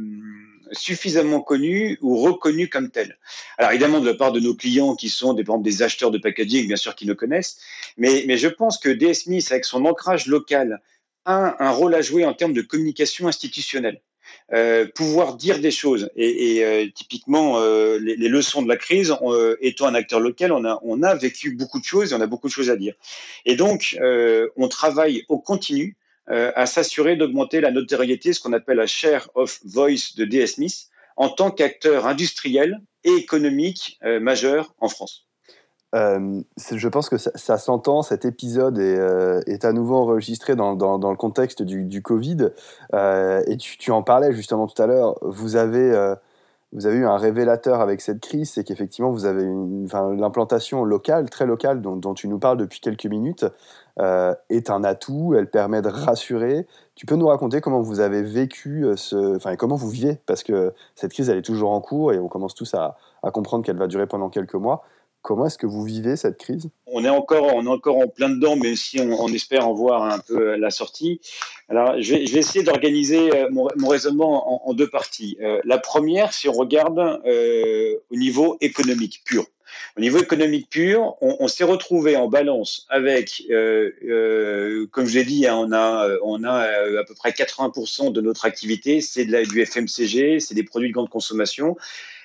suffisamment 0.73 1.41
connu 1.41 1.99
ou 2.01 2.17
reconnu 2.19 2.69
comme 2.69 2.91
tel. 2.91 3.19
Alors 3.59 3.73
évidemment 3.73 4.01
de 4.01 4.07
la 4.07 4.15
part 4.15 4.33
de 4.33 4.41
nos 4.41 4.55
clients 4.55 4.95
qui 4.95 5.09
sont 5.09 5.35
des, 5.35 5.45
par 5.45 5.57
exemple, 5.57 5.69
des 5.69 5.83
acheteurs 5.83 6.11
de 6.11 6.19
packaging, 6.19 6.67
bien 6.67 6.77
sûr 6.77 6.95
qui 6.95 7.07
nous 7.07 7.17
connaissent, 7.17 7.59
mais, 7.97 8.25
mais 8.27 8.39
je 8.39 8.49
pense 8.49 8.79
que 8.79 8.89
DS 8.89 9.25
Smith 9.25 9.47
avec 9.51 9.65
son 9.65 9.85
ancrage 9.85 10.27
local 10.27 10.81
a 11.25 11.63
un 11.63 11.71
rôle 11.71 11.95
à 11.95 12.01
jouer 12.01 12.25
en 12.25 12.33
termes 12.33 12.55
de 12.55 12.63
communication 12.63 13.29
institutionnelle. 13.29 14.01
Euh, 14.53 14.87
pouvoir 14.95 15.37
dire 15.37 15.61
des 15.61 15.71
choses. 15.71 16.11
Et, 16.17 16.65
euh, 16.65 16.87
typiquement, 16.93 17.61
euh, 17.61 17.99
les, 18.01 18.17
les, 18.17 18.29
leçons 18.29 18.63
de 18.63 18.69
la 18.69 18.77
crise, 18.77 19.15
euh, 19.23 19.57
étant 19.61 19.87
un 19.87 19.95
acteur 19.95 20.19
local, 20.19 20.51
on 20.51 20.65
a, 20.65 20.81
on 20.83 21.05
a 21.05 21.15
vécu 21.15 21.53
beaucoup 21.53 21.79
de 21.79 21.85
choses 21.85 22.13
et 22.13 22.17
on 22.17 22.21
a 22.21 22.27
beaucoup 22.27 22.49
de 22.49 22.53
choses 22.53 22.69
à 22.69 22.77
dire. 22.77 22.95
Et 23.47 23.55
donc, 23.55 23.97
euh, 24.01 24.49
on 24.57 24.67
travaille 24.69 25.25
au 25.29 25.39
continu 25.39 25.97
à 26.27 26.67
s'assurer 26.67 27.17
d'augmenter 27.17 27.61
la 27.61 27.73
notoriété, 27.73 28.33
ce 28.33 28.39
qu'on 28.39 28.53
appelle 28.53 28.77
la 28.77 28.87
share 28.87 29.29
of 29.35 29.59
voice 29.65 30.15
de 30.17 30.25
DS 30.25 30.47
Smith, 30.55 30.87
en 31.17 31.29
tant 31.29 31.51
qu'acteur 31.51 32.07
industriel 32.07 32.81
et 33.03 33.11
économique 33.15 33.99
majeur 34.21 34.73
en 34.79 34.89
France. 34.89 35.27
Euh, 35.95 36.41
je 36.73 36.89
pense 36.89 37.09
que 37.09 37.17
ça, 37.19 37.59
s'entend, 37.59 38.03
cet 38.03 38.25
épisode 38.25 38.79
est, 38.79 38.99
euh, 38.99 39.41
à 39.63 39.73
nouveau 39.73 39.97
enregistré 39.97 40.55
dans, 40.55 40.73
le 40.73 41.17
contexte 41.17 41.63
du, 41.63 42.03
Covid. 42.03 42.51
Euh, 42.95 43.43
et 43.47 43.57
tu, 43.57 43.91
en 43.91 44.03
parlais 44.03 44.33
justement 44.33 44.67
tout 44.67 44.81
à 44.81 44.87
l'heure. 44.87 45.19
Vous 45.23 45.57
avez, 45.57 46.15
vous 46.73 46.87
avez 46.87 46.99
eu 46.99 47.07
un 47.07 47.17
révélateur 47.17 47.81
avec 47.81 48.01
cette 48.01 48.21
crise, 48.21 48.53
c'est 48.53 48.65
qu'effectivement, 48.65 49.11
vous 49.11 49.25
avez 49.25 49.45
l'implantation 50.17 50.85
locale, 50.85 51.29
très 51.29 51.47
locale, 51.47 51.83
dont, 51.83 52.15
tu 52.15 52.29
nous 52.29 52.39
parles 52.39 52.59
depuis 52.59 52.81
quelques 52.81 53.07
minutes, 53.07 53.45
est 53.99 54.71
un 54.71 54.85
atout, 54.85 55.35
elle 55.37 55.51
permet 55.51 55.83
de 55.83 55.89
rassurer. 55.89 56.67
Tu 56.95 57.07
peux 57.07 57.17
nous 57.17 57.27
raconter 57.27 57.61
comment 57.61 57.81
vous 57.81 58.01
avez 58.01 58.23
vécu 58.23 58.87
ce, 58.95 59.37
enfin 59.37 59.57
comment 59.57 59.77
vous 59.77 59.89
vivez, 59.89 60.21
parce 60.27 60.43
que 60.43 60.73
cette 60.95 61.13
crise 61.13 61.29
elle 61.29 61.39
est 61.39 61.43
toujours 61.43 61.73
en 61.73 61.81
cours 61.81 62.13
et 62.13 62.19
on 62.19 62.29
commence 62.29 62.55
tous 62.55 62.75
à 62.75 62.97
comprendre 63.33 63.65
qu'elle 63.65 63.79
va 63.79 63.89
durer 63.89 64.07
pendant 64.07 64.29
quelques 64.29 64.55
mois. 64.55 64.85
Comment 65.23 65.47
est-ce 65.47 65.59
que 65.59 65.67
vous 65.67 65.85
vivez 65.85 66.17
cette 66.17 66.39
crise? 66.39 66.71
On 66.87 67.05
est, 67.05 67.11
encore, 67.11 67.55
on 67.55 67.67
est 67.67 67.69
encore 67.69 67.99
en 67.99 68.09
plein 68.09 68.31
dedans, 68.31 68.57
mais 68.57 68.75
si 68.75 69.01
on, 69.01 69.29
espère 69.29 69.69
en 69.69 69.75
voir 69.75 70.03
un 70.03 70.19
peu 70.19 70.57
la 70.57 70.71
sortie. 70.71 71.21
Alors, 71.69 72.01
je 72.01 72.15
vais, 72.15 72.25
essayer 72.25 72.65
d'organiser 72.65 73.31
euh, 73.35 73.49
mon, 73.51 73.89
raisonnement 73.89 74.69
en, 74.69 74.73
deux 74.75 74.89
parties. 74.89 75.37
la 75.65 75.79
première, 75.79 76.33
si 76.33 76.49
on 76.49 76.53
regarde 76.53 76.99
au 76.99 78.17
niveau 78.17 78.57
économique 78.61 79.23
pur. 79.25 79.47
Au 79.97 80.01
niveau 80.01 80.19
économique 80.19 80.69
pur, 80.69 81.17
on, 81.21 81.49
s'est 81.49 81.65
retrouvé 81.65 82.17
en 82.17 82.29
balance 82.29 82.87
avec, 82.89 83.43
euh, 83.51 83.91
euh, 84.05 84.87
comme 84.91 85.07
je 85.07 85.19
l'ai 85.19 85.25
dit, 85.25 85.47
hein, 85.47 85.57
on 85.57 85.73
a, 85.73 86.09
on 86.23 86.45
a 86.45 86.67
euh, 86.67 87.01
à 87.01 87.05
peu 87.05 87.15
près 87.15 87.31
80% 87.31 88.13
de 88.13 88.21
notre 88.21 88.45
activité, 88.45 89.01
c'est 89.01 89.25
du 89.25 89.61
FMCG, 89.65 90.41
c'est 90.41 90.55
des 90.55 90.63
produits 90.63 90.89
de 90.89 90.95
grande 90.95 91.11
consommation, 91.11 91.77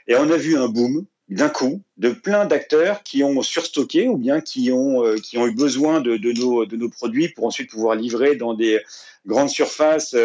et 0.08 0.16
on 0.16 0.30
a 0.30 0.38
vu 0.38 0.58
un 0.58 0.68
boom 0.68 1.06
d'un 1.30 1.50
coup 1.50 1.82
de 1.98 2.10
plein 2.10 2.46
d'acteurs 2.46 3.02
qui 3.02 3.24
ont 3.24 3.42
surstocké 3.42 4.08
ou 4.08 4.18
bien 4.18 4.42
qui 4.42 4.72
ont, 4.72 5.04
qui 5.24 5.38
ont 5.40 5.48
eu 5.48 5.56
besoin 5.56 6.00
de, 6.00 6.18
de, 6.18 6.32
nos, 6.32 6.66
de 6.66 6.76
nos 6.76 6.90
produits 6.90 7.30
pour 7.30 7.46
ensuite 7.46 7.72
pouvoir 7.72 7.96
livrer 7.96 8.36
dans 8.36 8.54
des 8.54 8.80
grandes 9.26 9.50
surfaces 9.50 10.16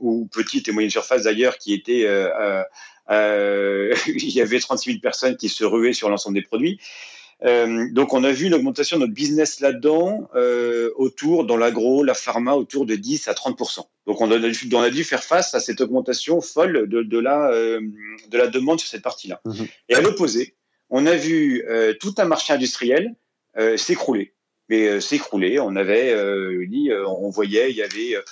ou 0.00 0.28
petites 0.32 0.68
et 0.68 0.72
moyennes 0.72 0.90
surfaces 0.90 1.24
d'ailleurs 1.24 1.58
qui 1.58 1.74
étaient 1.74 2.06
euh, 3.10 3.94
il 4.06 4.30
y 4.30 4.40
avait 4.40 4.60
36 4.60 4.90
000 4.90 5.00
personnes 5.00 5.36
qui 5.36 5.48
se 5.48 5.64
ruaient 5.64 5.92
sur 5.92 6.08
l'ensemble 6.08 6.34
des 6.34 6.42
produits. 6.42 6.80
Euh, 7.44 7.88
donc 7.90 8.14
on 8.14 8.22
a 8.22 8.30
vu 8.30 8.46
une 8.46 8.54
augmentation 8.54 8.96
de 8.96 9.02
notre 9.02 9.14
business 9.14 9.60
là-dedans, 9.60 10.28
euh, 10.34 10.90
autour, 10.96 11.44
dans 11.44 11.56
l'agro, 11.56 12.04
la 12.04 12.14
pharma, 12.14 12.54
autour 12.54 12.86
de 12.86 12.94
10 12.94 13.28
à 13.28 13.32
30% 13.32 13.80
Donc 14.06 14.20
on 14.20 14.30
a, 14.30 14.36
on 14.36 14.82
a, 14.82 14.90
dû 14.90 15.04
faire 15.04 15.24
face 15.24 15.54
à 15.54 15.60
cette 15.60 15.80
augmentation 15.80 16.40
folle 16.40 16.88
de, 16.88 17.02
de 17.02 17.18
la, 17.18 17.50
euh, 17.50 17.80
de 18.28 18.38
la 18.38 18.46
demande 18.46 18.78
sur 18.78 18.88
cette 18.88 19.02
partie-là. 19.02 19.40
Mhm. 19.44 19.66
Et 19.88 19.94
à 19.94 20.00
l'opposé, 20.00 20.54
on 20.90 21.06
a 21.06 21.16
vu 21.16 21.64
euh, 21.68 21.94
tout 21.94 22.14
un 22.18 22.26
marché 22.26 22.52
industriel 22.52 23.14
euh, 23.58 23.76
s'écrouler. 23.76 24.34
Mais 24.68 25.00
s'écrouler, 25.00 25.58
on 25.58 25.76
avait 25.76 26.16
dit, 26.66 26.90
on 27.06 27.28
voyait, 27.28 27.70
il 27.70 27.76
y 27.76 27.82
avait 27.82 28.16
euh, 28.16 28.22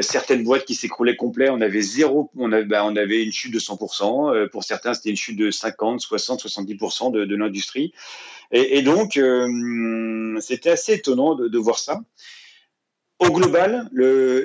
certaines 0.00 0.44
boîtes 0.44 0.64
qui 0.64 0.74
s'écroulaient 0.74 1.16
complet, 1.16 1.48
on 1.50 1.60
avait 1.60 1.82
zéro, 1.82 2.30
on 2.36 2.52
avait, 2.52 2.64
bah, 2.64 2.88
une 2.88 3.32
chute 3.32 3.52
de 3.52 3.58
100%. 3.58 4.34
Euh, 4.34 4.48
pour 4.48 4.62
certains, 4.62 4.94
c'était 4.94 5.10
une 5.10 5.16
chute 5.16 5.36
de 5.36 5.50
50, 5.50 6.00
60, 6.00 6.44
70% 6.44 7.12
de, 7.12 7.34
l'industrie. 7.34 7.92
Et, 8.52 8.82
donc, 8.82 9.16
euh, 9.16 10.38
c'était 10.40 10.70
assez 10.70 10.94
étonnant 10.94 11.34
de, 11.34 11.58
voir 11.58 11.78
ça. 11.78 12.00
Au 13.18 13.30
global, 13.30 13.88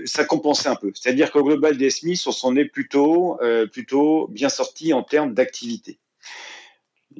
ça 0.06 0.26
compensait 0.26 0.70
un 0.70 0.76
peu. 0.76 0.92
C'est-à-dire 0.94 1.32
qu'au 1.32 1.44
global, 1.44 1.78
Smiths, 1.90 2.28
on 2.28 2.32
s'en 2.32 2.56
est 2.56 2.66
plutôt, 2.66 3.40
euh, 3.42 3.66
plutôt 3.68 4.28
bien 4.28 4.50
sorti 4.50 4.94
en 4.94 5.02
termes 5.02 5.34
d'activité. 5.34 5.98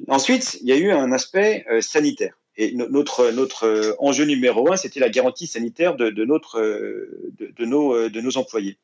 Ensuite, 0.08 0.58
il 0.62 0.68
y 0.68 0.72
a 0.72 0.76
eu 0.76 0.90
un 0.90 1.10
aspect 1.12 1.64
sanitaire. 1.80 2.36
Et 2.58 2.72
notre, 2.72 3.30
notre 3.32 3.64
euh, 3.66 3.94
enjeu 3.98 4.24
numéro 4.24 4.72
un, 4.72 4.76
c'était 4.76 5.00
la 5.00 5.10
garantie 5.10 5.46
sanitaire 5.46 5.94
de, 5.94 6.08
de 6.08 6.24
notre, 6.24 6.58
euh, 6.58 7.32
de, 7.38 7.52
de, 7.54 7.64
nos, 7.66 7.94
euh, 7.94 8.08
de 8.08 8.20
nos 8.20 8.38
employés. 8.38 8.78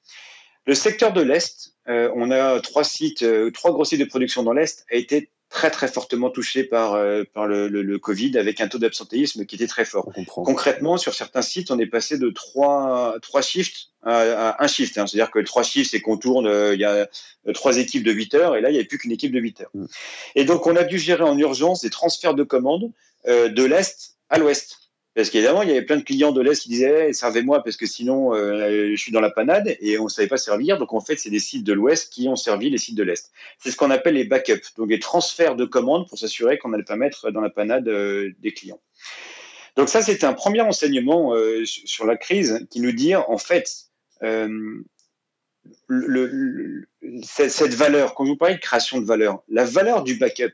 Le 0.66 0.74
secteur 0.74 1.12
de 1.12 1.22
l'Est, 1.22 1.74
on 1.88 2.30
a 2.30 2.60
trois 2.60 2.84
sites, 2.84 3.24
trois 3.52 3.72
gros 3.72 3.84
sites 3.84 3.98
de 3.98 4.04
production 4.04 4.44
dans 4.44 4.52
l'Est, 4.52 4.86
a 4.92 4.94
été 4.94 5.30
très 5.48 5.72
très 5.72 5.88
fortement 5.88 6.30
touché 6.30 6.62
par, 6.62 6.92
par 7.34 7.48
le, 7.48 7.66
le, 7.66 7.82
le, 7.82 7.98
Covid 7.98 8.38
avec 8.38 8.60
un 8.60 8.68
taux 8.68 8.78
d'absentéisme 8.78 9.44
qui 9.44 9.56
était 9.56 9.66
très 9.66 9.84
fort. 9.84 10.08
Concrètement, 10.28 10.98
sur 10.98 11.14
certains 11.14 11.42
sites, 11.42 11.72
on 11.72 11.80
est 11.80 11.86
passé 11.86 12.16
de 12.16 12.30
trois, 12.30 13.16
trois 13.22 13.42
shifts 13.42 13.88
à, 14.04 14.50
à 14.50 14.64
un 14.64 14.68
shift. 14.68 14.96
Hein. 14.98 15.08
C'est-à-dire 15.08 15.32
que 15.32 15.40
trois 15.40 15.64
shifts, 15.64 15.90
c'est 15.90 16.00
qu'on 16.00 16.16
tourne, 16.16 16.46
il 16.72 16.78
y 16.78 16.84
a 16.84 17.08
trois 17.54 17.78
équipes 17.78 18.04
de 18.04 18.12
8 18.12 18.34
heures 18.34 18.54
et 18.54 18.60
là, 18.60 18.70
il 18.70 18.74
n'y 18.74 18.80
a 18.80 18.84
plus 18.84 18.98
qu'une 18.98 19.10
équipe 19.10 19.32
de 19.32 19.40
8 19.40 19.62
heures. 19.62 19.70
Mm. 19.74 19.86
Et 20.36 20.44
donc, 20.44 20.68
on 20.68 20.76
a 20.76 20.84
dû 20.84 21.00
gérer 21.00 21.24
en 21.24 21.36
urgence 21.36 21.80
des 21.80 21.90
transferts 21.90 22.34
de 22.34 22.44
commandes 22.44 22.92
euh, 23.26 23.48
de 23.48 23.64
l'Est 23.64 24.16
à 24.28 24.38
l'Ouest. 24.38 24.78
Parce 25.14 25.28
qu'évidemment, 25.28 25.62
il 25.62 25.68
y 25.68 25.72
avait 25.72 25.82
plein 25.82 25.98
de 25.98 26.02
clients 26.02 26.32
de 26.32 26.40
l'Est 26.40 26.62
qui 26.62 26.70
disaient 26.70 27.12
servez-moi 27.12 27.62
parce 27.62 27.76
que 27.76 27.84
sinon 27.84 28.34
euh, 28.34 28.90
je 28.90 28.96
suis 28.96 29.12
dans 29.12 29.20
la 29.20 29.30
panade 29.30 29.76
et 29.80 29.98
on 29.98 30.04
ne 30.04 30.08
savait 30.08 30.28
pas 30.28 30.38
servir. 30.38 30.78
Donc 30.78 30.94
en 30.94 31.00
fait, 31.00 31.16
c'est 31.16 31.28
des 31.28 31.38
sites 31.38 31.64
de 31.64 31.74
l'Ouest 31.74 32.10
qui 32.10 32.28
ont 32.28 32.36
servi 32.36 32.70
les 32.70 32.78
sites 32.78 32.96
de 32.96 33.02
l'Est. 33.02 33.30
C'est 33.58 33.70
ce 33.70 33.76
qu'on 33.76 33.90
appelle 33.90 34.14
les 34.14 34.24
backups, 34.24 34.74
donc 34.76 34.88
les 34.88 34.98
transferts 34.98 35.54
de 35.54 35.66
commandes 35.66 36.08
pour 36.08 36.18
s'assurer 36.18 36.56
qu'on 36.56 36.70
n'allait 36.70 36.84
pas 36.84 36.96
mettre 36.96 37.30
dans 37.30 37.42
la 37.42 37.50
panade 37.50 37.88
euh, 37.88 38.30
des 38.38 38.54
clients. 38.54 38.80
Donc 39.76 39.90
ça, 39.90 40.00
c'était 40.00 40.24
un 40.24 40.34
premier 40.34 40.60
enseignement 40.62 41.34
sur 41.64 42.04
la 42.04 42.18
crise 42.18 42.66
qui 42.70 42.80
nous 42.80 42.92
dit 42.92 43.16
en 43.16 43.38
fait 43.38 43.88
cette, 47.22 47.74
valeur, 47.74 48.14
quand 48.14 48.24
vous 48.24 48.36
parlez 48.36 48.54
de 48.54 48.60
création 48.60 49.00
de 49.00 49.06
valeur, 49.06 49.42
la 49.48 49.64
valeur 49.64 50.02
du 50.02 50.16
backup, 50.16 50.52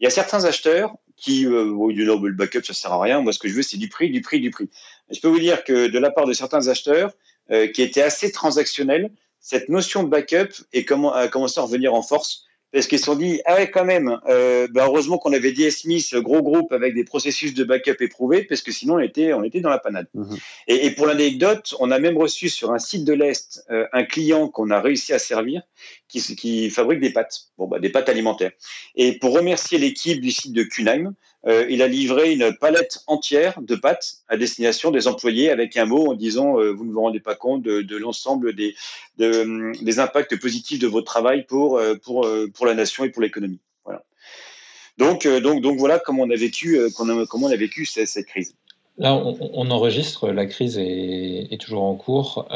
il 0.00 0.04
y 0.04 0.06
a 0.06 0.10
certains 0.10 0.44
acheteurs 0.44 0.94
qui 1.16 1.46
euh, 1.46 1.72
bon, 1.72 1.88
du 1.88 2.04
le 2.04 2.32
backup 2.32 2.62
ça 2.62 2.74
sert 2.74 2.92
à 2.92 3.00
rien. 3.00 3.20
Moi, 3.20 3.32
ce 3.32 3.38
que 3.38 3.48
je 3.48 3.54
veux, 3.54 3.62
c'est 3.62 3.78
du 3.78 3.88
prix, 3.88 4.10
du 4.10 4.20
prix, 4.20 4.40
du 4.40 4.50
prix. 4.50 4.68
je 5.10 5.20
peux 5.20 5.28
vous 5.28 5.40
dire 5.40 5.64
que 5.64 5.88
de 5.88 5.98
la 5.98 6.10
part 6.10 6.26
de 6.26 6.32
certains 6.32 6.68
acheteurs 6.68 7.12
euh, 7.50 7.66
qui 7.68 7.82
étaient 7.82 8.02
assez 8.02 8.30
transactionnels, 8.32 9.10
cette 9.40 9.68
notion 9.68 10.02
de 10.02 10.08
backup 10.08 10.52
est 10.72 10.84
comment, 10.84 11.12
a 11.12 11.28
commencé 11.28 11.60
à 11.60 11.62
revenir 11.62 11.94
en 11.94 12.02
force 12.02 12.46
parce 12.72 12.88
qu'ils 12.88 12.98
se 12.98 13.04
sont 13.04 13.14
dit 13.14 13.40
ah 13.46 13.54
ouais 13.54 13.70
quand 13.70 13.84
même 13.84 14.18
euh, 14.28 14.66
bah 14.70 14.84
heureusement 14.86 15.18
qu'on 15.18 15.32
avait 15.32 15.52
DS 15.52 15.70
Smith 15.70 16.14
gros 16.16 16.42
groupe 16.42 16.72
avec 16.72 16.94
des 16.94 17.04
processus 17.04 17.54
de 17.54 17.64
backup 17.64 17.96
éprouvés 18.00 18.42
parce 18.42 18.60
que 18.60 18.72
sinon 18.72 18.96
on 18.96 18.98
était 18.98 19.32
on 19.32 19.44
était 19.44 19.60
dans 19.60 19.70
la 19.70 19.78
panade 19.78 20.08
mhm. 20.14 20.36
et, 20.68 20.86
et, 20.86 20.90
pour 20.90 21.06
l'anecdote 21.06 21.74
on 21.78 21.90
a 21.90 21.98
même 21.98 22.18
reçu 22.18 22.48
sur 22.48 22.72
un 22.72 22.78
site 22.78 23.04
de 23.04 23.12
l'est 23.12 23.64
euh, 23.70 23.86
un 23.92 24.04
client 24.04 24.48
qu'on 24.48 24.70
a 24.70 24.80
réussi 24.80 25.12
à 25.12 25.18
servir 25.18 25.62
qui, 26.08 26.70
fabrique 26.70 27.00
des 27.00 27.12
pâtes 27.12 27.48
bon 27.58 27.66
bah 27.66 27.78
des 27.78 27.90
pâtes 27.90 28.08
alimentaires 28.08 28.52
et 28.94 29.18
pour 29.18 29.34
remercier 29.34 29.78
l'équipe 29.78 30.20
du 30.20 30.30
site 30.30 30.52
de 30.52 30.62
Kunheim 30.62 31.14
euh, 31.46 31.64
il 31.70 31.80
a 31.80 31.86
livré 31.86 32.32
une 32.32 32.52
palette 32.56 32.98
entière 33.06 33.60
de 33.62 33.76
pâtes 33.76 34.16
à 34.28 34.36
destination 34.36 34.90
des 34.90 35.06
employés 35.06 35.50
avec 35.50 35.76
un 35.76 35.84
mot 35.84 36.10
en 36.10 36.14
disant 36.14 36.58
euh, 36.58 36.72
vous 36.72 36.84
ne 36.84 36.92
vous 36.92 37.00
rendez 37.00 37.20
pas 37.20 37.36
compte 37.36 37.62
de, 37.62 37.96
l'ensemble 37.96 38.54
des, 38.54 38.74
de, 39.18 39.72
des 39.80 39.98
impacts 40.00 40.40
positifs 40.40 40.80
de 40.80 40.88
votre 40.88 41.06
travail 41.06 41.44
pour, 41.44 41.78
euh, 41.78 41.94
pour, 41.94 42.28
pour 42.52 42.66
la 42.66 42.74
nation 42.74 43.04
et 43.04 43.10
pour 43.10 43.22
l'économie. 43.22 43.60
Voilà. 43.84 44.02
Donc, 44.98 45.26
donc, 45.26 45.62
donc 45.62 45.78
voilà 45.78 46.00
comment 46.00 46.24
on 46.24 46.30
a 46.30 46.36
vécu, 46.36 46.80
comment 46.96 47.14
on 47.14 47.50
a 47.50 47.56
vécu 47.56 47.84
cette, 47.84 48.26
crise. 48.26 48.54
Là, 48.98 49.14
on, 49.14 49.70
enregistre, 49.70 50.30
la 50.30 50.46
crise 50.46 50.78
est, 50.78 51.60
toujours 51.60 51.82
en 51.82 51.94
cours, 51.94 52.48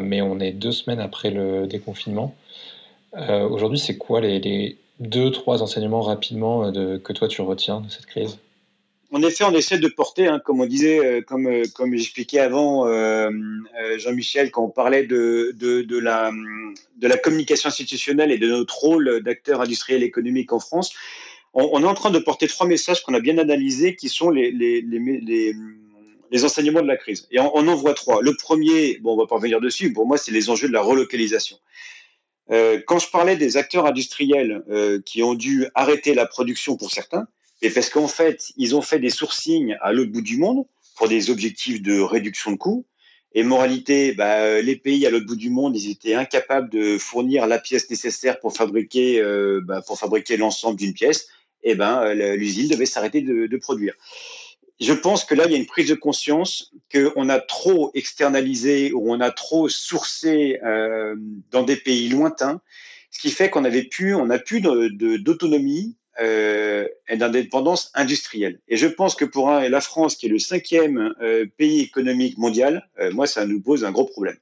mais 0.00 0.22
on 0.22 0.38
est 0.38 0.52
deux 0.52 0.72
semaines 0.72 1.00
après 1.00 1.30
le 1.30 1.66
déconfinement. 1.66 2.34
Euh, 3.16 3.48
Aujourd'hui, 3.48 3.78
c'est 3.78 3.96
quoi 3.96 4.20
les, 4.20 4.76
deux, 5.00 5.30
trois 5.30 5.62
enseignements 5.62 6.02
rapidement 6.02 6.66
euh, 6.66 6.98
que 6.98 7.12
toi 7.12 7.28
tu 7.28 7.40
retiens 7.42 7.80
de 7.80 7.88
cette 7.90 8.06
crise? 8.06 8.38
En 9.10 9.22
effet, 9.22 9.44
on 9.44 9.52
essaie 9.52 9.78
de 9.78 9.88
porter, 9.88 10.26
hein, 10.26 10.38
comme 10.44 10.60
on 10.60 10.66
disait, 10.66 10.98
euh, 10.98 11.22
comme, 11.22 11.48
comme 11.74 11.94
j'expliquais 11.94 12.40
avant, 12.40 12.86
Jean-Michel, 13.96 14.50
quand 14.50 14.64
on 14.64 14.68
parlait 14.68 15.06
de, 15.06 15.54
de, 15.56 15.98
la, 15.98 16.30
de 16.98 17.08
la 17.08 17.16
communication 17.16 17.68
institutionnelle 17.68 18.30
et 18.30 18.38
de 18.38 18.48
notre 18.48 18.76
rôle 18.76 19.22
d'acteur 19.22 19.62
industriel 19.62 20.02
économique 20.02 20.52
en 20.52 20.60
France, 20.60 20.92
on, 21.54 21.70
on, 21.72 21.82
est 21.82 21.86
en 21.86 21.94
train 21.94 22.10
de 22.10 22.18
porter 22.18 22.46
trois 22.48 22.66
messages 22.66 23.02
qu'on 23.02 23.14
a 23.14 23.20
bien 23.20 23.38
analysés, 23.38 23.96
qui 23.96 24.10
sont 24.10 24.28
les, 24.28 24.50
les, 24.50 24.82
les, 24.82 24.98
les, 24.98 25.54
les 26.30 26.44
enseignements 26.44 26.82
de 26.82 26.86
la 26.86 26.98
crise. 26.98 27.26
Et 27.30 27.40
on, 27.40 27.56
on, 27.56 27.66
en 27.66 27.74
voit 27.74 27.94
trois. 27.94 28.20
Le 28.20 28.36
premier, 28.36 28.98
bon, 28.98 29.14
on 29.14 29.16
va 29.16 29.26
pas 29.26 29.36
revenir 29.36 29.60
dessus, 29.60 29.90
pour 29.92 30.06
moi, 30.06 30.18
c'est 30.18 30.32
les 30.32 30.50
enjeux 30.50 30.68
de 30.68 30.74
la 30.74 30.82
relocalisation. 30.82 31.56
Euh, 32.50 32.80
quand 32.86 32.98
je 32.98 33.10
parlais 33.10 33.36
des 33.36 33.56
acteurs 33.56 33.86
industriels 33.86 34.62
euh, 34.70 35.00
qui 35.04 35.22
ont 35.22 35.34
dû 35.34 35.66
arrêter 35.74 36.14
la 36.14 36.26
production 36.26 36.76
pour 36.76 36.90
certains, 36.90 37.26
et 37.60 37.70
parce 37.70 37.90
qu'en 37.90 38.08
fait, 38.08 38.52
ils 38.56 38.74
ont 38.74 38.82
fait 38.82 39.00
des 39.00 39.10
sourcings 39.10 39.76
à 39.80 39.92
l'autre 39.92 40.12
bout 40.12 40.22
du 40.22 40.38
monde 40.38 40.64
pour 40.96 41.08
des 41.08 41.30
objectifs 41.30 41.82
de 41.82 42.00
réduction 42.00 42.52
de 42.52 42.56
coûts. 42.56 42.86
Et 43.34 43.42
moralité, 43.42 44.12
bah, 44.12 44.60
les 44.62 44.76
pays 44.76 45.06
à 45.06 45.10
l'autre 45.10 45.26
bout 45.26 45.36
du 45.36 45.50
monde, 45.50 45.76
ils 45.76 45.90
étaient 45.90 46.14
incapables 46.14 46.70
de 46.70 46.96
fournir 46.98 47.46
la 47.46 47.58
pièce 47.58 47.90
nécessaire 47.90 48.40
pour 48.40 48.56
fabriquer, 48.56 49.20
euh, 49.20 49.60
bah, 49.62 49.82
fabriquer 49.82 50.36
l'ensemble 50.36 50.78
d'une 50.78 50.94
pièce. 50.94 51.28
Et 51.62 51.74
ben, 51.74 52.14
l'usine 52.14 52.68
devait 52.68 52.86
s'arrêter 52.86 53.20
de, 53.20 53.46
de 53.46 53.56
produire 53.56 53.94
je 54.80 54.92
pense 54.92 55.24
que 55.24 55.34
là, 55.34 55.44
il 55.46 55.52
y 55.52 55.54
a 55.54 55.58
une 55.58 55.66
prise 55.66 55.88
de 55.88 55.94
conscience 55.94 56.72
qu'on 56.92 57.28
a 57.28 57.40
trop 57.40 57.90
externalisé 57.94 58.92
ou 58.92 59.12
on 59.12 59.20
a 59.20 59.30
trop 59.30 59.68
sourcé 59.68 60.60
euh, 60.64 61.16
dans 61.50 61.62
des 61.62 61.76
pays 61.76 62.08
lointains, 62.08 62.60
ce 63.10 63.18
qui 63.18 63.30
fait 63.30 63.50
qu'on 63.50 63.64
avait 63.64 63.84
plus, 63.84 64.14
on 64.14 64.30
a 64.30 64.38
plus 64.38 64.60
d'autonomie 64.60 65.96
euh, 66.20 66.86
d'indépendance 67.16 67.90
industrielle. 67.94 68.60
Et 68.68 68.76
je 68.76 68.86
pense 68.86 69.14
que 69.14 69.24
pour 69.24 69.50
un, 69.50 69.68
la 69.68 69.80
France, 69.80 70.16
qui 70.16 70.26
est 70.26 70.28
le 70.28 70.38
cinquième 70.38 71.14
euh, 71.22 71.46
pays 71.56 71.80
économique 71.80 72.38
mondial, 72.38 72.88
euh, 72.98 73.10
moi, 73.12 73.26
ça 73.26 73.46
nous 73.46 73.60
pose 73.60 73.84
un 73.84 73.92
gros 73.92 74.04
problème. 74.04 74.36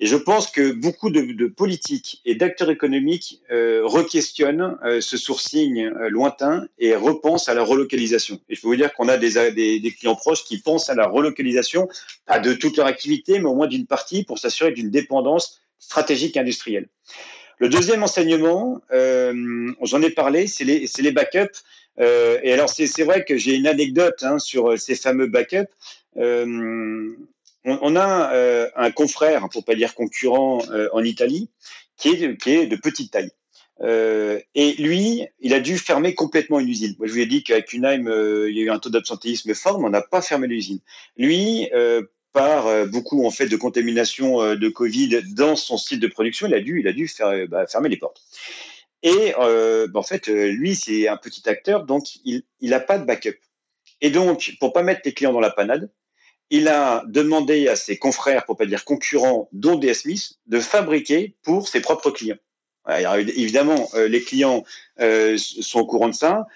Et 0.00 0.06
je 0.06 0.16
pense 0.16 0.50
que 0.50 0.72
beaucoup 0.72 1.10
de, 1.10 1.46
politiques 1.46 2.20
et 2.24 2.34
d'acteurs 2.34 2.70
économiques 2.70 3.40
euh, 3.50 3.82
requestionnent 3.84 4.76
ce 5.00 5.16
sourcing 5.16 5.88
lointain 6.08 6.66
et 6.78 6.94
repensent 6.94 7.50
à 7.50 7.54
la 7.54 7.62
relocalisation. 7.62 8.40
Et 8.48 8.54
je 8.54 8.60
peux 8.60 8.68
vous 8.68 8.76
dire 8.76 8.92
qu'on 8.94 9.08
a 9.08 9.16
des, 9.16 9.52
des, 9.52 9.92
clients 9.92 10.16
proches 10.16 10.44
qui 10.44 10.58
pensent 10.58 10.88
à 10.88 10.94
la 10.94 11.06
relocalisation, 11.06 11.88
pas 12.26 12.38
de 12.38 12.52
toute 12.52 12.76
leur 12.76 12.86
activité, 12.86 13.38
mais 13.38 13.48
au 13.48 13.54
moins 13.54 13.66
d'une 13.66 13.86
partie, 13.86 14.24
pour 14.24 14.38
s'assurer 14.38 14.72
d'une 14.72 14.90
dépendance 14.90 15.60
stratégique 15.78 16.36
industrielle. 16.36 16.88
Le 17.58 17.68
deuxième 17.68 18.02
enseignement, 18.02 18.82
euh, 18.92 19.72
j'en 19.82 20.02
ai 20.02 20.10
parlé, 20.10 20.46
c'est 20.46 20.64
les, 20.64 20.86
les 20.98 21.10
backups. 21.10 21.62
Euh, 21.98 22.38
et 22.42 22.52
alors, 22.52 22.68
c'est 22.68 23.04
vrai 23.04 23.24
que 23.24 23.38
j'ai 23.38 23.54
une 23.54 23.66
anecdote 23.66 24.22
hein, 24.22 24.38
sur 24.38 24.78
ces 24.78 24.94
fameux 24.94 25.26
backups. 25.26 25.72
Euh, 26.18 27.14
on, 27.64 27.78
on, 27.80 27.96
a 27.96 28.34
euh, 28.34 28.68
un 28.76 28.90
confrère, 28.90 29.48
pour 29.50 29.64
pas 29.64 29.74
dire 29.74 29.94
concurrent, 29.94 30.62
euh, 30.70 30.88
en 30.92 31.02
Italie, 31.02 31.48
qui 31.96 32.10
est, 32.10 32.36
qui 32.36 32.50
est 32.50 32.66
de 32.66 32.76
petite 32.76 33.12
taille. 33.12 33.30
Euh, 33.80 34.38
et 34.54 34.74
lui, 34.74 35.26
il 35.40 35.54
a 35.54 35.60
dû 35.60 35.78
fermer 35.78 36.14
complètement 36.14 36.60
une 36.60 36.68
usine. 36.68 36.94
Moi, 36.98 37.08
je 37.08 37.12
vous 37.12 37.20
ai 37.20 37.26
dit 37.26 37.42
qu'à 37.42 37.62
Cunheim, 37.62 38.06
il 38.48 38.56
y 38.56 38.60
a 38.60 38.64
eu 38.64 38.70
un 38.70 38.78
taux 38.78 38.90
d'absentéisme 38.90 39.54
fort, 39.54 39.80
mais 39.80 39.86
on 39.86 39.90
n'a 39.90 40.02
pas 40.02 40.20
fermé 40.20 40.46
l'usine. 40.46 40.80
Lui, 41.16 41.70
par 42.36 42.66
euh, 42.66 42.84
beaucoup 42.84 43.26
en 43.26 43.30
fait 43.30 43.46
de 43.46 43.56
contamination 43.56 44.42
euh, 44.42 44.56
de 44.56 44.68
Covid 44.68 45.22
dans 45.32 45.56
son 45.56 45.78
site 45.78 46.00
de 46.00 46.06
production, 46.06 46.46
il 46.46 46.52
a 46.52 46.60
dû, 46.60 46.80
il 46.80 46.86
a 46.86 46.92
dû 46.92 47.10
euh, 47.20 47.46
bah, 47.46 47.66
fermer 47.66 47.88
les 47.88 47.96
portes. 47.96 48.20
Et 49.02 49.32
bah, 49.38 49.88
en 49.94 50.02
fait, 50.02 50.26
lui, 50.26 50.74
c'est 50.74 51.06
un 51.06 51.16
petit 51.16 51.48
acteur, 51.48 51.84
donc 51.84 52.16
il 52.24 52.42
n'a 52.62 52.80
pas 52.80 52.98
de 52.98 53.04
backup. 53.04 53.38
Et 54.00 54.10
donc, 54.10 54.56
pour 54.58 54.72
pas 54.72 54.82
mettre 54.82 55.02
les 55.04 55.14
clients 55.14 55.32
dans 55.32 55.40
la 55.40 55.50
panade, 55.50 55.90
il 56.50 56.66
a 56.66 57.04
demandé 57.06 57.68
à 57.68 57.76
ses 57.76 57.98
confrères, 57.98 58.44
pour 58.46 58.56
pas 58.56 58.66
dire 58.66 58.84
concurrents, 58.84 59.48
dont 59.52 59.76
DS 59.76 59.94
Smith, 59.94 60.32
de 60.46 60.58
fabriquer 60.58 61.36
pour 61.42 61.68
ses 61.68 61.80
propres 61.80 62.10
clients. 62.10 62.38
Évidemment, 62.88 63.88
les 63.94 64.22
clients 64.22 64.64
sont 64.98 65.80
au 65.80 65.86
courant 65.86 66.08
de 66.08 66.14
ça. 66.14 66.46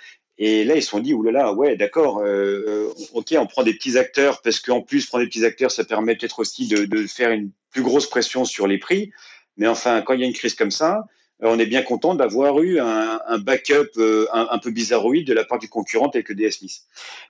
Et 0.42 0.64
là, 0.64 0.74
ils 0.74 0.82
se 0.82 0.88
sont 0.88 1.00
dit, 1.00 1.12
oulala, 1.12 1.52
ouais, 1.52 1.76
d'accord, 1.76 2.20
euh, 2.20 2.64
euh, 2.66 2.94
ok, 3.12 3.34
on 3.38 3.46
prend 3.46 3.62
des 3.62 3.74
petits 3.74 3.98
acteurs, 3.98 4.40
parce 4.40 4.58
qu'en 4.58 4.80
plus, 4.80 5.04
prendre 5.04 5.22
des 5.22 5.28
petits 5.28 5.44
acteurs, 5.44 5.70
ça 5.70 5.84
permet 5.84 6.16
peut-être 6.16 6.38
aussi 6.38 6.66
de, 6.66 6.86
de, 6.86 7.06
faire 7.06 7.30
une 7.30 7.50
plus 7.70 7.82
grosse 7.82 8.08
pression 8.08 8.46
sur 8.46 8.66
les 8.66 8.78
prix. 8.78 9.12
Mais 9.58 9.66
enfin, 9.66 10.00
quand 10.00 10.14
il 10.14 10.20
y 10.20 10.24
a 10.24 10.26
une 10.26 10.32
crise 10.32 10.54
comme 10.54 10.70
ça, 10.70 11.04
euh, 11.42 11.48
on 11.50 11.58
est 11.58 11.66
bien 11.66 11.82
content 11.82 12.14
d'avoir 12.14 12.58
eu 12.62 12.80
un, 12.80 13.20
un 13.26 13.38
backup 13.38 13.90
euh, 13.98 14.28
un, 14.32 14.48
un, 14.50 14.58
peu 14.58 14.70
bizarroïde 14.70 15.26
de 15.26 15.34
la 15.34 15.44
part 15.44 15.58
du 15.58 15.68
concurrent 15.68 16.08
tel 16.08 16.24
que 16.24 16.32
DS 16.32 16.52
Smith. 16.52 16.84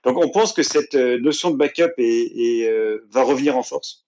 Donc, 0.05 0.17
on 0.17 0.29
pense 0.29 0.53
que 0.53 0.63
cette 0.63 0.95
notion 0.95 1.51
de 1.51 1.57
backup 1.57 1.91
est, 1.97 2.31
est, 2.63 2.71
va 3.09 3.23
revenir 3.23 3.57
en 3.57 3.63
force 3.63 4.05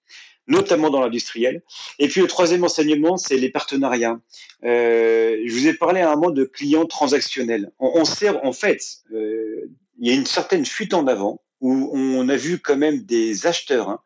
notamment 0.47 0.89
dans 0.89 1.01
l'industriel. 1.01 1.61
Et 1.99 2.07
puis 2.07 2.21
le 2.21 2.27
troisième 2.27 2.63
enseignement, 2.63 3.17
c'est 3.17 3.37
les 3.37 3.49
partenariats. 3.49 4.19
Euh, 4.63 5.37
je 5.45 5.53
vous 5.53 5.67
ai 5.67 5.73
parlé 5.73 6.01
à 6.01 6.11
un 6.11 6.15
moment 6.15 6.31
de 6.31 6.43
clients 6.43 6.85
transactionnels. 6.85 7.71
On, 7.79 7.91
on 7.95 8.05
sert, 8.05 8.43
en 8.45 8.53
fait, 8.53 8.81
euh, 9.13 9.69
il 9.99 10.07
y 10.07 10.11
a 10.11 10.15
une 10.15 10.25
certaine 10.25 10.65
fuite 10.65 10.93
en 10.93 11.07
avant 11.07 11.41
où 11.61 11.91
on 11.93 12.27
a 12.27 12.35
vu 12.35 12.59
quand 12.59 12.75
même 12.75 13.03
des 13.03 13.47
acheteurs 13.47 13.89
hein, 13.89 13.99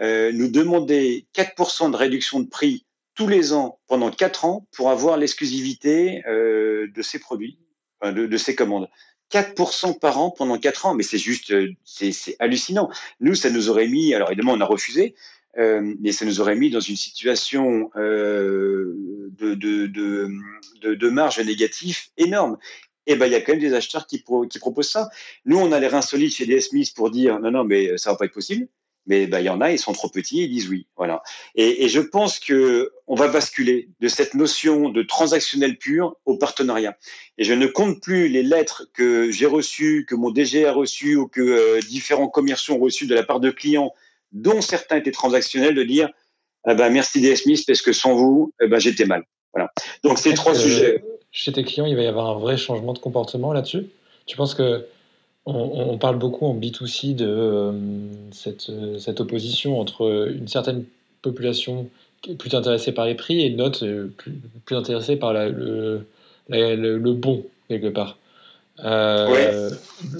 euh, 0.00 0.30
nous 0.32 0.48
demander 0.48 1.26
4% 1.34 1.90
de 1.90 1.96
réduction 1.96 2.38
de 2.38 2.48
prix 2.48 2.86
tous 3.16 3.26
les 3.26 3.52
ans 3.52 3.80
pendant 3.88 4.10
4 4.10 4.44
ans 4.44 4.68
pour 4.70 4.90
avoir 4.90 5.16
l'exclusivité 5.16 6.22
de 6.26 7.02
ces 7.02 7.18
produits, 7.18 7.58
de, 8.02 8.26
de 8.26 8.36
ces 8.38 8.54
commandes. 8.54 8.88
4% 9.30 9.98
par 9.98 10.18
an 10.18 10.30
pendant 10.30 10.58
4 10.58 10.86
ans, 10.86 10.94
mais 10.94 11.02
c'est 11.02 11.18
juste, 11.18 11.52
c'est 11.84 12.36
hallucinant. 12.38 12.88
Nous, 13.20 13.34
ça 13.34 13.50
nous 13.50 13.68
aurait 13.68 13.88
mis, 13.88 14.14
alors 14.14 14.30
évidemment, 14.30 14.52
on 14.52 14.60
a 14.60 14.64
refusé, 14.64 15.14
euh, 15.58 15.94
et 16.04 16.12
ça 16.12 16.24
nous 16.24 16.40
aurait 16.40 16.56
mis 16.56 16.70
dans 16.70 16.80
une 16.80 16.96
situation 16.96 17.90
euh, 17.96 18.94
de, 19.38 19.54
de, 19.54 19.86
de, 19.86 20.94
de, 20.94 21.08
marge 21.08 21.40
négative 21.40 21.98
énorme. 22.16 22.56
Et 23.06 23.16
ben 23.16 23.26
il 23.26 23.32
y 23.32 23.34
a 23.34 23.40
quand 23.40 23.52
même 23.52 23.60
des 23.60 23.74
acheteurs 23.74 24.06
qui, 24.06 24.22
pro, 24.22 24.46
qui 24.46 24.58
proposent 24.58 24.90
ça. 24.90 25.10
Nous, 25.44 25.58
on 25.58 25.72
a 25.72 25.80
l'air 25.80 25.94
insolite 25.94 26.34
chez 26.34 26.46
DS 26.46 26.68
Smith 26.68 26.94
pour 26.94 27.10
dire 27.10 27.40
non, 27.40 27.50
non, 27.50 27.64
mais 27.64 27.98
ça 27.98 28.12
va 28.12 28.16
pas 28.16 28.26
être 28.26 28.34
possible. 28.34 28.68
Mais 29.06 29.26
ben, 29.26 29.40
il 29.40 29.46
y 29.46 29.48
en 29.48 29.60
a, 29.60 29.72
ils 29.72 29.78
sont 29.78 29.92
trop 29.92 30.08
petits, 30.08 30.44
ils 30.44 30.50
disent 30.50 30.68
oui. 30.68 30.86
Voilà. 30.96 31.22
Et, 31.56 31.84
et 31.84 31.88
je 31.88 32.00
pense 32.00 32.38
que 32.38 32.92
on 33.06 33.16
va 33.16 33.28
basculer 33.28 33.88
de 33.98 34.08
cette 34.08 34.34
notion 34.34 34.90
de 34.90 35.02
transactionnel 35.02 35.78
pur 35.78 36.16
au 36.26 36.36
partenariat. 36.36 36.96
Et 37.38 37.44
je 37.44 37.54
ne 37.54 37.66
compte 37.66 38.00
plus 38.02 38.28
les 38.28 38.42
lettres 38.42 38.88
que 38.94 39.32
j'ai 39.32 39.46
reçues, 39.46 40.04
que 40.06 40.14
mon 40.14 40.30
DG 40.30 40.66
a 40.66 40.72
reçues 40.72 41.16
ou 41.16 41.26
que 41.26 41.40
euh, 41.40 41.80
différents 41.80 42.28
commerciaux 42.28 42.74
ont 42.74 42.78
reçues 42.78 43.06
de 43.06 43.14
la 43.14 43.24
part 43.24 43.40
de 43.40 43.50
clients 43.50 43.92
dont 44.32 44.60
certains 44.60 44.96
étaient 44.96 45.10
transactionnels, 45.10 45.74
de 45.74 45.82
dire 45.82 46.08
ah 46.64 46.74
ben, 46.74 46.90
merci 46.90 47.20
DS 47.20 47.36
Smith 47.36 47.64
parce 47.66 47.82
que 47.82 47.92
sans 47.92 48.14
vous, 48.14 48.52
eh 48.60 48.66
ben, 48.66 48.78
j'étais 48.78 49.06
mal. 49.06 49.24
Voilà. 49.54 49.70
Donc 50.04 50.18
ces 50.18 50.34
trois 50.34 50.54
sujets. 50.54 51.02
Chez 51.32 51.52
tes 51.52 51.62
clients, 51.62 51.86
il 51.86 51.94
va 51.94 52.02
y 52.02 52.06
avoir 52.06 52.28
un 52.28 52.38
vrai 52.38 52.56
changement 52.56 52.92
de 52.92 52.98
comportement 52.98 53.52
là-dessus. 53.52 53.86
Tu 54.26 54.36
penses 54.36 54.54
que 54.54 54.86
on, 55.46 55.92
on, 55.92 55.98
parle 55.98 56.18
beaucoup 56.18 56.44
en 56.46 56.54
B2C 56.54 57.14
de 57.14 57.26
euh, 57.26 57.72
cette, 58.30 58.70
cette, 58.98 59.20
opposition 59.20 59.80
entre 59.80 60.30
une 60.30 60.48
certaine 60.48 60.84
population 61.22 61.88
qui 62.20 62.32
est 62.32 62.34
plus 62.34 62.54
intéressée 62.54 62.92
par 62.92 63.06
les 63.06 63.14
prix 63.14 63.40
et 63.40 63.46
une 63.46 63.62
autre 63.62 63.86
euh, 63.86 64.12
plus, 64.18 64.32
plus 64.66 64.76
intéressée 64.76 65.16
par 65.16 65.32
la, 65.32 65.48
le, 65.48 66.06
la, 66.48 66.76
le, 66.76 66.98
le, 66.98 67.12
bon, 67.12 67.46
quelque 67.68 67.88
part. 67.88 68.18
Euh, 68.84 69.70
oui. 70.02 70.18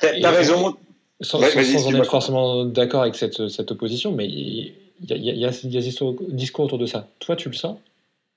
Tu 0.00 0.24
as 0.24 0.30
raison. 0.30 0.76
Sans, 1.20 1.40
ouais, 1.40 1.50
sans, 1.50 1.78
sans 1.78 1.88
en 1.88 1.94
être 1.94 2.10
forcément 2.10 2.64
d'accord 2.64 3.02
avec 3.02 3.14
cette, 3.14 3.48
cette, 3.48 3.70
opposition, 3.70 4.12
mais 4.12 4.26
il 4.26 4.74
y 5.08 5.14
y 5.14 5.38
y 5.38 5.44
a 5.44 5.50
des 5.50 6.16
discours 6.28 6.64
autour 6.64 6.78
de 6.78 6.86
ça. 6.86 7.08
Toi, 7.18 7.36
tu 7.36 7.48
le 7.48 7.54
sens? 7.54 7.78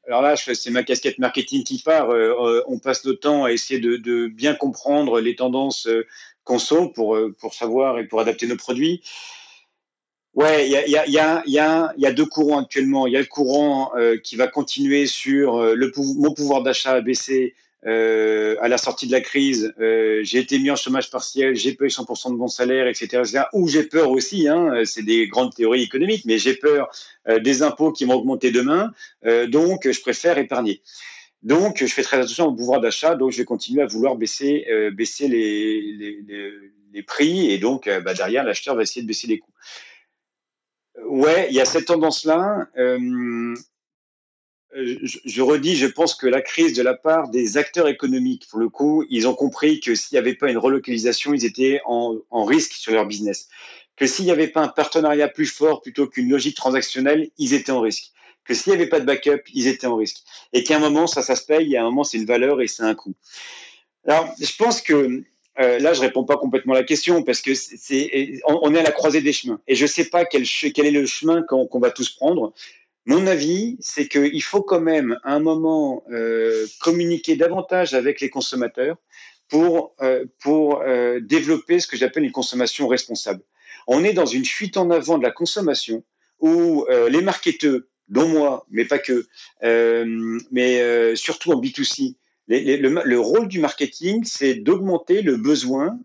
Alors 0.06 0.22
là, 0.22 0.36
c'est 0.36 0.70
ma 0.70 0.84
casquette 0.84 1.18
marketing 1.18 1.64
qui 1.64 1.82
part. 1.82 2.10
Euh, 2.10 2.62
on 2.68 2.78
passe 2.80 3.06
notre 3.06 3.22
temps 3.22 3.46
à 3.46 3.54
essayer 3.54 3.80
de, 3.80 3.96
de 3.96 4.28
bien 4.28 4.54
comprendre 4.54 5.22
les 5.22 5.36
tendances 5.36 5.88
euh, 5.88 6.06
conso 6.44 6.90
pour, 6.90 7.16
euh, 7.16 7.34
pour 7.40 7.54
savoir 7.54 8.00
et 8.00 8.08
pour 8.08 8.20
adapter 8.20 8.48
nos 8.48 8.58
produits. 8.58 9.02
Ouais, 10.34 10.66
il 10.66 10.72
y 10.72 10.76
a, 10.76 10.88
y, 10.88 10.98
a, 10.98 11.08
y, 11.08 11.18
a, 11.20 11.44
y, 11.46 11.60
a, 11.60 11.94
y 11.96 12.06
a 12.08 12.12
deux 12.12 12.26
courants 12.26 12.62
actuellement. 12.62 13.06
Il 13.06 13.14
y 13.14 13.18
a 13.18 13.20
le 13.20 13.26
courant 13.26 13.92
euh, 13.96 14.18
qui 14.18 14.36
va 14.36 14.48
continuer 14.48 15.06
sur 15.06 15.58
euh, 15.58 15.76
le 15.76 15.92
mon 15.96 16.34
pouvoir 16.34 16.64
d'achat 16.64 16.94
a 16.94 17.02
baissé 17.02 17.54
euh, 17.86 18.56
à 18.62 18.68
la 18.68 18.78
sortie 18.78 19.08
de 19.08 19.12
la 19.12 19.22
crise, 19.22 19.74
euh, 19.80 20.22
j'ai 20.24 20.40
été 20.40 20.58
mis 20.60 20.72
en 20.72 20.76
chômage 20.76 21.10
partiel, 21.10 21.56
j'ai 21.56 21.74
payé 21.74 21.90
100% 21.90 22.32
de 22.32 22.38
mon 22.38 22.48
salaire, 22.48 22.88
etc. 22.88 23.06
etc. 23.20 23.44
ou 23.54 23.68
j'ai 23.68 23.84
peur 23.84 24.10
aussi, 24.12 24.48
hein, 24.48 24.84
c'est 24.86 25.04
des 25.04 25.28
grandes 25.28 25.54
théories 25.54 25.84
économiques, 25.84 26.24
mais 26.26 26.38
j'ai 26.38 26.56
peur 26.56 26.90
euh, 27.28 27.40
des 27.40 27.62
impôts 27.62 27.92
qui 27.92 28.06
vont 28.06 28.16
augmenter 28.16 28.52
demain, 28.52 28.92
euh, 29.26 29.48
donc 29.48 29.90
je 29.90 30.02
préfère 30.02 30.38
épargner. 30.38 30.82
Donc 31.44 31.78
je 31.80 31.94
fais 31.94 32.04
très 32.04 32.18
attention 32.18 32.48
au 32.48 32.54
pouvoir 32.54 32.80
d'achat, 32.80 33.16
donc 33.16 33.32
je 33.32 33.38
vais 33.38 33.46
continuer 33.46 33.82
à 33.82 33.86
vouloir 33.86 34.16
baisser, 34.16 34.66
euh, 34.70 34.92
baisser 34.92 35.28
les, 35.28 35.82
les, 36.94 37.04
prix, 37.04 37.52
et 37.52 37.58
donc 37.58 37.88
euh, 37.88 38.00
bah, 38.00 38.14
derrière 38.14 38.46
l'acheteur 38.46 38.76
va 38.76 38.84
essayer 38.84 39.02
de 39.02 39.08
baisser 39.08 39.28
les 39.28 39.40
coûts. 39.40 39.52
Ouais, 41.06 41.48
il 41.50 41.56
y 41.56 41.60
a 41.60 41.66
cette 41.66 41.86
tendance-là. 41.86 42.68
Euh, 42.78 43.56
je, 44.76 45.42
redis, 45.42 45.76
je 45.76 45.88
pense 45.88 46.16
que 46.16 46.28
la 46.28 46.42
crise 46.42 46.74
de 46.74 46.82
la 46.82 46.94
part 46.94 47.30
des 47.30 47.58
acteurs 47.58 47.88
économiques, 47.88 48.48
pour 48.50 48.60
le 48.60 48.70
coup, 48.70 49.06
ils 49.10 49.28
ont 49.28 49.36
compris 49.36 49.80
que 49.80 49.96
s'il 49.96 50.16
n'y 50.16 50.20
avait 50.20 50.36
pas 50.36 50.50
une 50.50 50.58
relocalisation, 50.58 51.34
ils 51.34 51.46
étaient 51.46 51.82
en, 51.86 52.22
risque 52.46 52.74
sur 52.74 52.94
leur 52.94 53.06
business. 53.06 53.50
Que 53.96 54.08
s'il 54.08 54.26
n'y 54.26 54.32
avait 54.32 54.48
pas 54.48 54.62
un 54.62 54.68
partenariat 54.68 55.28
plus 55.28 55.46
fort 55.46 55.82
plutôt 55.82 56.08
qu'une 56.08 56.30
logique 56.30 56.56
transactionnelle, 56.56 57.30
ils 57.38 57.54
étaient 57.54 57.72
en 57.72 57.82
risque. 57.82 58.12
Que 58.46 58.54
s'il 58.54 58.74
n'y 58.74 58.80
avait 58.80 58.90
pas 58.90 59.00
de 59.00 59.06
backup, 59.06 59.44
ils 59.54 59.68
étaient 59.68 59.88
en 59.88 59.96
risque. 59.96 60.18
Et 60.52 60.64
qu'à 60.64 60.78
un 60.78 60.80
moment, 60.80 61.08
ça, 61.08 61.22
ça 61.22 61.36
se 61.36 61.46
paye, 61.46 61.74
et 61.74 61.78
à 61.78 61.82
un 61.82 61.86
moment, 61.86 62.04
c'est 62.04 62.18
une 62.18 62.26
valeur 62.26 62.62
et 62.62 62.68
c'est 62.68 62.84
un 62.84 62.96
coût. 62.96 63.14
Alors, 64.06 64.34
je 64.40 64.56
pense 64.58 64.82
que 64.82 65.24
euh, 65.60 65.80
là, 65.80 65.94
je 65.94 66.02
réponds 66.02 66.24
pas 66.24 66.38
complètement 66.38 66.74
à 66.74 66.78
la 66.78 66.84
question 66.84 67.22
parce 67.22 67.42
que 67.42 67.54
c'est, 67.54 68.42
on, 68.48 68.74
est 68.74 68.80
à 68.80 68.84
la 68.84 68.92
croisée 68.92 69.22
des 69.22 69.32
chemins 69.32 69.62
et 69.68 69.76
je 69.76 69.86
sais 69.86 70.06
pas 70.06 70.26
quel, 70.26 70.42
est 70.44 70.92
le 70.92 71.06
chemin 71.06 71.44
qu'on 71.44 71.80
va 71.80 71.92
tous 71.92 72.10
prendre. 72.10 72.54
Mon 73.06 73.28
avis, 73.28 73.78
c'est 73.82 74.08
qu'il 74.08 74.44
faut 74.44 74.62
quand 74.62 74.80
même, 74.80 75.18
à 75.24 75.36
un 75.36 75.40
moment, 75.40 76.04
euh, 76.12 76.66
communiquer 76.80 77.36
davantage 77.36 77.94
avec 77.94 78.22
les 78.22 78.30
consommateurs 78.30 78.98
pour, 79.50 79.94
euh, 80.02 80.26
pour 80.42 80.82
euh, 80.82 81.20
développer 81.20 81.80
ce 81.80 81.88
que 81.88 81.98
j'appelle 81.98 82.24
une 82.24 82.32
consommation 82.32 82.88
responsable. 82.88 83.42
On 83.88 84.04
est 84.06 84.14
dans 84.14 84.26
une 84.26 84.46
fuite 84.46 84.78
en 84.78 84.90
avant 84.90 85.18
de 85.18 85.24
la 85.24 85.32
consommation 85.32 86.04
où 86.40 86.86
euh, 86.90 87.10
les 87.10 87.22
marketeurs, 87.22 87.82
dont 88.08 88.28
moi, 88.28 88.66
mais 88.70 88.86
pas 88.86 89.00
que, 89.00 89.28
euh, 89.64 90.40
mais 90.52 90.82
euh, 90.82 91.16
surtout 91.16 91.52
en 91.52 91.62
B2C, 91.62 92.16
les, 92.48 92.78
le, 92.78 93.02
le, 93.04 93.20
rôle 93.20 93.48
du 93.48 93.60
marketing, 93.60 94.24
c'est 94.26 94.56
d'augmenter 94.56 95.22
le 95.22 95.38
besoin 95.38 95.98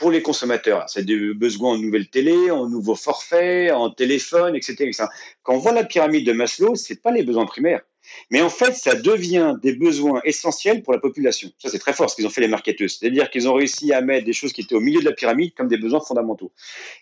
pour 0.00 0.10
les 0.10 0.22
consommateurs. 0.22 0.84
C'est 0.88 1.04
des 1.04 1.34
besoins 1.34 1.74
en 1.74 1.78
nouvelles 1.78 2.08
télé, 2.08 2.50
en 2.50 2.68
nouveaux 2.68 2.96
forfaits, 2.96 3.70
en 3.70 3.90
téléphone, 3.90 4.56
etc.. 4.56 4.90
Quand 5.42 5.54
on 5.54 5.58
voit 5.58 5.72
la 5.72 5.84
pyramide 5.84 6.26
de 6.26 6.32
Maslow, 6.32 6.74
c'est 6.74 7.02
pas 7.02 7.12
les 7.12 7.22
besoins 7.22 7.44
primaires. 7.44 7.82
Mais 8.30 8.40
en 8.40 8.48
fait, 8.48 8.72
ça 8.72 8.94
devient 8.94 9.56
des 9.62 9.74
besoins 9.74 10.22
essentiels 10.24 10.82
pour 10.82 10.94
la 10.94 10.98
population. 10.98 11.50
Ça, 11.58 11.68
c'est 11.68 11.78
très 11.78 11.92
fort 11.92 12.08
ce 12.08 12.16
qu'ils 12.16 12.26
ont 12.26 12.30
fait 12.30 12.40
les 12.40 12.48
marketeurs. 12.48 12.88
C'est-à-dire 12.88 13.30
qu'ils 13.30 13.46
ont 13.46 13.52
réussi 13.52 13.92
à 13.92 14.00
mettre 14.00 14.24
des 14.24 14.32
choses 14.32 14.54
qui 14.54 14.62
étaient 14.62 14.74
au 14.74 14.80
milieu 14.80 15.00
de 15.00 15.04
la 15.04 15.12
pyramide 15.12 15.52
comme 15.54 15.68
des 15.68 15.76
besoins 15.76 16.00
fondamentaux. 16.00 16.50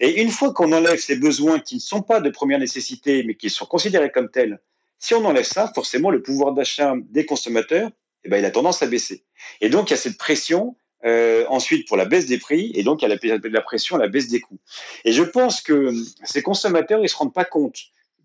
Et 0.01 0.21
une 0.21 0.31
fois 0.31 0.53
qu'on 0.53 0.73
enlève 0.73 0.99
ces 0.99 1.17
besoins 1.17 1.61
qui 1.61 1.77
ne 1.77 1.81
sont 1.81 2.03
pas 2.03 2.21
de 2.21 2.31
première 2.31 2.59
nécessité, 2.59 3.23
mais 3.23 3.37
qui 3.37 3.49
sont 3.49 3.65
considérés 3.65 4.11
comme 4.11 4.29
tels, 4.29 4.61
si 4.99 5.15
on 5.15 5.25
enlève 5.25 5.45
ça, 5.45 5.71
forcément, 5.73 6.11
le 6.11 6.21
pouvoir 6.21 6.53
d'achat 6.53 6.95
des 7.11 7.25
consommateurs, 7.25 7.91
eh 8.25 8.29
ben, 8.29 8.39
il 8.39 8.45
a 8.45 8.51
tendance 8.51 8.83
à 8.83 8.89
baisser. 8.89 9.23
Et 9.61 9.69
donc, 9.69 9.89
il 9.89 9.93
y 9.93 9.95
a 9.95 9.99
cette 9.99 10.19
pression 10.19 10.77
euh, 11.05 11.45
ensuite 11.49 11.87
pour 11.87 11.97
la 11.97 12.07
baisse 12.07 12.27
des 12.27 12.39
prix, 12.39 12.73
et 12.75 12.83
donc 12.83 13.03
il 13.03 13.09
y 13.09 13.31
a 13.31 13.39
la, 13.51 13.61
pression 13.61 13.95
à 13.95 14.01
la 14.01 14.09
baisse 14.09 14.27
des 14.27 14.41
coûts. 14.41 14.59
Et 15.05 15.13
je 15.13 15.23
pense 15.23 15.61
que 15.61 15.93
ces 16.25 16.43
consommateurs, 16.43 17.01
ils 17.03 17.09
se 17.09 17.17
rendent 17.17 17.35
pas 17.35 17.45
compte 17.45 17.79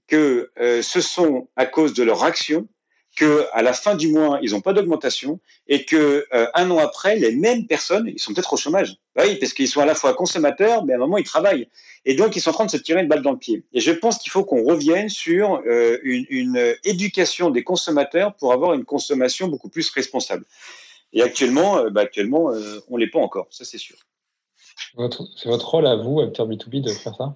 que 0.08 0.50
euh, 0.60 0.82
ce 0.82 1.00
sont 1.00 1.48
à 1.56 1.68
cause 1.68 1.94
de 1.94 2.02
leur 2.02 2.24
action 2.24 2.68
que 3.16 3.46
à 3.54 3.62
la 3.62 3.74
fin 3.74 3.94
du 3.94 4.08
mois 4.08 4.40
ils 4.42 4.54
n'ont 4.54 4.62
pas 4.62 4.74
d'augmentation 4.74 5.40
et 5.68 5.86
que 5.86 6.26
euh, 6.34 6.48
un 6.56 6.72
an 6.72 6.80
après 6.80 7.16
les 7.16 7.32
mêmes 7.36 7.68
personnes 7.68 8.08
ils 8.08 8.20
sont 8.20 8.34
peut-être 8.34 8.54
au 8.54 8.58
chômage. 8.58 8.98
Bah 9.16 9.22
oui, 9.28 9.36
parce 9.36 9.54
qu'ils 9.54 9.68
sont 9.68 9.82
à 9.82 9.86
la 9.86 9.94
fois 9.94 10.16
consommateurs, 10.16 10.84
mais 10.84 10.94
à 10.94 10.96
un 10.96 11.00
moment 11.00 11.20
ils 11.20 11.24
travaillent 11.24 11.68
et 12.06 12.16
donc 12.16 12.36
ils 12.36 12.42
sont 12.42 12.50
en 12.50 12.54
train 12.54 12.66
de 12.66 12.72
se 12.72 12.78
tirer 12.78 13.02
une 13.02 13.08
balle 13.08 13.22
dans 13.22 13.34
le 13.34 13.38
pied. 13.38 13.62
Et 13.72 13.82
je 13.82 13.92
pense 13.92 14.18
qu'il 14.18 14.32
faut 14.32 14.44
qu'on 14.44 14.64
revienne 14.64 15.10
sur 15.10 15.62
une, 16.04 16.26
une 16.30 16.76
éducation 16.84 17.52
des 17.52 17.64
consommateurs 17.64 18.34
pour 18.34 18.52
avoir 18.52 18.74
une 18.74 18.84
consommation 18.84 19.48
beaucoup 19.48 19.70
plus 19.70 19.92
responsable. 19.92 20.46
Et 21.14 21.22
actuellement, 21.22 21.78
euh, 21.78 21.90
bah 21.90 22.02
actuellement 22.02 22.52
euh, 22.52 22.80
on 22.90 22.98
ne 22.98 23.02
l'est 23.02 23.12
pas 23.12 23.20
encore, 23.20 23.48
ça 23.50 23.66
c'est 23.66 23.78
sûr. 23.78 23.98
C'est 25.38 25.50
votre 25.50 25.70
rôle 25.70 25.88
à 25.88 25.96
vous, 25.96 26.20
acteur 26.20 26.48
B2B, 26.48 26.82
de 26.82 26.90
faire 26.90 27.16
ça? 27.16 27.36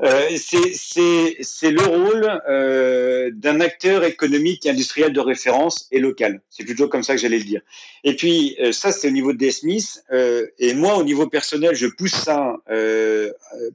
Euh, 0.00 0.28
c'est 0.36 1.70
le 1.70 1.84
rôle 1.84 2.40
euh, 2.48 3.30
d'un 3.34 3.60
acteur 3.60 4.04
économique 4.04 4.64
et 4.64 4.70
industriel 4.70 5.12
de 5.12 5.20
référence 5.20 5.88
et 5.90 5.98
local. 5.98 6.40
C'est 6.50 6.64
plutôt 6.64 6.88
comme 6.88 7.02
ça 7.02 7.14
que 7.14 7.20
j'allais 7.20 7.38
le 7.38 7.44
dire. 7.44 7.62
Et 8.04 8.14
puis, 8.14 8.56
euh, 8.60 8.70
ça, 8.70 8.92
c'est 8.92 9.08
au 9.08 9.10
niveau 9.10 9.32
de 9.32 9.50
Smith. 9.50 10.04
Euh, 10.12 10.46
et 10.58 10.74
moi, 10.74 10.96
au 10.96 11.02
niveau 11.02 11.26
personnel, 11.26 11.74
je 11.74 11.88
pousse 11.88 12.14
ça 12.14 12.56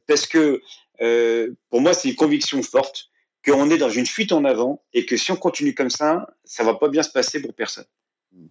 parce 0.08 0.26
que 0.26 0.62
pour 1.70 1.82
moi, 1.82 1.94
c'est 1.94 2.10
une 2.10 2.16
conviction 2.16 2.62
forte 2.64 3.10
qu'on 3.46 3.70
est 3.70 3.78
dans 3.78 3.90
une 3.90 4.06
fuite 4.06 4.32
en 4.32 4.46
avant 4.46 4.82
et 4.94 5.06
que 5.06 5.18
si 5.18 5.32
on 5.32 5.36
continue 5.36 5.76
comme 5.76 5.90
ça, 5.90 6.28
ça 6.46 6.64
va 6.64 6.76
pas 6.76 6.90
bien 6.90 7.04
se 7.04 7.12
passer 7.12 7.42
pour 7.42 7.54
personne. 7.54 7.86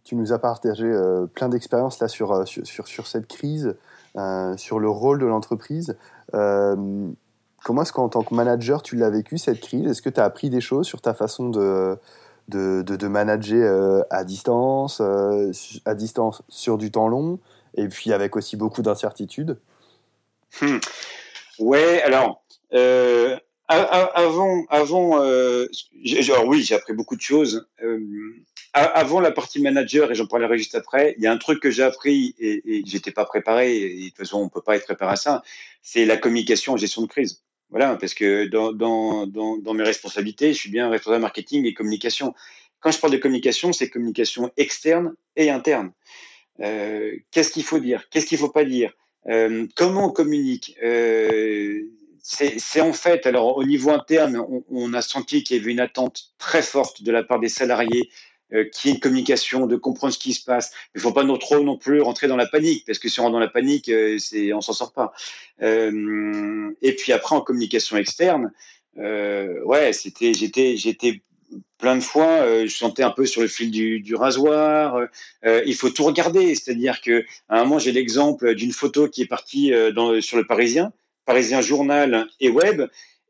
Tu 0.04 0.14
nous 0.14 0.32
as 0.32 0.38
partagé 0.38 0.84
euh, 0.84 1.26
plein 1.26 1.48
d'expériences 1.48 1.98
là 1.98 2.08
sur, 2.08 2.32
euh, 2.32 2.44
sur, 2.44 2.86
sur, 2.86 3.06
cette 3.06 3.26
crise, 3.26 3.74
euh, 4.16 4.56
sur 4.56 4.78
le 4.78 4.88
rôle 4.88 5.18
de 5.18 5.26
l'entreprise. 5.26 5.96
comment 6.32 7.82
est-ce 7.82 7.92
qu'en 7.92 8.08
tant 8.08 8.22
que 8.22 8.34
manager, 8.34 8.82
tu 8.82 8.96
l'as 8.96 9.10
vécu 9.10 9.38
cette 9.38 9.60
crise? 9.60 9.90
Est-ce 9.90 10.02
que 10.02 10.10
tu 10.10 10.20
as 10.20 10.24
appris 10.24 10.50
des 10.50 10.60
choses 10.60 10.86
sur 10.86 11.00
ta 11.00 11.14
façon 11.14 11.48
de, 11.48 11.96
de, 12.48 12.82
de, 12.82 13.08
manager 13.08 14.04
à 14.10 14.24
distance, 14.24 15.00
à 15.00 15.94
distance 15.94 16.42
sur 16.48 16.76
du 16.76 16.90
temps 16.90 17.08
long, 17.08 17.38
et 17.76 17.88
puis 17.88 18.12
avec 18.12 18.36
aussi 18.36 18.56
beaucoup 18.56 18.82
d'incertitudes? 18.82 19.58
Hmm. 20.60 20.78
Ouais, 21.58 22.02
alors 22.02 22.42
avant, 23.72 24.64
avant, 24.68 25.22
euh, 25.22 25.66
oui, 26.46 26.62
j'ai 26.62 26.74
appris 26.74 26.92
beaucoup 26.92 27.16
de 27.16 27.20
choses. 27.20 27.66
Euh, 27.82 27.98
avant 28.72 29.20
la 29.20 29.30
partie 29.30 29.60
manager, 29.60 30.10
et 30.10 30.14
j'en 30.14 30.26
parlerai 30.26 30.56
juste 30.56 30.74
après, 30.74 31.14
il 31.18 31.24
y 31.24 31.26
a 31.26 31.32
un 31.32 31.36
truc 31.36 31.60
que 31.60 31.70
j'ai 31.70 31.82
appris 31.82 32.34
et, 32.38 32.82
j'étais 32.86 33.10
pas 33.10 33.24
préparé. 33.24 33.76
Et 33.76 34.04
de 34.04 34.08
toute 34.08 34.18
façon, 34.18 34.38
on 34.38 34.48
peut 34.48 34.62
pas 34.62 34.76
être 34.76 34.84
préparé 34.84 35.12
à 35.12 35.16
ça. 35.16 35.42
C'est 35.82 36.04
la 36.06 36.16
communication 36.16 36.72
en 36.72 36.76
gestion 36.76 37.02
de 37.02 37.06
crise. 37.06 37.42
Voilà, 37.70 37.96
parce 37.96 38.14
que 38.14 38.46
dans, 38.46 38.72
dans, 38.72 39.74
mes 39.74 39.84
responsabilités, 39.84 40.52
je 40.52 40.58
suis 40.58 40.70
bien 40.70 40.88
responsable 40.90 41.22
marketing 41.22 41.66
et 41.66 41.74
communication. 41.74 42.34
Quand 42.80 42.90
je 42.90 42.98
parle 42.98 43.12
de 43.12 43.18
communication, 43.18 43.72
c'est 43.72 43.88
communication 43.88 44.50
externe 44.56 45.14
et 45.36 45.50
interne. 45.50 45.92
Euh, 46.60 47.14
Qu'est-ce 47.30 47.50
qu'il 47.50 47.64
faut 47.64 47.78
dire? 47.78 48.08
Qu'est-ce 48.10 48.26
qu'il 48.26 48.38
faut 48.38 48.50
pas 48.50 48.64
dire? 48.64 48.92
Comment 49.76 50.06
on 50.06 50.10
communique? 50.10 50.76
C'est 52.22 52.80
en 52.80 52.92
fait, 52.92 53.26
alors 53.26 53.56
au 53.56 53.64
niveau 53.64 53.90
interne, 53.90 54.40
on, 54.70 54.94
a 54.94 55.02
senti 55.02 55.42
qu'il 55.42 55.56
y 55.56 55.60
avait 55.60 55.72
une 55.72 55.80
attente 55.80 56.32
très 56.38 56.62
forte 56.62 57.02
de 57.02 57.10
la 57.10 57.24
part 57.24 57.40
des 57.40 57.48
salariés 57.48 58.10
euh, 58.52 58.64
qui 58.72 58.88
est 58.88 58.92
une 58.92 59.00
communication, 59.00 59.66
de 59.66 59.76
comprendre 59.76 60.12
ce 60.12 60.18
qui 60.18 60.32
se 60.32 60.44
passe. 60.44 60.72
Il 60.94 60.98
ne 60.98 61.02
faut 61.02 61.12
pas 61.12 61.24
non 61.24 61.36
trop 61.36 61.60
non 61.60 61.76
plus 61.76 62.00
rentrer 62.00 62.28
dans 62.28 62.36
la 62.36 62.46
panique, 62.46 62.84
parce 62.86 63.00
que 63.00 63.08
si 63.08 63.18
on 63.18 63.24
rentre 63.24 63.32
dans 63.32 63.40
la 63.40 63.48
panique, 63.48 63.88
euh, 63.88 64.18
c'est 64.18 64.52
on 64.52 64.60
s'en 64.60 64.72
sort 64.72 64.92
pas. 64.92 65.12
Euh, 65.62 66.70
et 66.80 66.94
puis 66.94 67.12
après 67.12 67.34
en 67.34 67.40
communication 67.40 67.96
externe, 67.96 68.52
euh, 68.98 69.60
ouais, 69.64 69.90
j'étais, 69.92 71.22
plein 71.78 71.96
de 71.96 72.02
fois, 72.02 72.26
euh, 72.26 72.66
je 72.66 72.76
sentais 72.76 73.02
un 73.02 73.10
peu 73.10 73.26
sur 73.26 73.40
le 73.40 73.48
fil 73.48 73.70
du, 73.70 74.14
rasoir. 74.14 75.08
il 75.44 75.74
faut 75.74 75.90
tout 75.90 76.04
regarder, 76.04 76.54
c'est-à-dire 76.54 77.00
que 77.00 77.24
à 77.48 77.60
un 77.60 77.64
moment 77.64 77.80
j'ai 77.80 77.92
l'exemple 77.92 78.54
d'une 78.54 78.72
photo 78.72 79.08
qui 79.08 79.22
est 79.22 79.26
partie 79.26 79.72
sur 80.20 80.36
le 80.36 80.46
Parisien 80.46 80.92
Parisien 81.24 81.60
Journal 81.60 82.26
et 82.40 82.48
Web. 82.48 82.82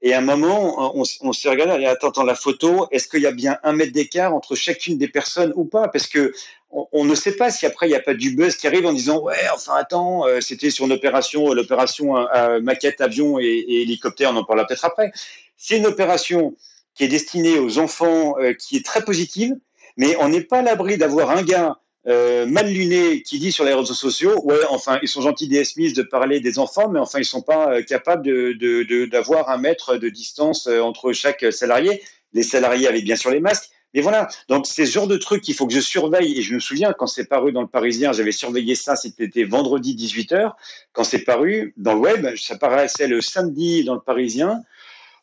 Et 0.05 0.15
à 0.15 0.19
un 0.19 0.23
moment, 0.23 0.97
on, 0.97 1.33
s'est 1.33 1.49
regardé, 1.49 1.85
attends, 1.85 2.09
attends, 2.09 2.25
la 2.25 2.35
photo, 2.35 2.89
est-ce 2.91 3.07
qu'il 3.07 3.21
y 3.23 3.27
a 3.27 3.31
bien 3.31 3.59
un 3.63 3.73
mètre 3.73 3.93
d'écart 3.93 4.35
entre 4.35 4.57
chacune 4.57 4.99
des 4.99 5.07
personnes 5.07 5.53
ou 5.55 5.65
pas? 5.65 5.87
Parce 5.87 6.09
que 6.09 6.33
on, 6.71 7.05
ne 7.05 7.15
sait 7.15 7.37
pas 7.37 7.51
si 7.51 7.67
après 7.67 7.87
il 7.87 7.91
n'y 7.91 7.97
a 7.97 8.01
pas 8.01 8.15
du 8.15 8.35
buzz 8.35 8.57
qui 8.57 8.67
arrive 8.67 8.87
en 8.87 8.93
disant 8.93 9.21
ouais, 9.21 9.37
enfin 9.55 9.75
attends, 9.77 10.27
euh, 10.27 10.41
c'était 10.41 10.71
sur 10.71 10.87
une 10.87 10.93
opération, 10.93 11.53
l'opération 11.53 12.15
maquette 12.63 13.01
avion 13.01 13.39
et, 13.39 13.45
et, 13.45 13.83
hélicoptère, 13.83 14.31
on 14.31 14.37
en 14.37 14.45
parlera 14.45 14.67
peut-être 14.67 14.85
après. 14.85 15.13
C'est 15.57 15.77
une 15.77 15.87
opération 15.87 16.57
qui 16.95 17.05
est 17.05 17.09
destinée 17.09 17.59
aux 17.59 17.79
enfants, 17.79 18.35
euh, 18.39 18.55
qui 18.55 18.77
est 18.77 18.85
très 18.85 19.05
positive, 19.05 19.55
mais 19.97 20.17
on 20.21 20.29
n'est 20.29 20.43
pas 20.43 20.59
à 20.59 20.63
l'abri 20.63 20.99
d'avoir 20.99 21.31
un 21.31 21.43
gars 21.43 21.79
euh, 22.09 22.47
mal 22.47 22.69
luné 22.69 23.23
qui 23.23 23.39
dit 23.39 23.53
sur 23.53 23.65
les 23.65 23.73
réseaux 23.73 23.95
sociaux, 23.95 24.41
ouais, 24.45 24.59
enfin, 24.71 24.99
ils 25.03 25.09
sont 25.09 25.21
gentils 25.21 25.47
des 25.47 25.65
Smiths 25.65 25.95
de 25.95 26.03
parler 26.03 26.41
des 26.41 26.59
enfants, 26.59 26.89
mais 26.89 26.99
enfin, 26.99 27.21
ils 27.21 27.25
sont 27.25 27.43
pas 27.43 27.75
euh, 27.75 27.83
capables 27.83 28.25
de, 28.25 29.05
d'avoir 29.07 29.51
un 29.51 29.59
mètre 29.59 29.97
de 29.97 30.09
distance 30.09 30.67
euh, 30.67 30.81
entre 30.81 31.13
chaque 31.13 31.45
salarié. 31.53 32.03
Les 32.33 32.43
salariés 32.43 32.89
avaient 32.89 33.03
bien 33.03 33.15
sûr 33.15 33.31
les 33.31 33.39
masques, 33.39 33.71
mais 33.95 34.01
voilà. 34.01 34.27
Donc, 34.49 34.67
c'est 34.67 34.85
ce 34.85 34.93
genre 34.93 35.07
de 35.07 35.17
truc 35.17 35.43
qu'il 35.43 35.55
faut 35.55 35.67
que 35.67 35.75
je 35.75 35.81
surveille. 35.81 36.39
Et 36.39 36.43
je 36.43 36.55
me 36.55 36.61
souviens, 36.61 36.93
quand 36.93 37.07
c'est 37.07 37.27
paru 37.27 37.53
dans 37.53 37.61
le 37.61 37.69
Parisien, 37.69 38.13
j'avais 38.13 38.33
surveillé 38.33 38.75
ça, 38.75 38.97
c'était 38.97 39.45
vendredi 39.45 39.95
18h. 39.95 40.53
Quand 40.93 41.05
c'est 41.05 41.21
paru 41.21 41.73
dans 41.77 41.95
le 41.95 42.01
web, 42.01 42.37
ça 42.37 42.57
paraissait 42.57 43.07
le 43.07 43.21
samedi 43.21 43.85
dans 43.85 43.95
le 43.95 44.01
Parisien. 44.01 44.63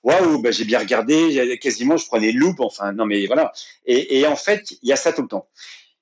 Waouh, 0.03 0.41
bah, 0.41 0.51
j'ai 0.51 0.63
bien 0.63 0.79
regardé, 0.79 1.59
quasiment, 1.59 1.97
je 1.97 2.05
prenais 2.05 2.31
loupe, 2.31 2.61
enfin, 2.61 2.93
non, 2.93 3.05
mais 3.05 3.25
voilà. 3.25 3.51
Et, 3.85 4.19
et 4.19 4.27
en 4.27 4.37
fait, 4.37 4.77
il 4.81 4.87
y 4.87 4.93
a 4.93 4.95
ça 4.95 5.11
tout 5.11 5.23
le 5.23 5.27
temps. 5.27 5.45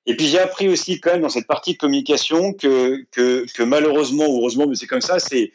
Et 0.08 0.16
puis 0.16 0.26
j'ai 0.26 0.40
appris 0.40 0.70
aussi 0.70 1.00
quand 1.02 1.12
même 1.12 1.22
dans 1.22 1.30
cette 1.30 1.48
partie 1.48 1.74
de 1.74 1.78
communication 1.78 2.54
que, 2.54 3.04
que, 3.12 3.64
malheureusement 3.64 4.24
heureusement, 4.26 4.66
mais 4.66 4.76
c'est 4.76 4.88
comme 4.88 5.02
ça, 5.02 5.20
c'est 5.20 5.52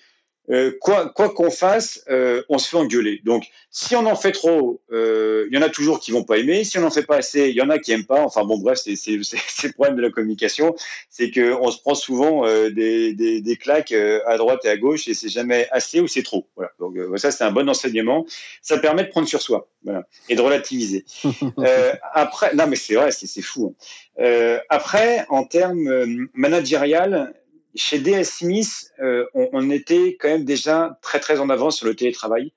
euh, 0.53 0.73
quoi 0.81 1.09
quoi 1.09 1.31
qu'on 1.31 1.51
fasse, 1.51 2.05
euh, 2.11 2.43
on 2.51 2.59
se 2.59 2.69
fait 2.69 2.77
engueuler. 2.77 3.21
Donc, 3.25 3.47
si 3.71 3.97
on 3.97 4.05
en 4.05 4.17
fait 4.17 4.33
trop, 4.33 4.83
euh, 4.93 5.47
il 5.51 5.57
y 5.57 5.59
en 5.59 5.63
a 5.63 5.71
toujours 5.71 5.99
qui 5.99 6.11
vont 6.11 6.25
pas 6.25 6.37
aimer. 6.37 6.63
Si 6.65 6.79
on 6.79 6.85
en 6.85 6.91
fait 6.91 7.05
pas 7.05 7.17
assez, 7.17 7.49
il 7.49 7.57
y 7.57 7.63
en 7.63 7.71
a 7.71 7.79
qui 7.79 7.93
aiment 7.93 8.05
pas. 8.05 8.23
Enfin 8.23 8.45
bon, 8.45 8.59
bref, 8.59 8.79
c'est 8.83 8.97
c'est 8.97 9.13
le 9.65 9.73
problème 9.73 9.97
de 9.97 10.03
la 10.03 10.11
communication, 10.11 10.75
c'est 11.09 11.31
que 11.31 11.55
on 11.55 11.71
se 11.71 11.81
prend 11.81 11.95
souvent 11.95 12.47
des, 12.71 13.15
des, 13.15 13.41
des 13.41 13.57
claques 13.57 13.93
à 13.93 14.37
droite 14.37 14.61
et 14.65 14.69
à 14.69 14.77
gauche 14.77 15.09
et 15.09 15.15
c'est 15.15 15.31
jamais 15.31 15.69
assez 15.71 16.01
ou 16.01 16.07
c'est 16.07 16.23
trop. 16.23 16.47
Voilà. 16.57 16.73
Donc 16.79 16.97
ça 17.17 17.31
c'est 17.31 17.45
un 17.45 17.51
bon 17.53 17.69
enseignement. 17.69 18.27
Ça 18.61 18.79
permet 18.79 19.05
de 19.05 19.09
prendre 19.09 19.29
sur 19.29 19.41
soi, 19.41 19.69
voilà, 19.85 20.07
et 20.29 20.37
de 20.37 20.41
relativiser. 20.43 21.07
après, 22.13 22.55
non 22.55 22.67
mais 22.67 22.77
c'est 22.77 22.95
vrai, 22.95 23.11
c'est 23.11 23.43
fou. 23.43 23.75
Hein. 24.19 24.59
après, 24.69 25.25
en 25.31 25.45
termes 25.45 26.29
managérial, 26.35 27.35
chez 27.75 27.99
DS 27.99 28.25
Smith, 28.25 28.93
euh, 29.01 29.25
on, 29.35 29.71
était 29.71 30.17
quand 30.21 30.29
même 30.29 30.45
déjà 30.45 30.99
très 31.01 31.21
très 31.21 31.41
en 31.41 31.49
avance 31.49 31.79
sur 31.79 31.87
le 31.87 31.95
télétravail. 31.95 32.53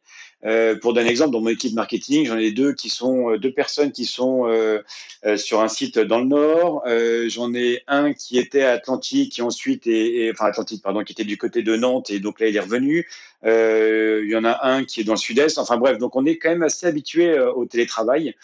Euh, 0.46 0.76
pour 0.78 0.94
donner 0.94 1.08
un 1.08 1.10
exemple, 1.10 1.32
dans 1.32 1.42
mon 1.42 1.50
équipe 1.50 1.74
marketing, 1.74 2.28
j'en 2.28 2.38
ai 2.38 2.52
deux 2.52 2.74
qui 2.74 2.90
sont 2.90 3.32
euh, 3.32 3.40
deux 3.40 3.54
personnes 3.54 3.92
qui 3.92 4.06
sont 4.06 4.46
sur 5.38 5.62
un 5.62 5.68
site 5.68 5.98
dans 5.98 6.20
le 6.20 6.26
Nord. 6.26 6.84
J'en 7.30 7.54
ai 7.54 7.82
un 7.88 8.14
qui 8.14 8.38
était 8.38 8.64
à 8.64 8.74
Atlantique, 8.74 9.34
qui 9.34 9.42
ensuite 9.42 9.88
est, 9.88 10.32
enfin 10.32 10.46
Atlantique, 10.46 10.84
pardon, 10.84 11.04
qui 11.04 11.14
était 11.14 11.24
du 11.24 11.38
côté 11.38 11.64
de 11.64 11.76
Nantes 11.76 12.10
et 12.10 12.20
donc 12.20 12.40
là 12.40 12.48
il 12.48 12.56
est 12.56 12.60
revenu. 12.60 13.08
il 13.44 14.30
y 14.30 14.36
en 14.36 14.44
a 14.44 14.68
un 14.68 14.84
qui 14.84 15.02
est 15.02 15.04
dans 15.06 15.14
le 15.14 15.18
Sud-Est. 15.18 15.58
Enfin 15.58 15.78
bref, 15.78 15.98
donc 15.98 16.16
on 16.16 16.26
est 16.26 16.38
quand 16.38 16.50
même 16.50 16.64
assez 16.64 16.86
habitué 16.86 17.40
au 17.40 17.66
télétravail. 17.66 18.36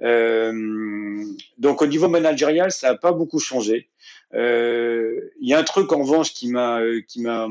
donc 0.00 1.82
au 1.82 1.86
niveau 1.86 2.08
managérial, 2.08 2.70
ça 2.70 2.90
n'a 2.90 2.98
pas 2.98 3.12
beaucoup 3.12 3.40
changé. 3.40 3.88
Euh, 4.34 5.30
il 5.40 5.48
y 5.48 5.54
a 5.54 5.58
un 5.58 5.64
truc 5.64 5.92
en 5.92 6.02
revanche 6.02 6.32
qui 6.32 6.48
m'a 6.48 6.80
qui 7.06 7.20
m'a 7.20 7.48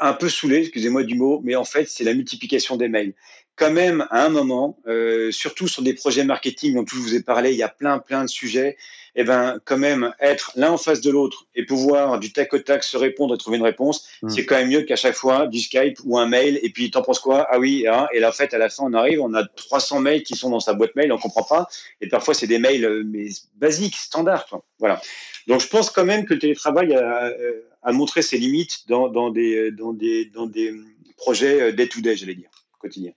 un 0.00 0.12
peu 0.14 0.28
saoulé, 0.28 0.58
excusez-moi 0.58 1.02
du 1.02 1.14
mot, 1.14 1.40
mais 1.44 1.56
en 1.56 1.64
fait, 1.64 1.86
c'est 1.88 2.04
la 2.04 2.14
multiplication 2.14 2.76
des 2.76 2.88
mails. 2.88 3.14
Quand 3.56 3.70
même 3.70 4.06
à 4.10 4.24
un 4.24 4.28
moment, 4.28 4.78
euh, 4.86 5.30
surtout 5.30 5.68
sur 5.68 5.82
des 5.82 5.94
projets 5.94 6.24
marketing 6.24 6.74
dont 6.74 6.84
je 6.86 6.96
vous 6.96 7.14
ai 7.14 7.22
parlé, 7.22 7.52
il 7.52 7.58
y 7.58 7.62
a 7.62 7.68
plein 7.68 7.98
plein 7.98 8.24
de 8.24 8.28
sujets. 8.28 8.76
Et 9.14 9.20
eh 9.20 9.24
ben 9.24 9.60
quand 9.66 9.76
même 9.76 10.14
être 10.20 10.52
l'un 10.56 10.70
en 10.70 10.78
face 10.78 11.02
de 11.02 11.10
l'autre 11.10 11.46
et 11.54 11.66
pouvoir 11.66 12.18
du 12.18 12.32
tac 12.32 12.54
au 12.54 12.58
tac 12.58 12.82
se 12.82 12.96
répondre 12.96 13.34
et 13.34 13.38
trouver 13.38 13.58
une 13.58 13.62
réponse, 13.62 14.08
mm. 14.22 14.30
c'est 14.30 14.46
quand 14.46 14.54
même 14.54 14.70
mieux 14.70 14.82
qu'à 14.82 14.96
chaque 14.96 15.16
fois 15.16 15.46
du 15.46 15.60
Skype 15.60 15.98
ou 16.04 16.18
un 16.18 16.26
mail 16.26 16.58
et 16.62 16.70
puis 16.70 16.90
t'en 16.90 17.02
penses 17.02 17.20
quoi? 17.20 17.46
Ah 17.50 17.58
oui, 17.58 17.86
hein, 17.86 18.08
et 18.14 18.20
là 18.20 18.30
en 18.30 18.32
fait 18.32 18.54
à 18.54 18.58
la 18.58 18.70
fin 18.70 18.84
on 18.86 18.94
arrive, 18.94 19.20
on 19.20 19.34
a 19.34 19.44
300 19.44 20.00
mails 20.00 20.22
qui 20.22 20.34
sont 20.34 20.48
dans 20.48 20.60
sa 20.60 20.72
boîte 20.72 20.96
mail, 20.96 21.12
on 21.12 21.18
comprend 21.18 21.42
pas 21.42 21.68
et 22.00 22.08
parfois 22.08 22.32
c'est 22.32 22.46
des 22.46 22.58
mails 22.58 22.86
euh, 22.86 23.02
mais 23.04 23.26
basiques, 23.56 23.96
standards. 23.96 24.46
Quoi. 24.46 24.64
Voilà. 24.78 24.98
Donc 25.46 25.60
je 25.60 25.68
pense 25.68 25.90
quand 25.90 26.06
même 26.06 26.24
que 26.24 26.32
le 26.32 26.40
télétravail 26.40 26.94
a, 26.94 27.26
euh, 27.26 27.60
a 27.82 27.92
montré 27.92 28.22
ses 28.22 28.38
limites 28.38 28.88
dans, 28.88 29.08
dans 29.08 29.28
des 29.28 29.72
dans 29.72 29.92
des 29.92 30.24
dans 30.24 30.46
des 30.46 30.72
projets 31.18 31.70
day 31.74 31.86
to 31.86 32.00
day, 32.00 32.16
j'allais 32.16 32.34
dire, 32.34 32.50
quotidien. 32.78 33.12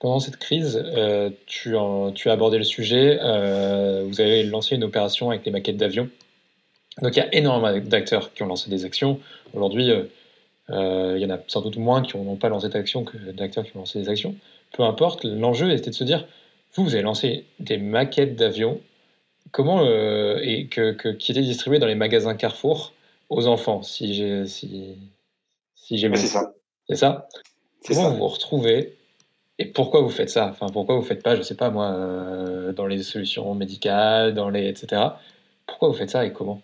Pendant 0.00 0.18
cette 0.18 0.38
crise, 0.38 0.82
euh, 0.82 1.28
tu, 1.44 1.76
as 1.76 2.32
abordé 2.32 2.56
le 2.56 2.64
sujet, 2.64 3.18
euh, 3.20 4.02
vous 4.08 4.22
avez 4.22 4.42
lancé 4.44 4.74
une 4.74 4.82
opération 4.82 5.28
avec 5.28 5.44
les 5.44 5.52
maquettes 5.52 5.76
d'avions. 5.76 6.08
Donc 7.02 7.14
il 7.16 7.18
y 7.18 7.22
a 7.22 7.34
énormément 7.34 7.78
d'acteurs 7.86 8.32
qui 8.32 8.42
ont 8.42 8.46
lancé 8.46 8.70
des 8.70 8.86
actions. 8.86 9.20
Aujourd'hui, 9.52 9.90
euh, 10.70 11.14
il 11.16 11.22
y 11.22 11.26
en 11.26 11.30
a 11.30 11.38
sans 11.48 11.60
doute 11.60 11.76
moins 11.76 12.00
qui 12.00 12.16
n'ont 12.16 12.36
pas 12.36 12.48
lancé 12.48 12.70
d'actions 12.70 13.04
que 13.04 13.18
d'acteurs 13.32 13.64
qui 13.64 13.76
ont 13.76 13.80
lancé 13.80 14.00
des 14.00 14.08
actions. 14.08 14.34
Peu 14.72 14.84
importe, 14.84 15.24
l'enjeu 15.24 15.70
était 15.70 15.90
de 15.90 15.94
se 15.94 16.04
dire, 16.04 16.26
vous, 16.72 16.84
vous 16.84 16.94
avez 16.94 17.02
lancé 17.02 17.44
des 17.58 17.76
maquettes 17.76 18.36
d'avions, 18.36 18.80
comment 19.50 19.84
et 19.84 20.66
que, 20.70 21.12
qui 21.12 21.32
étaient 21.32 21.42
distribuées 21.42 21.78
dans 21.78 21.86
les 21.86 21.94
magasins 21.94 22.34
Carrefour 22.34 22.94
aux 23.28 23.46
enfants, 23.46 23.82
si 23.82 24.14
j'ai 24.14 24.46
si, 24.46 24.96
si 25.74 25.98
j'ai 25.98 26.10
C'est 26.16 26.26
ça. 26.26 26.54
C'est 26.88 26.96
ça? 26.96 27.28
Comment 27.86 28.10
vous 28.10 28.16
vous 28.16 28.28
retrouvez 28.28 28.94
et 29.60 29.66
pourquoi 29.66 30.00
vous 30.00 30.08
faites 30.08 30.30
ça? 30.30 30.46
Enfin, 30.46 30.68
pourquoi 30.72 30.96
vous 30.96 31.02
faites 31.02 31.22
pas, 31.22 31.36
je 31.36 31.42
sais 31.42 31.54
pas 31.54 31.68
moi, 31.68 31.92
euh, 31.92 32.72
dans 32.72 32.86
les 32.86 33.02
solutions 33.02 33.54
médicales, 33.54 34.32
dans 34.32 34.48
les 34.48 34.66
etc. 34.66 35.02
Pourquoi 35.66 35.90
vous 35.90 35.94
faites 35.94 36.08
ça 36.08 36.24
et 36.24 36.32
comment? 36.32 36.62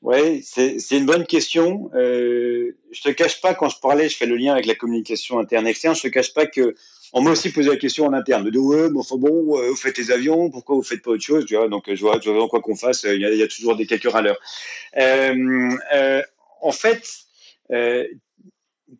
Oui, 0.00 0.42
c'est 0.42 0.78
une 0.90 1.04
bonne 1.04 1.26
question. 1.26 1.90
Euh, 1.94 2.74
je 2.92 3.02
te 3.02 3.10
cache 3.10 3.42
pas 3.42 3.52
quand 3.52 3.68
je 3.68 3.78
parlais, 3.78 4.08
je 4.08 4.16
fais 4.16 4.24
le 4.24 4.36
lien 4.36 4.54
avec 4.54 4.64
la 4.64 4.74
communication 4.74 5.38
interne 5.38 5.66
externe. 5.66 5.94
Je 5.94 6.00
te 6.00 6.08
cache 6.08 6.32
pas 6.32 6.46
que 6.46 6.74
on 7.12 7.20
m'a 7.20 7.32
aussi 7.32 7.52
posé 7.52 7.68
la 7.68 7.76
question 7.76 8.06
en 8.06 8.14
interne. 8.14 8.48
De 8.48 8.58
ouais, 8.58 8.88
bon, 8.88 9.00
enfin 9.00 9.16
bon, 9.18 9.58
euh, 9.58 9.68
vous 9.68 9.76
faites 9.76 9.96
des 9.96 10.12
avions, 10.12 10.48
pourquoi 10.48 10.76
vous 10.76 10.82
faites 10.82 11.02
pas 11.02 11.10
autre 11.10 11.22
chose? 11.22 11.44
Tu 11.44 11.56
vois 11.56 11.68
Donc 11.68 11.92
je 11.94 12.00
vois, 12.00 12.18
je 12.22 12.30
vois 12.30 12.48
quoi 12.48 12.62
qu'on 12.62 12.74
fasse, 12.74 13.02
il 13.04 13.20
y, 13.20 13.42
a, 13.42 13.48
toujours 13.48 13.76
des 13.76 13.84
quelques 13.84 14.10
râleurs. 14.10 14.38
Euh, 14.96 16.22
en 16.62 16.72
fait 16.72 17.06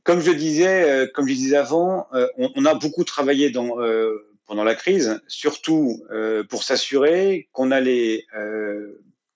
comme 0.04 0.20
je 0.20 0.32
disais, 0.32 0.90
euh, 0.90 1.06
comme 1.06 1.28
je 1.28 1.34
disais 1.34 1.56
avant, 1.56 2.06
euh, 2.14 2.26
on, 2.36 2.64
a 2.64 2.74
beaucoup 2.74 3.04
travaillé 3.04 3.52
euh, 3.56 4.18
pendant 4.46 4.64
la 4.64 4.74
crise, 4.74 5.20
surtout 5.28 6.02
pour 6.48 6.62
s'assurer 6.62 7.48
qu'on 7.52 7.70
allait 7.70 8.26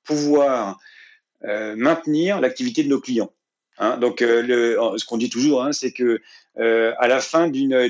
pouvoir 0.04 0.78
maintenir 1.42 2.40
l'activité 2.40 2.82
de 2.82 2.88
nos 2.88 3.00
clients. 3.00 3.32
Hein. 3.78 3.98
donc, 3.98 4.20
ce 4.20 5.04
qu'on 5.04 5.16
dit 5.16 5.30
toujours, 5.30 5.62
hein, 5.62 5.72
c'est 5.72 5.92
que 5.92 6.20
à 6.56 7.08
la 7.08 7.20
fin 7.20 7.48
d'une 7.48 7.88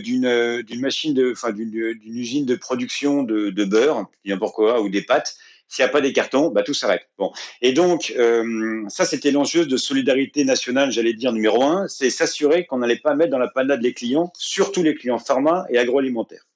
machine 0.79 1.31
enfin 1.33 1.53
d'une 1.53 1.99
usine 2.05 2.45
de 2.45 2.55
production 2.55 3.23
de, 3.23 3.51
de 3.51 3.65
beurre, 3.65 4.07
n'importe 4.25 4.55
quoi, 4.55 4.83
ou 4.83 4.89
des 4.89 5.03
pâtes, 5.03 5.37
s'il 5.69 5.85
n'y 5.85 5.89
a 5.89 5.93
pas 5.93 6.01
des 6.01 6.13
cartons, 6.13 6.51
bah, 6.51 6.63
tout 6.63 6.75
s'arrête. 6.75 7.09
Bon. 7.19 7.33
Et 7.61 7.73
donc, 7.73 8.15
euh, 8.17 8.85
ça, 8.89 9.05
c'était 9.05 9.31
l'enjeu 9.31 9.67
de 9.67 9.77
solidarité 9.77 10.45
nationale, 10.45 10.93
j'allais 10.93 11.13
dire, 11.13 11.33
numéro 11.33 11.63
un, 11.63 11.89
c'est 11.89 12.11
s'assurer 12.11 12.67
qu'on 12.67 12.79
n'allait 12.79 12.99
pas 12.99 13.15
mettre 13.15 13.31
dans 13.31 13.39
la 13.39 13.49
panade 13.49 13.83
les 13.83 13.93
clients, 13.93 14.33
surtout 14.39 14.83
les 14.83 14.95
clients 14.95 15.19
pharma 15.19 15.67
et 15.71 15.79
agroalimentaires. 15.79 16.47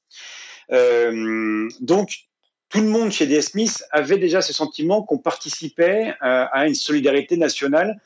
Euh, 0.73 1.69
donc, 1.81 2.11
tout 2.69 2.81
le 2.81 2.87
monde 2.87 3.11
chez 3.11 3.27
DS 3.27 3.51
Smith 3.51 3.83
avait 3.91 4.19
déjà 4.19 4.43
ce 4.43 4.53
sentiment 4.53 5.03
qu'on 5.03 5.19
participait 5.19 6.15
à, 6.21 6.45
à, 6.45 6.69
une 6.69 6.77
solidarité 6.77 7.37
nationale 7.37 8.01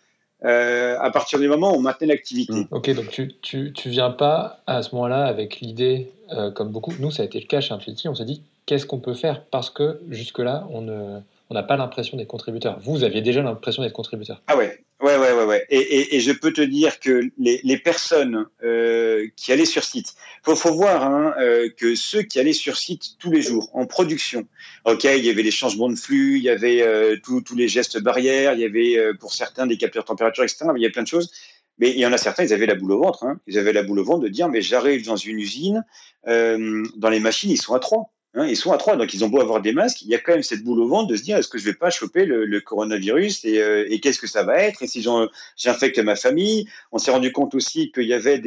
euh, 0.44 0.98
à 1.00 1.11
partir 1.11 1.38
du 1.38 1.48
moment 1.48 1.72
où 1.72 1.76
on 1.76 1.80
maintenait 1.80 2.07
l'activité. 2.07 2.52
Mmh. 2.52 2.68
Ok, 2.70 2.90
donc 2.94 3.11
tu, 3.11 3.34
tu, 3.42 3.72
tu, 3.72 3.88
viens 3.90 4.11
pas 4.11 4.62
à 4.66 4.82
ce 4.82 4.94
moment-là 4.94 5.24
avec 5.24 5.61
l'idée, 5.61 6.12
euh, 6.32 6.50
comme 6.50 6.70
beaucoup, 6.70 6.92
nous 6.98 7.11
ça 7.11 7.22
a 7.22 7.26
été 7.26 7.38
le 7.38 7.46
cas 7.46 7.61
chez 7.61 7.74
Infinity, 7.74 8.09
on 8.09 8.14
s'est 8.14 8.24
dit 8.24 8.42
qu'est-ce 8.66 8.86
qu'on 8.86 9.00
peut 9.00 9.14
faire 9.14 9.46
Parce 9.46 9.70
que 9.70 10.00
jusque-là, 10.10 10.66
on 10.70 10.82
ne 10.82 11.20
on 11.50 11.54
n'a 11.54 11.62
pas 11.62 11.76
l'impression 11.76 12.16
d'être 12.16 12.28
contributeur. 12.28 12.78
Vous 12.80 13.04
aviez 13.04 13.20
déjà 13.20 13.42
l'impression 13.42 13.82
d'être 13.82 13.92
contributeur. 13.92 14.42
Ah 14.46 14.56
ouais, 14.56 14.82
ouais, 15.02 15.16
ouais, 15.16 15.32
ouais, 15.32 15.44
ouais. 15.44 15.66
Et, 15.68 15.78
et, 15.78 16.16
et 16.16 16.20
je 16.20 16.32
peux 16.32 16.52
te 16.52 16.62
dire 16.62 16.98
que 17.00 17.20
les, 17.38 17.60
les 17.62 17.78
personnes 17.78 18.46
euh, 18.62 19.28
qui 19.36 19.52
allaient 19.52 19.66
sur 19.66 19.84
site, 19.84 20.14
faut, 20.42 20.56
faut 20.56 20.72
voir 20.72 21.04
hein, 21.04 21.34
euh, 21.38 21.68
que 21.76 21.94
ceux 21.94 22.22
qui 22.22 22.40
allaient 22.40 22.54
sur 22.54 22.78
site 22.78 23.18
tous 23.18 23.30
les 23.30 23.42
jours 23.42 23.68
en 23.74 23.86
production, 23.86 24.46
ok, 24.86 25.04
il 25.04 25.24
y 25.24 25.30
avait 25.30 25.42
les 25.42 25.50
changements 25.50 25.90
de 25.90 25.96
flux, 25.96 26.38
il 26.38 26.42
y 26.42 26.48
avait 26.48 26.82
euh, 26.82 27.16
tous 27.22 27.54
les 27.54 27.68
gestes 27.68 28.00
barrières, 28.00 28.54
il 28.54 28.60
y 28.60 28.64
avait 28.64 28.96
euh, 28.96 29.12
pour 29.12 29.32
certains 29.34 29.66
des 29.66 29.76
capteurs 29.76 30.06
température, 30.06 30.44
etc. 30.44 30.64
Il 30.74 30.80
y 30.80 30.86
avait 30.86 30.92
plein 30.92 31.02
de 31.02 31.08
choses. 31.08 31.30
Mais 31.78 31.90
il 31.90 31.98
y 31.98 32.06
en 32.06 32.12
a 32.12 32.18
certains, 32.18 32.44
ils 32.44 32.52
avaient 32.52 32.66
la 32.66 32.76
boule 32.76 32.92
au 32.92 33.00
ventre. 33.00 33.24
Hein. 33.24 33.40
Ils 33.46 33.58
avaient 33.58 33.72
la 33.72 33.82
boule 33.82 33.98
au 33.98 34.04
ventre 34.04 34.20
de 34.20 34.28
dire, 34.28 34.48
mais 34.48 34.62
j'arrive 34.62 35.04
dans 35.04 35.16
une 35.16 35.38
usine, 35.38 35.84
euh, 36.28 36.84
dans 36.96 37.08
les 37.08 37.20
machines, 37.20 37.50
ils 37.50 37.60
sont 37.60 37.74
à 37.74 37.80
trois. 37.80 38.13
Hein, 38.37 38.49
ils 38.49 38.57
sont 38.57 38.72
à 38.72 38.78
trois, 38.78 38.97
donc 38.97 39.14
ils 39.14 39.24
ont 39.24 39.28
beau 39.28 39.41
avoir 39.41 39.62
des 39.62 39.72
masques, 39.72 40.03
il 40.03 40.09
y 40.09 40.14
a 40.14 40.18
quand 40.18 40.32
même 40.32 40.43
cette 40.43 40.64
boule 40.64 40.80
au 40.80 40.89
ventre 40.89 41.07
de 41.07 41.16
se 41.16 41.22
dire 41.22 41.37
est-ce 41.37 41.47
que 41.47 41.59
je 41.59 41.64
vais 41.64 41.74
pas 41.74 41.91
choper 41.91 42.24
le, 42.24 42.61
coronavirus 42.61 43.45
et, 43.45 43.62
euh, 43.62 43.87
et 43.89 44.01
qu'est-ce 44.01 44.18
que 44.18 44.26
ça 44.26 44.43
va 44.43 44.59
être? 44.59 44.82
Et 44.82 44.89
si 44.89 45.07
j'infecte 45.57 45.99
ma 46.01 46.16
famille? 46.16 46.68
On 46.91 46.99
s'est 46.99 47.12
rendu 47.12 47.30
compte 47.30 47.55
aussi 47.55 47.93
qu'il 47.93 48.07
y 48.09 48.12
avait 48.12 48.43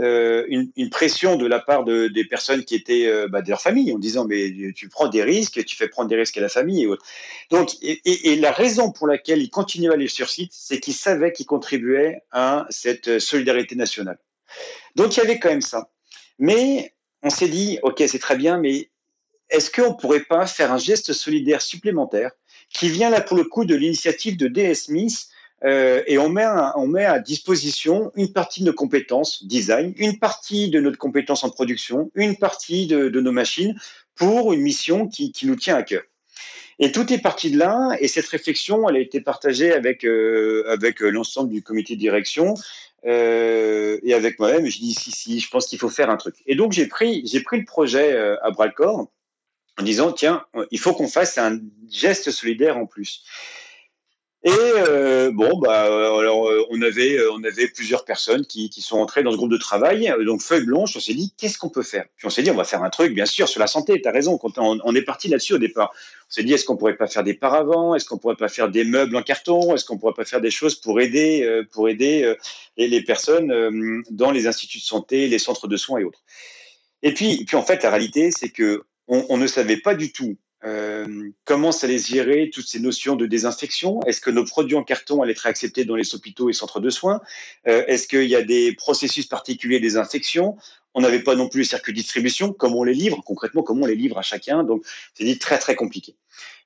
euh, 0.00 0.44
une, 0.48 0.90
pression 0.90 1.36
de 1.36 1.46
la 1.46 1.60
part 1.60 1.84
de, 1.84 2.08
des 2.08 2.24
personnes 2.24 2.64
qui 2.64 2.74
étaient 2.74 3.06
euh, 3.06 3.28
bah, 3.28 3.40
de 3.40 3.48
leur 3.50 3.60
famille 3.60 3.92
en 3.92 4.00
disant 4.00 4.24
mais 4.24 4.52
tu 4.74 4.88
prends 4.88 5.06
des 5.06 5.22
risques, 5.22 5.64
tu 5.64 5.76
fais 5.76 5.86
prendre 5.86 6.08
des 6.08 6.16
risques 6.16 6.36
à 6.38 6.40
la 6.40 6.48
famille 6.48 6.82
et 6.82 6.86
autres. 6.88 7.06
Donc 7.50 7.70
et 7.82 8.34
la 8.34 8.50
raison 8.50 8.90
pour 8.90 9.06
laquelle 9.06 9.40
ils 9.40 9.50
continuaient 9.50 9.90
à 9.90 9.92
aller 9.92 10.08
sur 10.08 10.28
site, 10.28 10.50
c'est 10.52 10.80
qu'ils 10.80 10.94
savaient 10.94 11.32
qu'ils 11.32 11.46
contribuaient 11.46 12.22
à 12.32 12.66
cette 12.68 13.20
solidarité 13.20 13.76
nationale. 13.76 14.18
Donc 14.96 15.16
il 15.16 15.20
y 15.20 15.22
avait 15.22 15.38
quand 15.38 15.50
même 15.50 15.60
ça. 15.60 15.88
Mais 16.40 16.94
on 17.22 17.30
s'est 17.30 17.48
dit, 17.48 17.78
ok, 17.82 18.02
c'est 18.08 18.18
très 18.18 18.36
bien, 18.36 18.58
mais 18.58 18.90
est-ce 19.50 19.70
qu'on 19.70 19.90
ne 19.90 19.96
pourrait 19.96 20.24
pas 20.24 20.46
faire 20.46 20.72
un 20.72 20.78
geste 20.78 21.12
solidaire 21.12 21.62
supplémentaire 21.62 22.30
qui 22.70 22.88
vient 22.88 23.10
là 23.10 23.20
pour 23.20 23.36
le 23.36 23.44
coup 23.44 23.64
de 23.64 23.74
l'initiative 23.74 24.36
de 24.36 24.48
DS 24.48 24.86
Smith 24.86 25.28
euh, 25.64 26.02
et 26.06 26.18
on 26.18 26.28
met, 26.28 26.46
on 26.76 26.86
met 26.86 27.04
à 27.04 27.18
disposition 27.18 28.10
une 28.16 28.32
partie 28.32 28.60
de 28.60 28.66
nos 28.66 28.74
compétences 28.74 29.44
design, 29.46 29.94
une 29.96 30.18
partie 30.18 30.68
de 30.68 30.80
notre 30.80 30.98
compétence 30.98 31.42
en 31.44 31.50
production, 31.50 32.10
une 32.14 32.36
partie 32.36 32.86
de, 32.86 33.08
nos 33.08 33.32
machines 33.32 33.78
pour 34.14 34.52
une 34.52 34.60
mission 34.60 35.08
qui, 35.08 35.32
qui, 35.32 35.46
nous 35.46 35.56
tient 35.56 35.76
à 35.76 35.82
cœur. 35.82 36.02
Et 36.78 36.92
tout 36.92 37.12
est 37.12 37.18
parti 37.18 37.50
de 37.50 37.58
là, 37.58 37.96
et 38.00 38.08
cette 38.08 38.26
réflexion, 38.26 38.88
elle 38.88 38.96
a 38.96 39.00
été 39.00 39.20
partagée 39.20 39.72
avec 39.72 40.04
euh, 40.04 40.64
avec 40.68 41.00
l'ensemble 41.00 41.50
du 41.50 41.62
comité 41.62 41.94
de 41.94 42.00
direction 42.00 42.54
euh, 43.06 43.98
et 44.02 44.12
avec 44.12 44.38
moi-même. 44.38 44.66
Je 44.66 44.78
dis 44.78 44.92
si 44.94 45.12
si, 45.12 45.40
je 45.40 45.48
pense 45.48 45.66
qu'il 45.66 45.78
faut 45.78 45.88
faire 45.88 46.10
un 46.10 46.16
truc. 46.16 46.36
Et 46.46 46.56
donc 46.56 46.72
j'ai 46.72 46.86
pris 46.86 47.22
j'ai 47.26 47.40
pris 47.40 47.58
le 47.58 47.64
projet 47.64 48.12
euh, 48.12 48.36
à 48.42 48.50
bras 48.50 48.66
le 48.66 48.72
corps 48.72 49.08
en 49.78 49.82
disant 49.82 50.12
tiens, 50.12 50.44
il 50.70 50.78
faut 50.78 50.92
qu'on 50.92 51.08
fasse 51.08 51.38
un 51.38 51.58
geste 51.90 52.30
solidaire 52.30 52.76
en 52.76 52.86
plus. 52.86 53.24
Et 54.46 54.50
euh, 54.52 55.30
bon, 55.32 55.58
bah, 55.58 55.84
alors 55.84 56.50
euh, 56.50 56.66
on 56.68 56.82
avait, 56.82 57.16
euh, 57.16 57.32
on 57.32 57.42
avait 57.44 57.66
plusieurs 57.66 58.04
personnes 58.04 58.44
qui, 58.44 58.68
qui 58.68 58.82
sont 58.82 58.98
entrées 58.98 59.22
dans 59.22 59.32
ce 59.32 59.38
groupe 59.38 59.50
de 59.50 59.56
travail. 59.56 60.12
Donc 60.26 60.42
feuille 60.42 60.66
blanche, 60.66 60.94
on 60.96 61.00
s'est 61.00 61.14
dit 61.14 61.32
qu'est-ce 61.38 61.56
qu'on 61.56 61.70
peut 61.70 61.82
faire? 61.82 62.04
Puis 62.18 62.26
on 62.26 62.30
s'est 62.30 62.42
dit 62.42 62.50
on 62.50 62.54
va 62.54 62.64
faire 62.64 62.82
un 62.82 62.90
truc, 62.90 63.14
bien 63.14 63.24
sûr, 63.24 63.48
sur 63.48 63.58
la 63.58 63.66
santé. 63.66 64.02
T'as 64.02 64.12
raison. 64.12 64.38
On, 64.58 64.94
est 64.94 65.02
parti 65.02 65.28
là-dessus 65.28 65.54
au 65.54 65.58
départ, 65.58 65.92
on 65.94 66.30
s'est 66.30 66.42
dit 66.42 66.52
est-ce 66.52 66.66
qu'on 66.66 66.76
pourrait 66.76 66.98
pas 66.98 67.06
faire 67.06 67.24
des 67.24 67.32
paravents, 67.32 67.94
est-ce 67.94 68.04
qu'on 68.04 68.18
pourrait 68.18 68.36
pas 68.36 68.48
faire 68.48 68.68
des 68.68 68.84
meubles 68.84 69.16
en 69.16 69.22
carton, 69.22 69.74
est-ce 69.74 69.86
qu'on 69.86 69.96
pourrait 69.96 70.12
pas 70.12 70.26
faire 70.26 70.42
des 70.42 70.50
choses 70.50 70.74
pour 70.74 71.00
aider, 71.00 71.62
pour 71.72 71.88
aider 71.88 72.34
les, 72.76 72.88
les 72.88 73.02
personnes 73.02 74.02
dans 74.10 74.30
les 74.30 74.46
instituts 74.46 74.78
de 74.78 74.82
santé, 74.82 75.26
les 75.26 75.38
centres 75.38 75.68
de 75.68 75.76
soins 75.78 76.00
et 76.00 76.04
autres? 76.04 76.22
Et 77.02 77.14
puis, 77.14 77.46
puis 77.46 77.56
en 77.56 77.62
fait, 77.62 77.82
la 77.82 77.88
réalité, 77.88 78.30
c'est 78.30 78.50
que 78.50 78.84
on, 79.08 79.36
ne 79.36 79.46
savait 79.46 79.76
pas 79.76 79.94
du 79.94 80.12
tout 80.12 80.36
euh, 80.64 81.30
comment 81.44 81.72
ça 81.72 81.86
les 81.86 81.98
gérer 81.98 82.50
toutes 82.52 82.66
ces 82.66 82.80
notions 82.80 83.16
de 83.16 83.26
désinfection. 83.26 84.00
Est-ce 84.02 84.20
que 84.20 84.30
nos 84.30 84.44
produits 84.44 84.76
en 84.76 84.82
carton 84.82 85.20
allaient 85.22 85.32
être 85.32 85.46
acceptés 85.46 85.84
dans 85.84 85.94
les 85.94 86.14
hôpitaux 86.14 86.48
et 86.48 86.54
centres 86.54 86.80
de 86.80 86.88
soins? 86.88 87.20
Euh, 87.68 87.84
Est-ce 87.86 88.08
qu'il 88.08 88.24
y 88.24 88.36
a 88.36 88.42
des 88.42 88.72
processus 88.74 89.26
particuliers 89.26 89.78
de 89.78 89.84
désinfection 89.84 90.56
On 90.94 91.02
n'avait 91.02 91.22
pas 91.22 91.34
non 91.34 91.48
plus 91.48 91.60
les 91.60 91.66
circuits 91.66 91.92
de 91.92 91.98
distribution, 91.98 92.52
comment 92.52 92.78
on 92.78 92.84
les 92.84 92.94
livre? 92.94 93.22
Concrètement, 93.24 93.62
comment 93.62 93.82
on 93.82 93.86
les 93.86 93.94
livre 93.94 94.16
à 94.16 94.22
chacun? 94.22 94.64
Donc 94.64 94.84
c'est 95.12 95.24
dit 95.24 95.38
très 95.38 95.58
très 95.58 95.74
compliqué. 95.74 96.16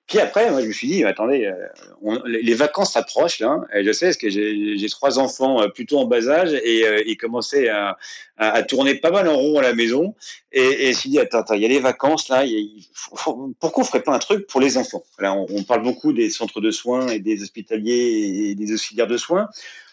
Puis 0.09 0.19
après, 0.21 0.51
moi, 0.51 0.63
je 0.63 0.67
me 0.67 0.73
suis 0.73 0.89
dit, 0.89 1.05
attendez, 1.05 1.45
euh, 1.45 2.19
les 2.25 2.55
vacances 2.55 2.95
s'approchent 2.95 3.41
là. 3.41 3.61
Je 3.75 3.93
sais, 3.93 4.07
parce 4.07 4.17
que 4.17 4.31
j'ai 4.31 4.89
trois 4.89 5.19
enfants 5.19 5.61
euh, 5.61 5.69
plutôt 5.69 5.99
en 5.99 6.07
bas 6.07 6.27
âge 6.29 6.55
et 6.65 6.87
euh, 6.87 7.03
ils 7.07 7.19
commençaient 7.19 7.69
à, 7.69 7.99
tourner 8.69 8.95
pas 8.95 9.11
mal 9.11 9.29
en 9.29 9.37
rond 9.37 9.59
à 9.59 9.63
la 9.63 9.75
maison. 9.75 10.15
Et, 10.51 10.63
et 10.63 10.83
je 10.85 10.89
me 10.89 10.93
suis 10.95 11.11
dit, 11.11 11.19
attends, 11.19 11.41
attends, 11.41 11.55
il 11.55 11.63
y 11.63 11.67
a 11.67 11.69
les 11.69 11.79
vacances 11.79 12.31
là. 12.31 12.45
Pourquoi 13.61 13.83
on 13.83 13.87
ferait 13.87 14.03
pas 14.03 14.15
un 14.15 14.19
truc 14.19 14.47
pour 14.47 14.63
les 14.63 14.79
enfants? 14.79 15.05
Là, 15.19 15.35
on, 15.35 15.63
parle 15.63 15.83
beaucoup 15.83 16.15
des 16.15 16.31
centres 16.31 16.63
de 16.63 16.71
soins 16.71 17.09
et 17.09 17.19
des 17.19 17.43
hospitaliers 17.43 18.49
et 18.51 18.55
des 18.55 18.73
auxiliaires 18.73 19.09
de 19.09 19.19
soins. 19.19 19.49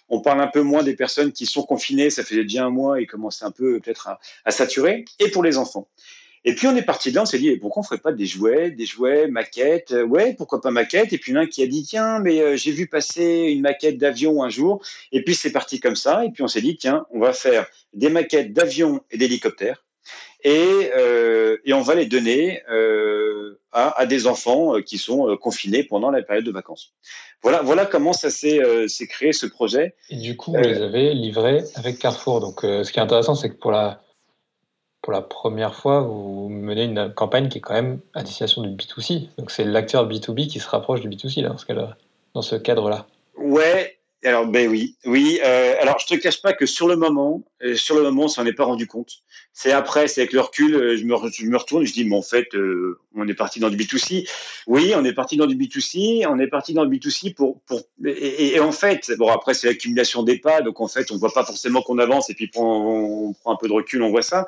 On 0.08 0.22
parle 0.22 0.40
un 0.40 0.48
peu 0.48 0.62
moins 0.62 0.84
des 0.84 0.96
personnes 0.96 1.34
qui 1.34 1.46
sont 1.46 1.64
confinées, 1.64 2.10
ça 2.10 2.24
fait 2.24 2.36
déjà 2.36 2.66
un 2.66 2.70
mois 2.70 3.02
et 3.02 3.06
commencent 3.06 3.44
un 3.44 3.52
peu 3.52 3.80
peut-être 3.82 4.08
à, 4.46 4.52
saturer, 4.52 5.04
et 5.20 5.30
pour 5.32 5.44
les 5.44 5.58
enfants. 5.58 5.88
Et 6.46 6.56
puis 6.56 6.68
on 6.68 6.76
est 6.76 6.84
parti 6.84 7.10
de 7.10 7.16
là, 7.16 7.24
on 7.24 7.26
s'est 7.26 7.40
dit 7.40 7.56
pourquoi 7.58 7.82
on 7.82 7.84
ferait 7.84 8.00
pas 8.00 8.12
des 8.12 8.26
jouets, 8.26 8.72
des 8.72 8.86
jouets, 8.86 9.28
maquettes, 9.28 9.94
ouais, 10.08 10.34
pourquoi 10.36 10.62
pas 10.62 10.72
maquettes? 10.72 11.12
Et 11.12 11.18
puis 11.18 11.34
l'un 11.34 11.48
qui 11.48 11.62
a 11.64 11.68
dit 11.68 11.84
tiens, 11.84 12.20
mais 12.20 12.40
euh, 12.42 12.56
j'ai 12.56 12.72
vu 12.72 12.88
passer 12.88 13.26
une 13.50 13.62
maquette 13.62 13.98
d'avion 13.98 14.44
un 14.44 14.50
jour, 14.50 14.82
et 15.12 15.24
puis 15.24 15.36
c'est 15.36 15.52
parti 15.52 15.80
comme 15.80 15.96
ça. 15.96 16.24
Et 16.24 16.32
puis 16.32 16.44
on 16.44 16.48
s'est 16.48 16.62
dit 16.62 16.78
tiens, 16.78 17.06
on 17.12 17.20
va 17.20 17.34
faire 17.34 17.66
des 17.94 18.10
maquettes 18.10 18.54
d'avions 18.54 19.02
et 19.12 19.18
d'hélicoptères 19.18 19.86
et, 20.46 20.92
euh, 20.96 21.58
et, 21.66 21.74
on 21.74 21.82
va 21.82 21.96
les 21.96 22.06
donner 22.06 22.62
euh, 22.70 23.60
à, 23.72 24.00
à, 24.00 24.06
des 24.06 24.28
enfants 24.28 24.76
euh, 24.76 24.82
qui 24.82 25.00
sont 25.00 25.28
euh, 25.28 25.38
confinés 25.38 25.84
pendant 25.84 26.12
la 26.12 26.22
période 26.22 26.46
de 26.46 26.52
vacances. 26.52 26.94
Voilà, 27.42 27.64
voilà 27.64 27.88
comment 27.88 28.14
ça 28.14 28.30
s'est 28.30 28.60
euh, 28.60 28.86
créé 29.10 29.34
ce 29.34 29.48
projet. 29.48 29.96
Et 30.12 30.18
du 30.18 30.38
coup, 30.38 30.52
vous 30.52 30.62
les 30.62 30.84
avez 30.84 31.16
livrés 31.16 31.64
avec 31.74 31.98
Carrefour. 31.98 32.42
Donc, 32.42 32.60
ce 32.62 32.90
qui 32.92 33.00
est 33.00 33.02
intéressant, 33.02 33.34
c'est 33.34 33.50
que 33.50 33.56
pour 33.56 33.72
la 33.72 34.04
pour 35.06 35.14
la 35.14 35.22
première 35.22 35.76
fois, 35.76 36.02
vous 36.02 36.50
menez 36.50 36.86
une 36.86 37.14
campagne 37.14 37.48
qui 37.48 37.60
est 37.60 37.62
quand 37.62 37.76
même 37.76 38.00
à 38.16 38.24
destination 38.24 38.64
du 38.64 38.70
B2C. 38.70 39.30
Donc, 39.38 39.52
c'est 39.52 39.64
l'acteur 39.64 40.10
B2B 40.10 40.48
qui 40.48 40.60
se 40.60 40.68
rapproche 40.68 41.02
du 41.02 41.10
B2C 41.10 41.44
là, 41.44 41.56
dans 42.34 42.42
ce, 42.42 42.56
cadre-là. 42.56 43.06
Ouais, 43.38 44.00
alors 44.24 44.48
ben 44.48 44.68
oui, 44.68 44.96
oui. 45.06 45.40
Euh, 45.44 45.76
alors 45.80 46.00
je 46.00 46.08
te 46.08 46.20
cache 46.20 46.42
pas 46.42 46.54
que 46.54 46.66
sur 46.66 46.88
le 46.88 46.96
moment, 46.96 47.44
euh, 47.64 47.76
sur 47.76 47.96
le 47.96 48.02
moment, 48.02 48.24
on 48.24 48.28
s'en 48.28 48.48
est 48.48 48.54
pas 48.54 48.64
rendu 48.64 48.88
compte. 48.88 49.12
C'est 49.54 49.72
après, 49.72 50.08
c'est 50.08 50.22
avec 50.22 50.34
le 50.34 50.42
recul, 50.42 50.74
euh, 50.74 50.98
je 50.98 51.04
me, 51.04 51.16
je 51.32 51.46
me 51.46 51.58
retourne, 51.58 51.86
je 51.86 51.94
dis 51.94 52.04
mais 52.04 52.16
en 52.16 52.24
fait, 52.24 52.48
on 53.16 53.28
est 53.28 53.36
parti 53.36 53.60
dans 53.60 53.70
du 53.70 53.78
B2C. 53.78 54.28
Oui, 54.66 54.94
on 54.96 55.06
est 55.06 55.14
parti 55.14 55.38
dans 55.38 55.46
du 55.46 55.56
B2C, 55.56 56.26
on 56.28 56.40
est 56.40 56.48
parti 56.48 56.74
dans 56.74 56.84
le 56.84 56.90
B2C 56.90 57.36
pour 57.36 57.62
pour 57.68 57.82
et, 58.04 58.60
en 58.60 58.72
fait, 58.72 59.12
bon 59.20 59.30
après 59.30 59.54
c'est 59.54 59.68
l'accumulation 59.68 60.24
des 60.24 60.40
pas, 60.40 60.62
donc 60.62 60.82
en 60.82 60.88
fait 60.88 61.12
on 61.12 61.18
voit 61.18 61.32
pas 61.32 61.46
forcément 61.46 61.84
qu'on 61.84 62.00
avance 62.00 62.32
et 62.32 62.34
puis 62.34 62.50
on, 62.56 63.34
prend 63.40 63.54
un 63.54 63.58
peu 63.58 63.68
de 63.68 63.74
recul, 63.74 64.02
on 64.02 64.10
voit 64.10 64.24
ça. 64.24 64.48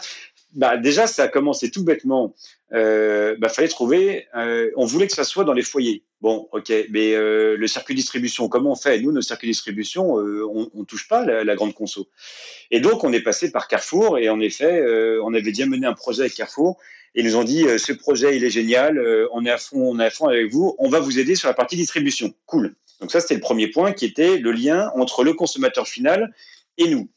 Bah 0.57 0.75
déjà 0.75 1.05
ça 1.05 1.23
a 1.23 1.27
commencé 1.27 1.69
tout 1.69 1.83
bêtement 1.83 2.33
euh, 2.73 3.35
bah, 3.37 3.47
fallait 3.47 3.67
trouver. 3.67 4.25
Euh, 4.35 4.71
on 4.75 4.85
voulait 4.85 5.05
que 5.05 5.13
ça 5.13 5.23
soit 5.23 5.43
dans 5.43 5.53
les 5.53 5.61
foyers. 5.61 6.03
Bon, 6.19 6.49
ok, 6.51 6.73
mais 6.89 7.13
euh, 7.13 7.55
le 7.55 7.67
circuit 7.67 7.93
distribution, 7.93 8.49
comment 8.49 8.71
on 8.71 8.75
fait? 8.75 8.99
Nous, 8.99 9.11
nos 9.11 9.21
circuits 9.21 9.47
distribution, 9.47 10.17
euh, 10.19 10.43
on, 10.51 10.67
on 10.73 10.83
touche 10.83 11.07
pas 11.07 11.23
la, 11.23 11.55
grande 11.55 11.75
conso. 11.75 12.09
Et 12.71 12.79
donc, 12.79 13.03
on 13.03 13.13
est 13.13 13.21
passé 13.21 13.51
par 13.51 13.67
Carrefour 13.67 14.17
et 14.17 14.29
en 14.29 14.39
effet, 14.39 14.83
on 15.23 15.33
avait 15.35 15.43
déjà 15.43 15.67
mené 15.67 15.85
un 15.85 15.93
projet 15.93 16.21
avec 16.21 16.33
Carrefour. 16.33 16.77
Et 17.13 17.21
ils 17.21 17.25
nous 17.25 17.35
ont 17.35 17.43
dit 17.43 17.65
ce 17.77 17.93
projet, 17.93 18.35
il 18.35 18.43
est 18.43 18.49
génial. 18.49 18.99
on 19.31 19.45
est 19.45 19.51
à 19.51 19.59
fond, 19.59 19.91
on 19.91 19.99
est 19.99 20.05
à 20.05 20.09
fond 20.09 20.27
avec 20.27 20.51
vous. 20.51 20.75
On 20.79 20.89
va 20.89 20.99
vous 20.99 21.19
aider 21.19 21.35
sur 21.35 21.47
la 21.47 21.53
partie 21.53 21.75
distribution. 21.75 22.33
Cool. 22.47 22.73
Donc 22.99 23.11
ça, 23.11 23.19
c'était 23.21 23.35
le 23.35 23.41
premier 23.41 23.67
point 23.67 23.91
qui 23.91 24.05
était 24.05 24.37
le 24.37 24.51
lien 24.51 24.91
entre 24.95 25.23
le 25.23 25.33
consommateur 25.33 25.87
final 25.87 26.33
et 26.77 26.89
nous. 26.89 27.09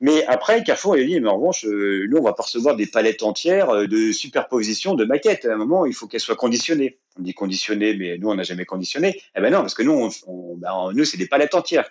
Mais 0.00 0.24
après, 0.26 0.62
Carrefour 0.62 0.94
a 0.94 1.02
dit, 1.02 1.20
mais 1.20 1.28
en 1.28 1.36
revanche, 1.36 1.64
euh, 1.64 2.06
nous, 2.08 2.18
on 2.18 2.22
va 2.22 2.34
pas 2.34 2.42
recevoir 2.42 2.76
des 2.76 2.86
palettes 2.86 3.22
entières 3.22 3.70
euh, 3.70 3.86
de 3.86 4.12
superposition 4.12 4.94
de 4.94 5.04
maquettes. 5.04 5.44
À 5.46 5.54
un 5.54 5.56
moment, 5.56 5.86
il 5.86 5.94
faut 5.94 6.06
qu'elles 6.06 6.20
soient 6.20 6.36
conditionnées. 6.36 6.98
On 7.18 7.22
dit 7.22 7.32
conditionnées, 7.32 7.94
mais 7.94 8.18
nous, 8.18 8.28
on 8.28 8.34
n'a 8.34 8.42
jamais 8.42 8.66
conditionné. 8.66 9.20
Eh 9.36 9.40
ben 9.40 9.50
non, 9.50 9.60
parce 9.60 9.74
que 9.74 9.82
nous, 9.82 10.10
ben, 10.58 10.90
nous, 10.92 11.04
c'est 11.04 11.16
des 11.16 11.26
palettes 11.26 11.54
entières. 11.54 11.90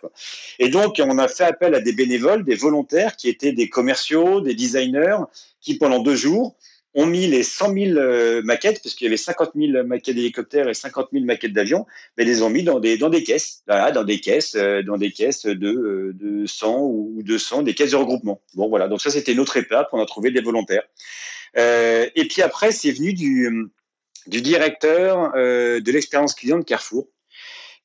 Et 0.59 0.69
donc, 0.69 1.01
on 1.03 1.17
a 1.17 1.27
fait 1.27 1.45
appel 1.45 1.73
à 1.73 1.81
des 1.81 1.93
bénévoles, 1.93 2.45
des 2.45 2.55
volontaires, 2.55 3.15
qui 3.15 3.29
étaient 3.29 3.53
des 3.53 3.69
commerciaux, 3.69 4.41
des 4.41 4.53
designers, 4.53 5.17
qui 5.61 5.77
pendant 5.77 5.99
deux 5.99 6.15
jours 6.15 6.55
ont 6.95 7.05
mis 7.05 7.27
les 7.27 7.43
100 7.43 7.73
000 7.73 7.97
euh, 7.97 8.41
maquettes, 8.41 8.81
parce 8.81 8.95
qu'il 8.95 9.05
y 9.05 9.07
avait 9.07 9.17
50 9.17 9.51
000 9.55 9.83
maquettes 9.85 10.15
d'hélicoptères 10.15 10.69
et 10.69 10.73
50 10.73 11.09
000 11.11 11.25
maquettes 11.25 11.53
d'avions, 11.53 11.85
mais 12.17 12.23
les 12.23 12.41
ont 12.41 12.49
mis 12.49 12.63
dans 12.63 12.79
des, 12.79 12.97
dans 12.97 13.09
des 13.09 13.23
caisses, 13.23 13.63
voilà, 13.67 13.91
dans 13.91 14.03
des 14.03 14.19
caisses, 14.19 14.55
euh, 14.55 14.81
dans 14.81 14.97
des 14.97 15.11
caisses 15.11 15.45
de, 15.45 15.67
euh, 15.67 16.13
de 16.13 16.45
100 16.45 16.79
ou 16.81 17.21
200, 17.23 17.63
des 17.63 17.73
caisses 17.73 17.91
de 17.91 17.97
regroupement. 17.97 18.41
Bon, 18.55 18.69
voilà. 18.69 18.87
Donc 18.87 19.01
ça, 19.01 19.11
c'était 19.11 19.35
notre 19.35 19.57
étape. 19.57 19.89
On 19.91 20.01
a 20.01 20.05
trouvé 20.05 20.31
des 20.31 20.41
volontaires. 20.41 20.83
Euh, 21.57 22.07
et 22.15 22.27
puis 22.27 22.41
après, 22.41 22.71
c'est 22.71 22.91
venu 22.91 23.13
du, 23.13 23.69
du 24.27 24.41
directeur 24.41 25.33
euh, 25.35 25.79
de 25.79 25.91
l'expérience 25.91 26.33
client 26.33 26.59
de 26.59 26.63
Carrefour, 26.63 27.07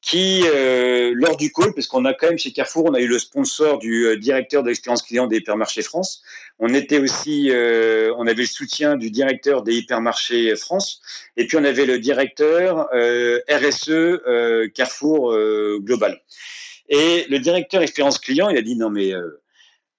qui, 0.03 0.42
euh, 0.46 1.12
lors 1.14 1.36
du 1.36 1.53
call, 1.53 1.74
parce 1.74 1.86
qu'on 1.86 2.05
a 2.07 2.14
quand 2.14 2.28
même 2.28 2.38
chez 2.38 2.53
Carrefour, 2.53 2.86
on 2.86 2.94
a 2.94 3.01
eu 3.01 3.07
le 3.07 3.18
sponsor 3.18 3.78
du 3.78 4.07
euh, 4.07 4.16
directeur 4.16 4.62
de 4.62 4.68
l'expérience 4.68 5.03
client 5.03 5.26
des 5.26 5.38
hypermarchés 5.38 5.82
France. 5.82 6.22
On 6.59 6.72
était 6.72 6.98
aussi, 6.98 7.51
euh, 7.51 8.12
on 8.16 8.26
avait 8.26 8.42
le 8.42 8.46
soutien 8.46 8.96
du 8.96 9.11
directeur 9.11 9.62
des 9.62 9.74
hypermarchés 9.76 10.57
France, 10.57 11.03
et 11.36 11.46
puis 11.46 11.59
on 11.59 11.64
avait 11.64 11.84
le 11.84 11.98
directeur 11.98 12.88
euh, 12.94 13.40
RSE 13.51 13.90
euh, 13.90 14.68
Carrefour 14.68 15.36
Global. 15.80 16.20
Et 16.88 17.26
le 17.28 17.38
directeur 17.38 17.82
expérience 17.82 18.18
client, 18.18 18.48
il 18.48 18.57
a 18.57 18.62
dit 18.62 18.76
non 18.76 18.90
mais 18.90 19.12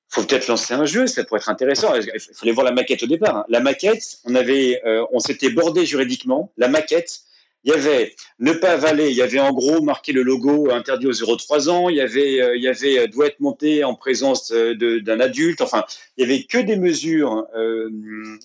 faut 0.10 0.24
peut-être 0.24 0.48
lancer 0.48 0.74
un 0.74 0.86
jeu, 0.86 1.08
ça 1.08 1.24
pourrait 1.24 1.40
être 1.40 1.50
intéressant. 1.50 1.94
Il 1.96 2.20
fallait 2.36 2.52
voir 2.52 2.66
la 2.66 2.74
maquette 2.74 3.04
au 3.04 3.08
départ. 3.08 3.38
Hein. 3.38 3.46
La 3.48 3.62
maquette, 3.62 4.18
on 4.26 4.36
avait, 4.36 4.82
on 5.14 5.20
s'était 5.20 5.50
bordé 5.50 5.86
juridiquement. 5.86 6.52
La 6.58 6.68
maquette, 6.68 7.22
il 7.64 7.72
y 7.72 7.74
avait 7.74 8.16
ne 8.40 8.54
pas 8.54 8.72
avaler, 8.72 9.10
il 9.10 9.16
y 9.16 9.22
avait 9.22 9.40
en 9.40 9.54
gros 9.54 9.82
marqué 9.82 10.14
le 10.14 10.24
logo 10.24 10.72
interdit 10.72 11.08
aux 11.08 11.12
0-3 11.12 11.70
ans, 11.70 11.90
il 11.90 11.98
y 11.98 12.02
avait, 12.02 12.42
euh, 12.42 12.56
il 12.56 12.64
y 12.64 12.68
avait 12.68 13.00
euh, 13.00 13.08
doit 13.08 13.28
être 13.28 13.40
monté 13.40 13.84
en 13.84 13.96
présence 13.96 14.52
euh, 14.52 14.76
d'un 15.02 15.20
adulte, 15.20 15.62
enfin, 15.62 15.84
il 16.18 16.22
y 16.22 16.32
avait 16.32 16.44
que 16.44 16.58
des 16.58 16.76
mesures 16.76 17.46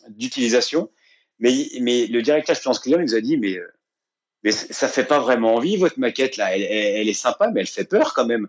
d'utilisation, 0.09 0.91
mais, 1.39 1.53
mais 1.81 2.07
le 2.07 2.23
directeur 2.23 2.57
finance 2.57 2.79
client 2.79 2.99
nous 2.99 3.15
a 3.15 3.21
dit, 3.21 3.37
mais, 3.37 3.59
mais 4.45 4.53
ça 4.53 4.89
fait 4.89 5.05
pas 5.05 5.19
vraiment 5.19 5.55
envie, 5.55 5.77
votre 5.77 5.99
maquette 5.99 6.37
là, 6.37 6.57
elle, 6.57 7.09
est 7.09 7.13
sympa, 7.15 7.51
mais 7.53 7.61
elle 7.61 7.67
fait 7.67 7.85
peur 7.85 8.15
quand 8.15 8.27
même. 8.27 8.49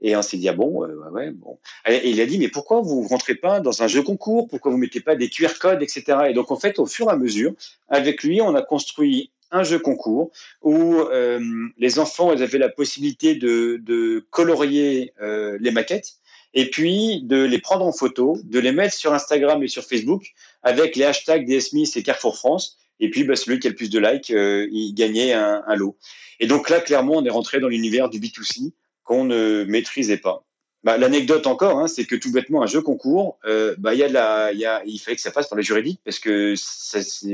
Et 0.00 0.16
on 0.16 0.22
s'est 0.22 0.36
dit, 0.36 0.48
ah 0.48 0.52
bon, 0.52 0.84
euh, 0.84 1.10
ouais, 1.10 1.30
bon. 1.30 1.58
Et 1.88 2.10
il 2.10 2.20
a 2.20 2.26
dit, 2.26 2.38
mais 2.38 2.48
pourquoi 2.48 2.80
vous 2.80 3.06
rentrez 3.08 3.34
pas 3.34 3.60
dans 3.60 3.82
un 3.82 3.88
jeu 3.88 4.02
concours? 4.02 4.48
Pourquoi 4.48 4.70
vous 4.70 4.76
mettez 4.76 5.00
pas 5.00 5.16
des 5.16 5.30
QR 5.30 5.54
codes, 5.58 5.82
etc. 5.82 6.18
Et 6.28 6.34
donc, 6.34 6.50
en 6.50 6.58
fait, 6.58 6.78
au 6.78 6.86
fur 6.86 7.08
et 7.08 7.12
à 7.12 7.16
mesure, 7.16 7.54
avec 7.88 8.22
lui, 8.22 8.42
on 8.42 8.54
a 8.54 8.60
construit 8.60 9.30
un 9.54 9.62
jeu 9.62 9.78
concours 9.78 10.32
où 10.62 10.96
euh, 10.96 11.40
les 11.78 11.98
enfants 11.98 12.30
avaient 12.30 12.58
la 12.58 12.68
possibilité 12.68 13.36
de, 13.36 14.26
colorier 14.30 15.12
euh, 15.22 15.56
les 15.60 15.70
maquettes 15.70 16.14
et 16.54 16.70
puis 16.70 17.22
de 17.22 17.42
les 17.42 17.58
prendre 17.58 17.86
en 17.86 17.92
photo, 17.92 18.36
de 18.44 18.58
les 18.58 18.72
mettre 18.72 18.94
sur 18.94 19.12
Instagram 19.14 19.62
et 19.62 19.68
sur 19.68 19.84
Facebook 19.84 20.24
avec 20.62 20.96
les 20.96 21.04
hashtags 21.04 21.46
DS 21.46 21.70
Smith 21.70 21.96
et 21.96 22.02
Carrefour 22.02 22.36
France. 22.36 22.78
Et 23.00 23.10
puis 23.10 23.24
bah, 23.24 23.36
celui 23.36 23.58
qui 23.60 23.68
a 23.68 23.70
le 23.70 23.76
plus 23.76 23.90
de 23.90 23.98
likes, 23.98 24.30
euh, 24.30 24.68
il 24.70 24.92
gagnait 24.94 25.32
un, 25.32 25.62
un, 25.66 25.76
lot. 25.76 25.96
Et 26.40 26.46
donc 26.46 26.68
là, 26.68 26.80
clairement, 26.80 27.14
on 27.16 27.24
est 27.24 27.30
rentré 27.30 27.60
dans 27.60 27.68
l'univers 27.68 28.08
du 28.08 28.18
B2C 28.18 28.72
qu'on 29.04 29.24
ne 29.24 29.64
maîtrisait 29.64 30.16
pas. 30.16 30.44
Bah, 30.84 30.98
L'anecdote 30.98 31.46
encore, 31.46 31.78
hein, 31.78 31.88
c'est 31.88 32.04
que 32.04 32.14
tout 32.14 32.30
bêtement, 32.30 32.62
un 32.62 32.66
jeu 32.66 32.82
concours, 32.82 33.38
euh, 33.46 33.74
bah, 33.78 33.94
y 33.94 34.02
a 34.02 34.08
de 34.08 34.12
la, 34.12 34.52
y 34.52 34.66
a, 34.66 34.82
il 34.84 34.98
fallait 34.98 35.16
que 35.16 35.22
ça 35.22 35.30
passe 35.30 35.48
par 35.48 35.56
le 35.56 35.62
juridique 35.62 35.98
parce 36.04 36.18
que 36.18 36.54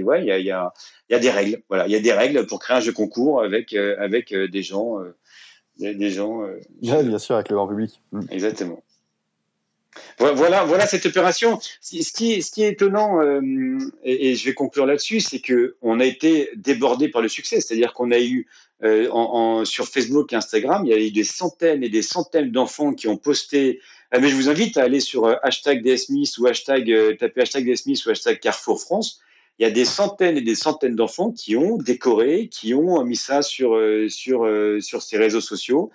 ouais, 0.02 0.22
il 0.22 0.26
y 0.26 0.30
a, 0.30 0.38
y, 0.38 0.50
a, 0.52 0.72
y 1.10 1.14
a 1.14 1.18
des 1.18 1.30
règles. 1.30 1.60
Voilà, 1.68 1.88
il 1.88 1.92
y 1.92 1.96
a 1.96 2.00
des 2.00 2.12
règles 2.12 2.46
pour 2.46 2.60
créer 2.60 2.76
un 2.76 2.80
jeu 2.80 2.92
concours 2.92 3.42
avec, 3.42 3.72
euh, 3.72 3.96
avec 3.98 4.32
euh, 4.32 4.46
des 4.46 4.62
gens, 4.62 5.00
euh, 5.00 5.16
des, 5.78 5.96
des, 5.96 6.10
gens. 6.10 6.42
Ouais, 6.82 7.02
bien 7.02 7.18
sûr, 7.18 7.34
avec 7.34 7.48
le 7.48 7.56
grand 7.56 7.66
public. 7.66 8.00
Mm. 8.12 8.20
Exactement. 8.30 8.84
Voilà, 10.18 10.64
voilà 10.64 10.86
cette 10.86 11.06
opération. 11.06 11.58
Ce 11.80 12.12
qui, 12.12 12.42
ce 12.42 12.52
qui 12.52 12.62
est 12.62 12.68
étonnant, 12.68 13.20
euh, 13.20 13.78
et, 14.04 14.30
et, 14.30 14.34
je 14.36 14.44
vais 14.44 14.54
conclure 14.54 14.86
là-dessus, 14.86 15.20
c'est 15.20 15.40
que 15.40 15.76
on 15.82 15.98
a 15.98 16.04
été 16.04 16.50
débordé 16.56 17.08
par 17.08 17.22
le 17.22 17.28
succès. 17.28 17.60
C'est-à-dire 17.60 17.92
qu'on 17.92 18.12
a 18.12 18.20
eu 18.20 18.46
euh, 18.82 19.64
sur 19.64 19.86
Facebook 19.86 20.32
et 20.32 20.36
Instagram, 20.36 20.82
il 20.84 20.90
y 20.90 20.94
a 20.94 20.98
eu 20.98 21.10
des 21.10 21.24
centaines 21.24 21.82
et 21.82 21.88
des 21.88 22.02
centaines 22.02 22.50
d'enfants 22.50 22.94
qui 22.94 23.08
ont 23.08 23.16
posté. 23.16 23.80
Euh, 24.14 24.18
mais 24.20 24.28
je 24.28 24.36
vous 24.36 24.48
invite 24.48 24.76
à 24.76 24.82
aller 24.84 25.00
sur 25.00 25.26
euh, 25.26 25.34
hashtag 25.42 25.82
DSMIS 25.82 26.38
ou 26.38 26.46
hashtag 26.46 26.90
euh, 26.90 27.14
taper 27.16 27.42
hashtag 27.42 27.70
DSMIS 27.70 28.02
ou 28.06 28.10
hashtag 28.10 28.40
Carrefour 28.40 28.80
France. 28.80 29.20
Il 29.58 29.62
y 29.62 29.66
a 29.66 29.70
des 29.70 29.84
centaines 29.84 30.38
et 30.38 30.42
des 30.42 30.54
centaines 30.54 30.96
d'enfants 30.96 31.32
qui 31.32 31.56
ont 31.56 31.76
décoré, 31.76 32.48
qui 32.48 32.72
ont 32.72 33.04
mis 33.04 33.16
ça 33.16 33.42
sur 33.42 33.78
sur 34.08 34.48
sur 34.80 35.02
ces 35.02 35.18
réseaux 35.18 35.42
sociaux. 35.42 35.90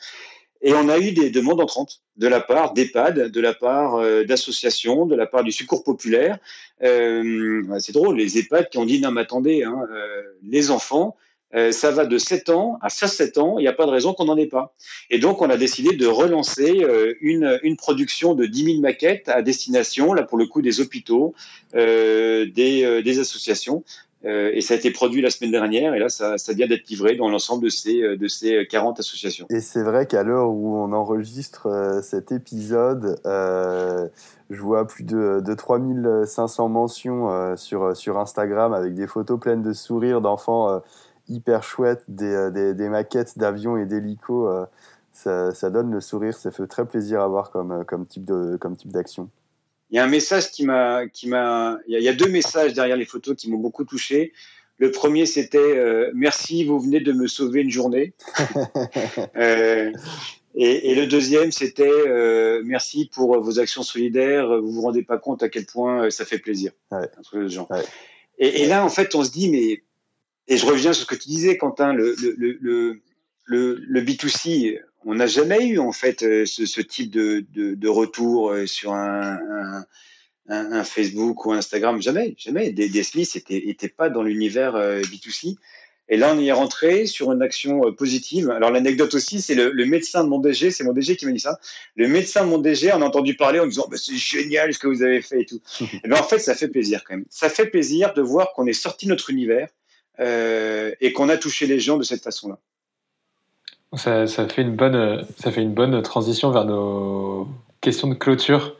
Et 0.61 0.73
on 0.73 0.89
a 0.89 0.97
eu 0.97 1.11
des 1.11 1.29
demandes 1.29 1.61
entrantes 1.61 2.01
de 2.17 2.27
la 2.27 2.41
part 2.41 2.73
d'EHPAD, 2.73 3.29
de 3.29 3.41
la 3.41 3.53
part 3.53 3.95
euh, 3.95 4.23
d'associations, 4.23 5.05
de 5.05 5.15
la 5.15 5.27
part 5.27 5.43
du 5.43 5.51
Secours 5.51 5.83
populaire. 5.83 6.39
Euh, 6.81 7.61
c'est 7.79 7.91
drôle, 7.91 8.17
les 8.17 8.39
EHPAD 8.39 8.69
qui 8.69 8.77
ont 8.79 8.85
dit 8.85 8.99
non 8.99 9.11
mais 9.11 9.21
attendez, 9.21 9.63
hein, 9.63 9.85
euh, 9.91 10.23
les 10.41 10.71
enfants, 10.71 11.17
euh, 11.55 11.71
ça 11.71 11.91
va 11.91 12.05
de 12.05 12.17
7 12.17 12.49
ans 12.49 12.77
à 12.81 12.89
16-7 12.89 13.39
ans, 13.39 13.57
il 13.57 13.61
n'y 13.61 13.67
a 13.67 13.73
pas 13.73 13.85
de 13.85 13.91
raison 13.91 14.13
qu'on 14.13 14.25
n'en 14.25 14.37
ait 14.37 14.47
pas. 14.47 14.75
Et 15.09 15.19
donc 15.19 15.41
on 15.41 15.49
a 15.49 15.57
décidé 15.57 15.95
de 15.95 16.07
relancer 16.07 16.83
euh, 16.83 17.13
une, 17.21 17.59
une, 17.63 17.77
production 17.77 18.33
de 18.33 18.45
10 18.45 18.65
000 18.65 18.79
maquettes 18.81 19.29
à 19.29 19.41
destination, 19.41 20.13
là 20.13 20.23
pour 20.23 20.37
le 20.37 20.45
coup 20.45 20.61
des 20.61 20.79
hôpitaux, 20.79 21.33
des, 21.73 23.01
des 23.03 23.19
associations, 23.19 23.83
euh, 24.25 24.51
et 24.53 24.61
ça 24.61 24.73
a 24.73 24.77
été 24.77 24.91
produit 24.91 25.21
la 25.21 25.29
semaine 25.29 25.51
dernière, 25.51 25.93
et 25.93 25.99
là, 25.99 26.09
ça, 26.09 26.35
vient 26.49 26.67
d'être 26.67 26.87
livré 26.89 27.15
dans 27.15 27.29
l'ensemble 27.29 27.63
de 27.63 27.69
ces, 27.69 28.01
euh, 28.01 28.17
de 28.17 28.27
ces 28.27 28.65
40 28.67 28.99
associations. 28.99 29.45
Et 29.51 29.61
c'est 29.61 29.83
vrai 29.83 30.07
qu'à 30.07 30.23
l'heure 30.23 30.49
où 30.49 30.77
on 30.77 30.93
enregistre 30.93 31.67
euh, 31.67 32.01
cet 32.01 32.31
épisode, 32.31 33.19
euh, 33.25 34.07
je 34.49 34.61
vois 34.61 34.87
plus 34.87 35.03
de, 35.03 35.41
de 35.45 35.53
3500 35.53 36.69
mentions 36.69 37.29
euh, 37.29 37.55
sur, 37.55 37.95
sur 37.95 38.17
Instagram 38.17 38.73
avec 38.73 38.95
des 38.95 39.05
photos 39.05 39.39
pleines 39.39 39.61
de 39.61 39.73
sourires 39.73 40.21
d'enfants 40.21 40.81
hyper 41.27 41.63
chouettes, 41.63 42.03
des, 42.07 42.49
des, 42.51 42.73
des 42.73 42.89
maquettes 42.89 43.37
d'avions 43.37 43.77
et 43.77 43.85
d'hélicos 43.85 44.67
ça, 45.15 45.53
ça, 45.53 45.69
donne 45.69 45.91
le 45.91 46.01
sourire, 46.01 46.35
ça 46.35 46.51
fait 46.51 46.67
très 46.67 46.85
plaisir 46.85 47.21
à 47.21 47.27
voir 47.27 47.49
comme, 47.49 47.85
comme 47.85 48.05
type 48.05 48.25
de 48.25 48.57
comme 48.57 48.75
type 48.75 48.91
d'action. 48.91 49.29
Il 49.89 49.95
y 49.95 49.99
a 49.99 50.03
un 50.03 50.09
message 50.09 50.51
qui 50.51 50.65
m'a 50.65 51.07
qui 51.07 51.29
m'a 51.29 51.77
il, 51.87 51.97
y 52.01 52.09
a 52.09 52.13
deux 52.13 52.27
messages 52.27 52.73
derrière 52.73 52.97
les 52.97 53.05
photos 53.05 53.35
qui 53.35 53.49
m'ont 53.49 53.57
beaucoup 53.57 53.85
touché. 53.85 54.33
Le 54.77 54.91
premier, 54.91 55.25
c'était 55.25 55.57
euh, 55.57 56.11
merci, 56.13 56.65
vous 56.65 56.79
venez 56.79 56.99
de 56.99 57.13
me 57.13 57.27
sauver 57.27 57.61
une 57.61 57.71
journée. 57.71 58.13
euh, 59.37 59.93
et, 60.53 60.91
et, 60.91 60.95
le 60.95 61.07
deuxième, 61.07 61.53
c'était 61.53 61.87
euh, 61.89 62.61
merci 62.65 63.09
pour 63.13 63.39
vos 63.41 63.59
actions 63.59 63.83
solidaires. 63.83 64.61
Vous 64.61 64.71
vous 64.71 64.81
rendez 64.81 65.03
pas 65.03 65.17
compte 65.17 65.43
à 65.43 65.49
quel 65.49 65.65
point 65.65 66.09
ça 66.09 66.25
fait 66.25 66.39
plaisir 66.39 66.71
ouais. 66.91 67.09
Ouais. 67.69 67.83
Et, 68.37 68.65
là, 68.65 68.83
en 68.83 68.89
fait, 68.89 69.15
on 69.15 69.23
se 69.23 69.31
dit, 69.31 69.49
mais 69.49 69.83
et 70.47 70.57
je 70.57 70.65
reviens 70.65 70.93
sur 70.93 71.03
ce 71.03 71.07
que 71.07 71.15
tu 71.15 71.29
disais, 71.29 71.57
Quentin, 71.57 71.93
le, 71.93 72.15
le, 72.19 72.57
le, 72.61 73.01
le, 73.45 73.75
le 73.79 74.01
B2C, 74.01 74.79
on 75.05 75.15
n'a 75.15 75.27
jamais 75.27 75.67
eu 75.67 75.79
en 75.79 75.91
fait 75.91 76.21
ce, 76.21 76.65
ce 76.65 76.81
type 76.81 77.11
de, 77.11 77.45
de, 77.53 77.75
de, 77.75 77.87
retour 77.87 78.53
sur 78.65 78.93
un, 78.93 79.37
un, 79.37 79.85
un, 80.49 80.71
un, 80.71 80.83
Facebook 80.83 81.45
ou 81.45 81.53
Instagram, 81.53 82.01
jamais, 82.01 82.35
jamais. 82.37 82.71
Des, 82.71 82.89
des 82.89 83.03
Smiths 83.03 83.49
n'étaient 83.49 83.89
pas 83.89 84.09
dans 84.09 84.23
l'univers 84.23 84.75
B2C. 84.75 85.57
Et 86.07 86.17
là, 86.17 86.33
on 86.35 86.39
y 86.39 86.47
est 86.49 86.51
rentré 86.51 87.07
sur 87.07 87.31
une 87.31 87.41
action 87.41 87.91
positive. 87.93 88.51
Alors 88.51 88.69
l'anecdote 88.69 89.15
aussi, 89.15 89.41
c'est 89.41 89.55
le, 89.55 89.71
le, 89.71 89.85
médecin 89.85 90.23
de 90.23 90.29
mon 90.29 90.39
DG, 90.39 90.69
c'est 90.69 90.83
mon 90.83 90.93
DG 90.93 91.15
qui 91.15 91.25
m'a 91.25 91.31
dit 91.31 91.39
ça. 91.39 91.59
Le 91.95 92.07
médecin 92.07 92.45
de 92.45 92.49
mon 92.49 92.59
DG 92.59 92.91
en 92.91 93.01
a 93.01 93.05
entendu 93.05 93.35
parler 93.35 93.59
en 93.59 93.65
disant 93.65 93.87
bah, 93.89 93.97
c'est 93.97 94.15
génial 94.15 94.71
ce 94.73 94.77
que 94.77 94.87
vous 94.87 95.01
avez 95.01 95.21
fait 95.21 95.41
et 95.41 95.45
tout. 95.45 95.61
et 95.81 96.07
ben 96.07 96.19
en 96.19 96.23
fait, 96.23 96.37
ça 96.37 96.53
fait 96.53 96.67
plaisir 96.67 97.03
quand 97.03 97.15
même. 97.15 97.25
Ça 97.29 97.49
fait 97.49 97.65
plaisir 97.65 98.13
de 98.13 98.21
voir 98.21 98.53
qu'on 98.53 98.67
est 98.67 98.73
sorti 98.73 99.05
de 99.05 99.11
notre 99.11 99.31
univers 99.31 99.67
euh, 99.67 99.84
et 100.19 101.13
qu'on 101.13 101.29
a 101.29 101.37
touché 101.37 101.65
les 101.67 101.79
gens 101.79 101.97
de 101.97 102.03
cette 102.03 102.23
façon-là. 102.23 102.57
Ça, 103.95 104.27
ça, 104.27 104.47
fait 104.47 104.61
une 104.61 104.75
bonne, 104.75 105.25
ça 105.37 105.51
fait 105.51 105.61
une 105.61 105.73
bonne 105.73 106.01
transition 106.01 106.51
vers 106.51 106.65
nos 106.65 107.47
questions 107.81 108.07
de 108.07 108.15
clôture 108.15 108.75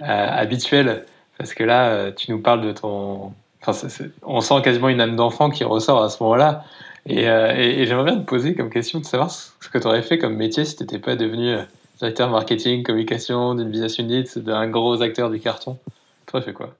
euh, 0.00 0.04
habituelles. 0.04 1.04
Parce 1.36 1.54
que 1.54 1.64
là, 1.64 1.90
euh, 1.90 2.12
tu 2.12 2.30
nous 2.30 2.40
parles 2.40 2.62
de 2.62 2.72
ton. 2.72 3.32
Enfin, 3.60 3.88
on 4.22 4.40
sent 4.40 4.62
quasiment 4.62 4.88
une 4.88 5.00
âme 5.00 5.16
d'enfant 5.16 5.50
qui 5.50 5.64
ressort 5.64 6.02
à 6.02 6.08
ce 6.08 6.22
moment-là. 6.22 6.64
Et, 7.06 7.28
euh, 7.28 7.54
et, 7.56 7.82
et 7.82 7.86
j'aimerais 7.86 8.04
bien 8.04 8.18
te 8.18 8.24
poser 8.24 8.54
comme 8.54 8.70
question 8.70 9.00
de 9.00 9.04
savoir 9.04 9.30
ce 9.30 9.68
que 9.70 9.78
tu 9.78 9.86
aurais 9.86 10.02
fait 10.02 10.18
comme 10.18 10.36
métier 10.36 10.64
si 10.64 10.76
tu 10.76 10.82
n'étais 10.82 10.98
pas 10.98 11.16
devenu 11.16 11.50
euh, 11.50 11.62
directeur 11.98 12.30
marketing, 12.30 12.82
communication 12.82 13.54
d'une 13.54 13.70
business 13.70 13.98
unit, 13.98 14.24
d'un 14.36 14.68
gros 14.68 15.02
acteur 15.02 15.30
du 15.30 15.40
carton. 15.40 15.78
Tu 16.26 16.36
aurais 16.36 16.44
fait 16.44 16.52
quoi? 16.52 16.74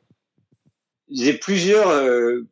J'ai 1.10 1.34
plusieurs 1.34 1.88
euh, 1.88 2.46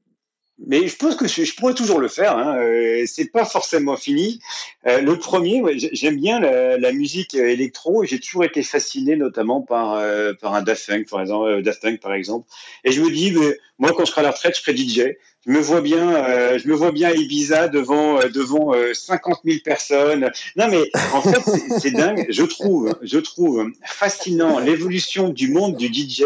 mais 0.59 0.89
je 0.89 0.97
pense 0.97 1.17
que 1.17 1.29
je, 1.29 1.55
pourrais 1.55 1.75
toujours 1.75 2.01
le 2.01 2.09
faire. 2.09 2.37
Hein. 2.37 2.57
Euh, 2.59 3.05
c'est 3.07 3.31
pas 3.31 3.45
forcément 3.45 3.97
fini. 3.97 4.41
Euh, 4.87 5.03
le 5.03 5.19
premier, 5.19 5.61
ouais, 5.61 5.75
j'aime 5.77 6.17
bien 6.17 6.41
la, 6.41 6.79
la, 6.79 6.93
musique 6.93 7.35
électro. 7.35 8.05
J'ai 8.05 8.19
toujours 8.19 8.45
été 8.45 8.63
fasciné, 8.63 9.17
notamment 9.17 9.61
par 9.61 9.95
euh, 9.95 10.33
par 10.41 10.55
un 10.55 10.63
Daft 10.63 10.87
Punk, 10.87 11.09
par 11.11 11.21
exemple, 11.21 11.49
euh, 11.49 11.63
Daft 11.63 11.83
Punk, 11.83 12.01
par 12.01 12.15
exemple. 12.15 12.49
Et 12.85 12.93
je 12.93 13.03
me 13.03 13.11
dis, 13.11 13.33
mais, 13.33 13.59
moi, 13.79 13.93
quand 13.95 14.07
je 14.07 14.11
serai 14.11 14.23
à 14.23 14.25
la 14.25 14.31
retraite, 14.31 14.57
je 14.57 14.63
serai 14.63 14.77
DJ. 14.77 15.17
Je 15.47 15.53
me 15.53 15.61
vois 15.61 15.81
bien, 15.81 16.13
euh, 16.13 16.59
je 16.59 16.69
me 16.69 16.75
vois 16.75 16.91
bien 16.91 17.11
à 17.11 17.13
Ibiza 17.13 17.69
devant 17.69 18.19
devant 18.29 18.73
50 18.93 19.41
000 19.45 19.59
personnes. 19.65 20.31
Non, 20.57 20.69
mais 20.69 20.91
en 21.13 21.23
fait, 21.23 21.43
c'est 21.81 21.93
dingue. 21.93 22.27
Je 22.29 22.43
trouve, 22.43 22.97
je 23.03 23.19
trouve 23.19 23.71
fascinant 23.85 24.59
l'évolution 24.59 25.29
du 25.29 25.49
monde 25.49 25.77
du 25.77 25.87
DJ 25.87 26.25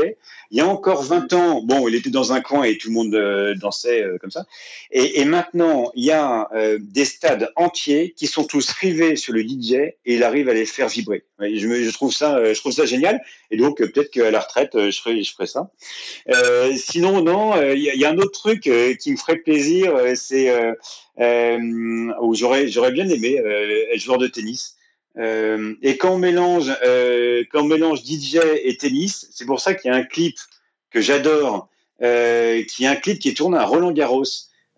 il 0.53 0.59
y 0.59 0.61
a 0.61 0.67
encore 0.67 1.05
20 1.05 1.33
ans, 1.33 1.63
bon, 1.63 1.87
il 1.87 1.95
était 1.95 2.11
dans 2.11 2.33
un 2.33 2.41
coin 2.41 2.65
et 2.65 2.77
tout 2.77 2.89
le 2.89 2.95
monde 2.95 3.15
euh, 3.15 3.55
dansait 3.55 4.03
euh, 4.03 4.19
comme 4.19 4.33
ça. 4.33 4.47
Et, 4.91 5.25
maintenant, 5.25 5.93
il 5.95 6.05
y 6.05 6.11
a 6.11 6.49
euh, 6.53 6.79
des 6.81 7.05
stades 7.05 7.53
entiers 7.55 8.15
qui 8.17 8.27
sont 8.27 8.43
tous 8.43 8.69
rivés 8.71 9.15
sur 9.15 9.33
le 9.33 9.43
DJ 9.43 9.75
et 9.75 9.95
il 10.07 10.25
arrive 10.25 10.49
à 10.49 10.55
les 10.55 10.67
faire 10.67 10.89
vibrer. 10.89 11.23
Je, 11.39 11.93
trouve 11.93 12.13
ça, 12.13 12.53
je 12.53 12.59
trouve 12.59 12.73
ça 12.73 12.85
génial. 12.85 13.23
Et 13.53 13.57
donc 13.57 13.79
peut-être 13.79 14.11
qu'à 14.11 14.31
la 14.31 14.41
retraite, 14.41 14.73
je 14.75 15.01
ferai, 15.01 15.47
ça. 15.47 15.71
Euh, 16.29 16.73
sinon, 16.77 17.23
non, 17.23 17.55
il 17.73 17.81
y, 17.81 18.05
a 18.05 18.11
un 18.11 18.19
autre 18.19 18.33
truc 18.33 18.63
qui 18.63 19.10
me 19.11 19.17
ferait 19.17 19.37
plaisir, 19.37 19.95
c'est 20.15 20.53
où 21.19 22.35
j'aurais, 22.35 22.69
j'aurais 22.69 22.93
bien 22.93 23.09
aimé 23.09 23.37
être 23.37 24.01
joueur 24.01 24.19
de 24.19 24.27
tennis. 24.27 24.77
Euh, 25.19 25.75
et 25.83 25.97
quand 25.97 26.15
on 26.15 26.19
mélange, 26.19 26.73
euh, 26.85 27.45
quand 27.51 27.63
on 27.63 27.65
mélange 27.65 28.05
DJ 28.05 28.39
et 28.63 28.77
tennis, 28.77 29.29
c'est 29.33 29.45
pour 29.45 29.61
ça 29.61 29.75
qu'il 29.75 29.91
y 29.91 29.95
a 29.95 29.97
un 29.97 30.05
clip 30.05 30.37
que 30.91 31.01
j'adore, 31.01 31.69
euh, 32.03 32.63
qui 32.65 32.85
est 32.85 32.89
un 32.89 32.97
clip 32.97 33.19
qui 33.19 33.29
est 33.29 33.37
tourné 33.37 33.59
à 33.59 33.65
Roland 33.65 33.93
Garros 33.93 34.25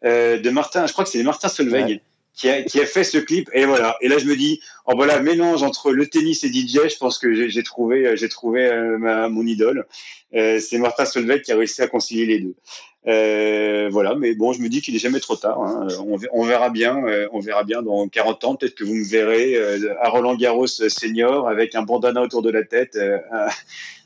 euh, 0.05 0.39
de 0.39 0.51
Martin, 0.51 0.87
je 0.87 0.93
crois 0.93 1.05
que 1.05 1.11
c'est 1.11 1.23
Martin 1.23 1.49
Solveig. 1.49 1.85
Ouais. 1.85 2.01
Qui 2.35 2.49
a, 2.49 2.63
qui 2.63 2.81
a, 2.81 2.87
fait 2.87 3.05
ce 3.05 3.19
clip 3.19 3.51
et 3.53 3.67
voilà 3.67 3.99
et 4.01 4.09
là 4.09 4.17
je 4.17 4.25
me 4.25 4.35
dis 4.35 4.59
oh 4.87 4.95
voilà 4.97 5.21
mélange 5.21 5.63
entre 5.63 5.93
le 5.93 6.07
tennis 6.07 6.45
et 6.45 6.49
DJ 6.49 6.89
je 6.89 6.97
pense 6.97 7.19
que 7.19 7.47
j'ai 7.51 7.63
trouvé 7.63 8.17
j'ai 8.17 8.31
trouvé 8.31 8.65
euh, 8.65 8.97
ma, 8.97 9.29
mon 9.29 9.47
idole 9.47 9.87
euh, 10.35 10.59
c'est 10.59 10.79
Martin 10.79 11.05
Solveig 11.05 11.43
qui 11.43 11.53
a 11.53 11.59
réussi 11.59 11.83
à 11.83 11.89
concilier 11.89 12.25
les 12.25 12.39
deux 12.39 12.55
euh, 13.09 13.89
voilà, 13.91 14.15
mais 14.15 14.35
bon, 14.35 14.53
je 14.53 14.61
me 14.61 14.69
dis 14.69 14.81
qu'il 14.81 14.95
est 14.95 15.01
jamais 15.01 15.21
trop 15.21 15.37
tard. 15.37 15.61
Hein. 15.61 15.89
On, 16.07 16.17
on, 16.33 16.45
verra 16.45 16.71
bien, 16.71 17.05
euh, 17.05 17.27
on 17.33 17.41
verra 17.41 17.65
bien 17.65 17.83
dans 17.83 18.07
40 18.09 18.45
ans. 18.45 18.55
Peut-être 18.55 18.75
que 18.75 18.85
vous 18.85 18.95
me 18.95 19.05
verrez 19.05 19.57
euh, 19.57 19.95
à 20.01 20.09
Roland 20.09 20.37
Garros 20.37 20.67
senior 20.67 21.49
avec 21.49 21.75
un 21.75 21.83
bandana 21.83 22.23
autour 22.23 22.43
de 22.43 22.51
la 22.51 22.63
tête 22.63 22.97
euh, 22.97 23.19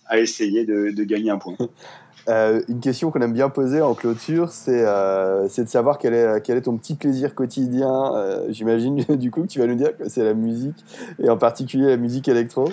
à, 0.06 0.18
essayer 0.18 0.64
de, 0.64 0.90
de, 0.90 1.04
gagner 1.04 1.30
un 1.30 1.38
point. 1.38 1.56
une 2.68 2.80
question 2.80 3.10
qu'on 3.10 3.20
aime 3.20 3.34
bien 3.34 3.50
poser 3.50 3.82
en 3.82 3.94
clôture, 3.94 4.50
c'est 4.50 4.82
de 4.82 5.68
savoir 5.68 5.98
quel 5.98 6.14
est, 6.14 6.40
quel 6.42 6.56
est 6.56 6.62
ton 6.62 6.76
petit 6.78 6.94
plaisir 6.94 7.34
quotidien. 7.34 8.44
J'imagine 8.48 8.96
du 9.10 9.30
coup 9.30 9.42
que 9.42 9.48
tu 9.48 9.58
vas 9.58 9.66
nous 9.66 9.74
dire 9.74 9.96
que 9.96 10.08
c'est 10.08 10.24
la 10.24 10.34
musique 10.34 10.84
et 11.22 11.28
en 11.28 11.36
particulier 11.36 11.86
la 11.86 11.96
musique 11.98 12.28
électro. 12.28 12.70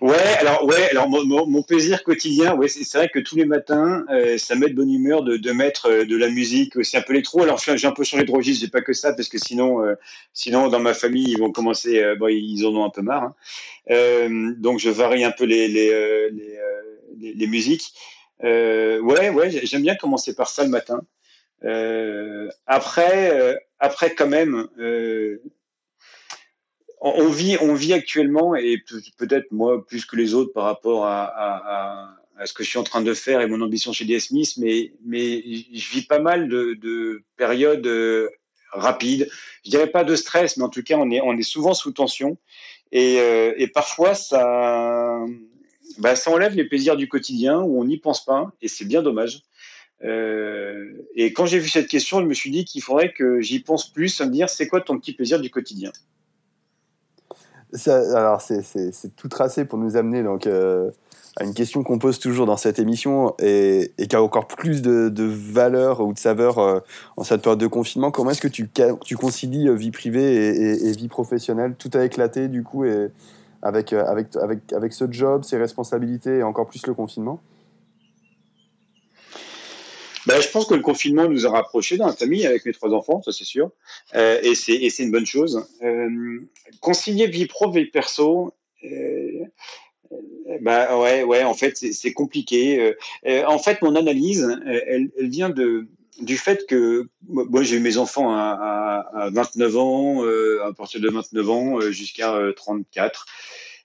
Ouais, 0.00 0.16
alors 0.38 0.64
ouais, 0.64 0.90
alors 0.90 1.08
mon, 1.08 1.24
mon, 1.24 1.46
mon 1.46 1.62
plaisir 1.62 2.04
quotidien, 2.04 2.54
ouais, 2.54 2.68
c'est 2.68 2.96
vrai 2.96 3.08
que 3.08 3.18
tous 3.18 3.34
les 3.34 3.44
matins, 3.44 4.04
euh, 4.10 4.38
ça 4.38 4.54
met 4.54 4.68
de 4.68 4.74
bonne 4.74 4.92
humeur 4.92 5.24
de, 5.24 5.36
de 5.36 5.50
mettre 5.50 5.86
euh, 5.90 6.04
de 6.04 6.16
la 6.16 6.28
musique 6.28 6.76
aussi 6.76 6.96
un 6.96 7.02
peu 7.02 7.14
électro. 7.14 7.42
Alors 7.42 7.58
j'ai 7.58 7.86
un 7.86 7.92
peu 7.92 8.04
changé 8.04 8.24
de 8.24 8.30
registre, 8.30 8.64
j'ai 8.64 8.70
pas 8.70 8.80
que 8.80 8.92
ça 8.92 9.12
parce 9.12 9.28
que 9.28 9.38
sinon, 9.38 9.84
euh, 9.84 9.94
sinon 10.32 10.68
dans 10.68 10.78
ma 10.78 10.94
famille 10.94 11.32
ils 11.32 11.38
vont 11.38 11.50
commencer, 11.50 12.00
euh, 12.00 12.14
bon, 12.14 12.28
ils 12.28 12.64
en 12.64 12.76
ont 12.76 12.84
un 12.84 12.90
peu 12.90 13.02
marre. 13.02 13.24
Hein. 13.24 13.34
Euh, 13.90 14.54
donc 14.58 14.78
je 14.78 14.90
varie 14.90 15.24
un 15.24 15.32
peu 15.32 15.44
les 15.44 15.66
les 15.66 15.88
les, 16.30 16.58
les, 17.18 17.34
les, 17.34 17.46
musiques. 17.48 17.92
ouais, 18.42 19.30
ouais, 19.30 19.50
j'aime 19.50 19.82
bien 19.82 19.96
commencer 19.96 20.34
par 20.34 20.48
ça 20.48 20.62
le 20.62 20.70
matin. 20.70 21.00
après, 22.66 23.58
après 23.80 24.14
quand 24.14 24.28
même 24.28 24.68
on 27.00 27.28
vit, 27.28 27.56
on 27.60 27.74
vit 27.74 27.92
actuellement, 27.92 28.54
et 28.56 28.82
peut-être 29.16 29.52
moi 29.52 29.86
plus 29.86 30.04
que 30.04 30.16
les 30.16 30.34
autres 30.34 30.52
par 30.52 30.64
rapport 30.64 31.06
à, 31.06 32.16
ce 32.44 32.52
que 32.52 32.62
je 32.62 32.68
suis 32.68 32.78
en 32.78 32.84
train 32.84 33.02
de 33.02 33.14
faire 33.14 33.40
et 33.40 33.46
mon 33.46 33.60
ambition 33.60 33.92
chez 33.92 34.04
DS 34.04 34.28
Smith, 34.28 34.54
mais, 34.58 34.92
mais 35.04 35.42
je 35.42 35.90
vis 35.90 36.02
pas 36.02 36.20
mal 36.20 36.48
de, 36.48 36.74
de 36.74 37.22
périodes 37.36 37.86
euh, 37.86 38.28
rapides. 38.70 39.28
Je 39.64 39.70
dirais 39.70 39.88
pas 39.88 40.04
de 40.04 40.14
stress, 40.14 40.56
mais 40.56 40.62
en 40.62 40.68
tout 40.68 40.84
cas, 40.84 40.96
on 40.98 41.10
est, 41.10 41.20
on 41.20 41.36
est 41.36 41.42
souvent 41.42 41.74
sous 41.74 41.90
tension. 41.90 42.38
Et, 42.92 43.18
euh, 43.18 43.54
et 43.56 43.66
parfois, 43.66 44.14
ça, 44.14 45.18
bah, 45.98 46.14
ça 46.14 46.30
enlève 46.30 46.54
les 46.54 46.64
plaisirs 46.64 46.96
du 46.96 47.08
quotidien 47.08 47.60
où 47.60 47.80
on 47.80 47.84
n'y 47.84 47.98
pense 47.98 48.24
pas, 48.24 48.52
et 48.62 48.68
c'est 48.68 48.84
bien 48.84 49.02
dommage. 49.02 49.42
Euh, 50.04 50.92
et 51.16 51.32
quand 51.32 51.46
j'ai 51.46 51.58
vu 51.58 51.68
cette 51.68 51.88
question, 51.88 52.20
je 52.20 52.26
me 52.26 52.34
suis 52.34 52.50
dit 52.50 52.64
qu'il 52.64 52.82
faudrait 52.82 53.12
que 53.12 53.40
j'y 53.40 53.58
pense 53.58 53.92
plus, 53.92 54.20
à 54.20 54.26
me 54.26 54.30
dire 54.30 54.48
c'est 54.48 54.68
quoi 54.68 54.80
ton 54.80 54.98
petit 54.98 55.12
plaisir 55.12 55.40
du 55.40 55.50
quotidien? 55.50 55.92
Alors, 57.86 58.40
c'est 58.40 59.16
tout 59.16 59.28
tracé 59.28 59.64
pour 59.64 59.78
nous 59.78 59.96
amener 59.96 60.22
donc, 60.22 60.46
euh, 60.46 60.90
à 61.36 61.44
une 61.44 61.54
question 61.54 61.82
qu'on 61.82 61.98
pose 61.98 62.18
toujours 62.18 62.46
dans 62.46 62.56
cette 62.56 62.78
émission 62.78 63.34
et, 63.38 63.92
qui 63.96 64.16
a 64.16 64.22
encore 64.22 64.46
plus 64.46 64.82
de, 64.82 65.24
valeur 65.24 66.00
ou 66.00 66.12
de 66.12 66.18
saveur 66.18 66.58
euh, 66.58 66.80
en 67.16 67.24
cette 67.24 67.42
période 67.42 67.60
de 67.60 67.66
confinement. 67.66 68.10
Comment 68.10 68.30
est-ce 68.30 68.40
que 68.40 68.48
tu, 68.48 68.68
concilies 69.16 69.68
euh, 69.68 69.74
vie 69.74 69.90
privée 69.90 70.86
et, 70.86 70.92
vie 70.92 71.08
professionnelle? 71.08 71.74
Tout 71.78 71.90
a 71.94 72.04
éclaté 72.04 72.48
du 72.48 72.62
coup 72.62 72.84
et 72.84 73.10
avec, 73.62 73.92
avec, 73.92 74.36
avec, 74.36 74.72
avec 74.72 74.92
ce 74.92 75.10
job, 75.10 75.44
ses 75.44 75.58
responsabilités 75.58 76.38
et 76.38 76.42
encore 76.42 76.66
plus 76.66 76.86
le 76.86 76.94
confinement? 76.94 77.40
Ben, 80.28 80.42
je 80.42 80.48
pense 80.48 80.66
que 80.66 80.74
le 80.74 80.82
confinement 80.82 81.26
nous 81.26 81.46
a 81.46 81.50
rapprochés 81.50 81.96
dans 81.96 82.06
la 82.06 82.12
famille 82.12 82.46
avec 82.46 82.66
mes 82.66 82.72
trois 82.72 82.90
enfants, 82.90 83.22
ça 83.22 83.32
c'est 83.32 83.44
sûr, 83.44 83.70
euh, 84.14 84.38
et 84.42 84.54
c'est 84.54 85.02
une 85.02 85.10
bonne 85.10 85.24
chose. 85.24 85.66
Euh, 85.82 86.40
concilier 86.80 87.28
vie 87.28 87.46
pro, 87.46 87.70
vie 87.70 87.86
perso, 87.86 88.52
euh, 88.84 89.44
bah 90.60 90.98
ouais, 90.98 91.22
ouais, 91.22 91.44
en 91.44 91.54
fait 91.54 91.78
c'est 91.78 92.12
compliqué. 92.12 92.94
Euh, 93.26 93.46
en 93.46 93.58
fait, 93.58 93.80
mon 93.80 93.96
analyse, 93.96 94.46
elle, 94.66 95.10
vient 95.16 95.48
de 95.48 95.86
du 96.20 96.36
fait 96.36 96.66
que 96.66 97.08
moi 97.26 97.62
j'ai 97.62 97.76
eu 97.76 97.80
mes 97.80 97.96
enfants 97.96 98.30
à, 98.30 99.04
à, 99.14 99.24
à 99.24 99.30
29 99.30 99.76
ans, 99.78 100.24
euh, 100.26 100.62
à 100.62 100.74
partir 100.74 101.00
de 101.00 101.08
29 101.08 101.50
ans 101.50 101.80
jusqu'à 101.90 102.38
34. 102.54 103.24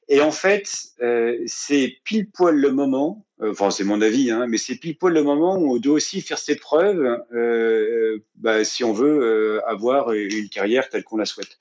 Et 0.09 0.21
en 0.21 0.31
fait, 0.31 0.69
euh, 1.01 1.39
c'est 1.45 1.97
pile 2.03 2.29
poil 2.29 2.55
le 2.55 2.71
moment, 2.71 3.25
euh, 3.32 3.32
enfin 3.51 3.71
c'est 3.71 3.83
mon 3.83 4.01
avis, 4.01 4.31
hein, 4.31 4.45
mais 4.47 4.57
c'est 4.57 4.75
pile 4.75 4.97
poil 4.97 5.13
le 5.13 5.23
moment 5.23 5.55
où 5.57 5.75
on 5.75 5.77
doit 5.77 5.95
aussi 5.95 6.21
faire 6.21 6.39
ses 6.39 6.55
preuves 6.55 7.19
euh, 7.33 8.19
bah, 8.35 8.63
si 8.63 8.83
on 8.83 8.93
veut 8.93 9.61
avoir 9.67 10.13
une 10.13 10.49
carrière 10.49 10.89
telle 10.89 11.03
qu'on 11.03 11.17
la 11.17 11.25
souhaite. 11.25 11.57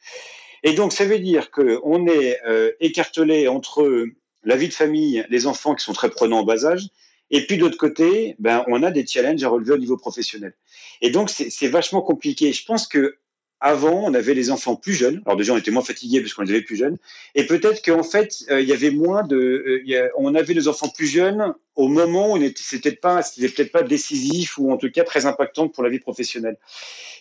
Et 0.62 0.74
donc, 0.74 0.92
ça 0.92 1.04
veut 1.04 1.18
dire 1.18 1.50
qu'on 1.50 2.06
est 2.06 2.38
euh, 2.46 2.72
écartelé 2.80 3.48
entre 3.48 4.06
la 4.44 4.56
vie 4.56 4.68
de 4.68 4.74
famille, 4.74 5.24
les 5.28 5.46
enfants 5.46 5.74
qui 5.74 5.84
sont 5.84 5.92
très 5.92 6.10
prenants 6.10 6.40
en 6.40 6.44
bas 6.44 6.64
âge, 6.64 6.88
et 7.30 7.46
puis 7.46 7.58
d'autre 7.58 7.78
côté, 7.78 8.36
ben, 8.38 8.64
on 8.68 8.82
a 8.82 8.90
des 8.90 9.06
challenges 9.06 9.42
à 9.42 9.48
relever 9.48 9.72
au 9.72 9.78
niveau 9.78 9.96
professionnel. 9.96 10.54
Et 11.00 11.10
donc, 11.10 11.30
c'est 11.30 11.68
vachement 11.68 12.02
compliqué. 12.02 12.52
Je 12.52 12.64
pense 12.64 12.86
que 12.86 13.16
avant, 13.62 14.02
on 14.04 14.12
avait 14.12 14.34
les 14.34 14.50
enfants 14.50 14.74
plus 14.74 14.92
jeunes. 14.92 15.22
Alors 15.24 15.36
déjà, 15.36 15.52
on 15.52 15.56
était 15.56 15.70
moins 15.70 15.84
fatigués 15.84 16.20
parce 16.20 16.34
qu'on 16.34 16.42
les 16.42 16.50
avait 16.50 16.62
plus 16.62 16.74
jeunes. 16.74 16.98
Et 17.36 17.46
peut-être 17.46 17.80
qu'en 17.84 18.02
fait, 18.02 18.44
euh, 18.50 18.60
il 18.60 18.68
y 18.68 18.72
avait 18.72 18.90
moins 18.90 19.22
de, 19.22 19.82
euh, 19.88 20.08
on 20.18 20.34
avait 20.34 20.52
les 20.52 20.66
enfants 20.66 20.88
plus 20.88 21.06
jeunes 21.06 21.54
au 21.76 21.86
moment 21.86 22.32
où 22.32 22.38
c'était 22.56 22.90
pas, 22.90 23.22
c'était 23.22 23.48
peut-être 23.48 23.70
pas 23.70 23.84
décisif 23.84 24.58
ou 24.58 24.72
en 24.72 24.78
tout 24.78 24.90
cas 24.90 25.04
très 25.04 25.26
impactant 25.26 25.68
pour 25.68 25.84
la 25.84 25.90
vie 25.90 26.00
professionnelle. 26.00 26.56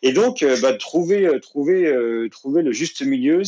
Et 0.02 0.14
donc, 0.14 0.42
euh, 0.42 0.58
bah, 0.60 0.74
trouver, 0.74 1.30
trouver, 1.44 1.96
trouver 2.32 2.64
le 2.64 2.72
juste 2.72 3.04
milieu, 3.04 3.44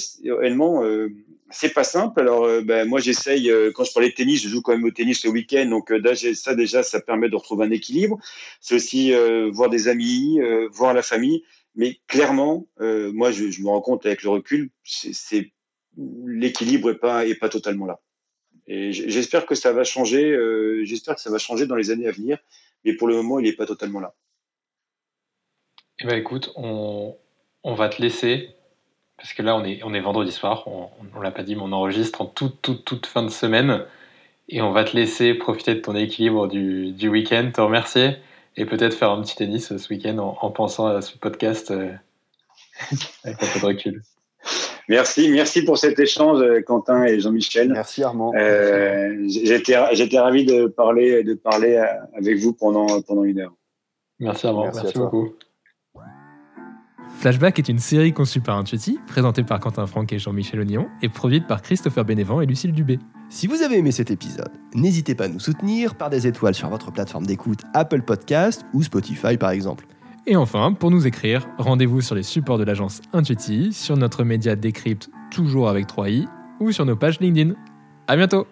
c'est 1.50 1.74
pas 1.74 1.84
simple. 1.84 2.22
Alors, 2.22 2.48
bah, 2.62 2.86
moi, 2.86 3.00
j'essaye. 3.00 3.52
quand 3.74 3.86
je 3.86 3.92
parlais 3.92 4.10
de 4.10 4.14
tennis, 4.14 4.44
je 4.44 4.50
joue 4.50 4.62
quand 4.62 4.74
même 4.74 4.84
au 4.84 4.92
tennis 4.92 5.26
le 5.26 5.32
week-end. 5.32 5.66
Donc, 5.66 5.92
ça 6.36 6.54
déjà, 6.54 6.84
ça 6.84 7.02
permet 7.02 7.28
de 7.28 7.36
retrouver 7.36 7.66
un 7.66 7.72
équilibre. 7.72 8.20
C'est 8.62 8.76
aussi 8.76 9.14
voir 9.52 9.72
des 9.72 9.88
amis, 9.88 10.40
voir 10.72 10.94
la 10.94 11.02
famille. 11.02 11.44
Mais 11.76 12.00
clairement, 12.08 12.68
euh, 12.82 13.12
moi, 13.12 13.32
je, 13.32 13.44
me 13.62 13.68
rends 13.68 13.82
compte 13.82 14.06
avec 14.06 14.24
le 14.24 14.30
recul, 14.30 14.70
c'est 14.84 15.52
l'équilibre 15.98 16.90
est 16.90 16.98
pas 16.98 17.26
est 17.26 17.36
pas 17.36 17.50
totalement 17.50 17.86
là. 17.86 18.00
Et 18.66 18.94
j'espère 18.94 19.46
que 19.46 19.56
ça 19.56 19.74
va 19.74 19.84
changer. 19.84 20.32
Euh, 20.32 20.84
j'espère 20.86 21.16
que 21.16 21.22
ça 21.22 21.30
va 21.30 21.38
changer 21.38 21.66
dans 21.66 21.76
les 21.76 21.92
années 21.92 22.08
à 22.08 22.12
venir. 22.12 22.38
Mais 22.86 22.94
pour 22.94 23.08
le 23.08 23.16
moment, 23.16 23.40
il 23.40 23.44
n'est 23.44 23.54
pas 23.54 23.66
totalement 23.66 24.00
là. 24.00 24.16
Eh 26.00 26.06
ben, 26.06 26.18
écoute, 26.18 26.52
on, 26.56 27.16
on 27.64 27.76
va 27.76 27.90
te 27.90 28.02
laisser 28.02 28.50
parce 29.18 29.34
que 29.34 29.42
là, 29.42 29.56
on 29.56 29.64
est, 29.64 29.82
on 29.84 29.94
est 29.94 30.00
vendredi 30.00 30.32
soir. 30.32 30.68
On, 30.68 30.90
on 31.16 31.22
l'a 31.22 31.32
pas 31.32 31.44
dit, 31.44 31.56
mais 31.56 31.62
on 31.62 31.72
enregistre 31.72 32.22
en 32.22 32.26
toute, 32.26 32.62
toute, 32.62 32.86
toute 32.86 33.06
fin 33.06 33.24
de 33.24 33.30
semaine. 33.30 33.86
Et 34.50 34.62
on 34.62 34.72
va 34.72 34.84
te 34.84 34.96
laisser 34.96 35.34
profiter 35.34 35.76
de 35.76 35.80
ton 35.80 35.96
équilibre 35.96 36.48
du, 36.48 36.92
du 36.92 37.10
week-end, 37.10 37.50
te 37.54 37.62
remercier 37.62 38.18
et 38.56 38.66
peut-être 38.66 38.94
faire 38.94 39.12
un 39.12 39.22
petit 39.22 39.36
tennis 39.36 39.76
ce 39.76 39.90
week-end 39.94 40.18
en, 40.18 40.52
pensant 40.52 40.88
à 40.88 41.02
ce 41.02 41.18
podcast 41.18 41.72
euh, 41.72 41.92
avec 43.24 43.42
un 43.42 43.48
peu 43.54 43.60
de 43.60 43.66
recul. 43.66 44.02
Merci, 44.90 45.30
merci 45.30 45.64
pour 45.64 45.78
cet 45.78 45.98
échange, 46.00 46.42
euh, 46.42 46.62
Quentin 46.62 47.04
et 47.04 47.20
Jean-Michel. 47.20 47.72
Merci 47.72 48.04
Armand. 48.04 48.34
Euh, 48.36 49.16
j'étais, 49.28 49.76
j'étais 49.94 50.20
ravi 50.20 50.46
de 50.46 50.68
parler, 50.68 51.24
de 51.24 51.34
parler 51.34 51.78
avec 52.16 52.38
vous 52.38 52.54
pendant, 52.54 53.02
pendant 53.02 53.24
une 53.24 53.40
heure. 53.40 53.54
Merci 54.20 54.48
Armand, 54.48 54.66
merci, 54.66 54.82
merci 54.84 55.00
beaucoup. 55.00 55.34
Flashback 57.24 57.58
est 57.58 57.70
une 57.70 57.80
série 57.80 58.12
conçue 58.12 58.42
par 58.42 58.58
Intuiti, 58.58 59.00
présentée 59.08 59.44
par 59.44 59.62
Quentin 59.62 59.88
Franck 59.88 60.12
et 60.12 60.20
Jean-Michel 60.20 60.60
Ognon, 60.60 60.90
et 61.02 61.08
produite 61.08 61.48
par 61.48 61.62
Christopher 61.62 62.04
Bénévent 62.04 62.42
et 62.42 62.46
Lucille 62.46 62.74
Dubé. 62.74 63.00
Si 63.30 63.48
vous 63.48 63.62
avez 63.62 63.78
aimé 63.78 63.94
cet 63.94 64.12
épisode, 64.12 64.52
n'hésitez 64.76 65.16
pas 65.16 65.24
à 65.24 65.28
nous 65.30 65.40
soutenir 65.40 65.96
par 65.96 66.10
des 66.10 66.28
étoiles 66.28 66.54
sur 66.54 66.68
votre 66.68 66.92
plateforme 66.92 67.26
d'écoute 67.26 67.62
Apple 67.74 68.02
Podcast 68.02 68.66
ou 68.74 68.84
Spotify 68.84 69.38
par 69.38 69.52
exemple. 69.52 69.86
Et 70.28 70.36
enfin, 70.36 70.74
pour 70.74 70.92
nous 70.92 71.08
écrire, 71.08 71.48
rendez-vous 71.58 72.02
sur 72.02 72.14
les 72.14 72.24
supports 72.24 72.58
de 72.58 72.66
l'agence 72.66 73.00
Intuiti, 73.14 73.72
sur 73.72 73.96
notre 73.96 74.26
média 74.26 74.58
Décrypte 74.58 75.10
toujours 75.32 75.70
avec 75.70 75.88
3i, 75.88 76.28
ou 76.60 76.74
sur 76.74 76.86
nos 76.86 76.98
pages 76.98 77.22
LinkedIn. 77.22 77.54
À 78.08 78.18
bientôt 78.18 78.48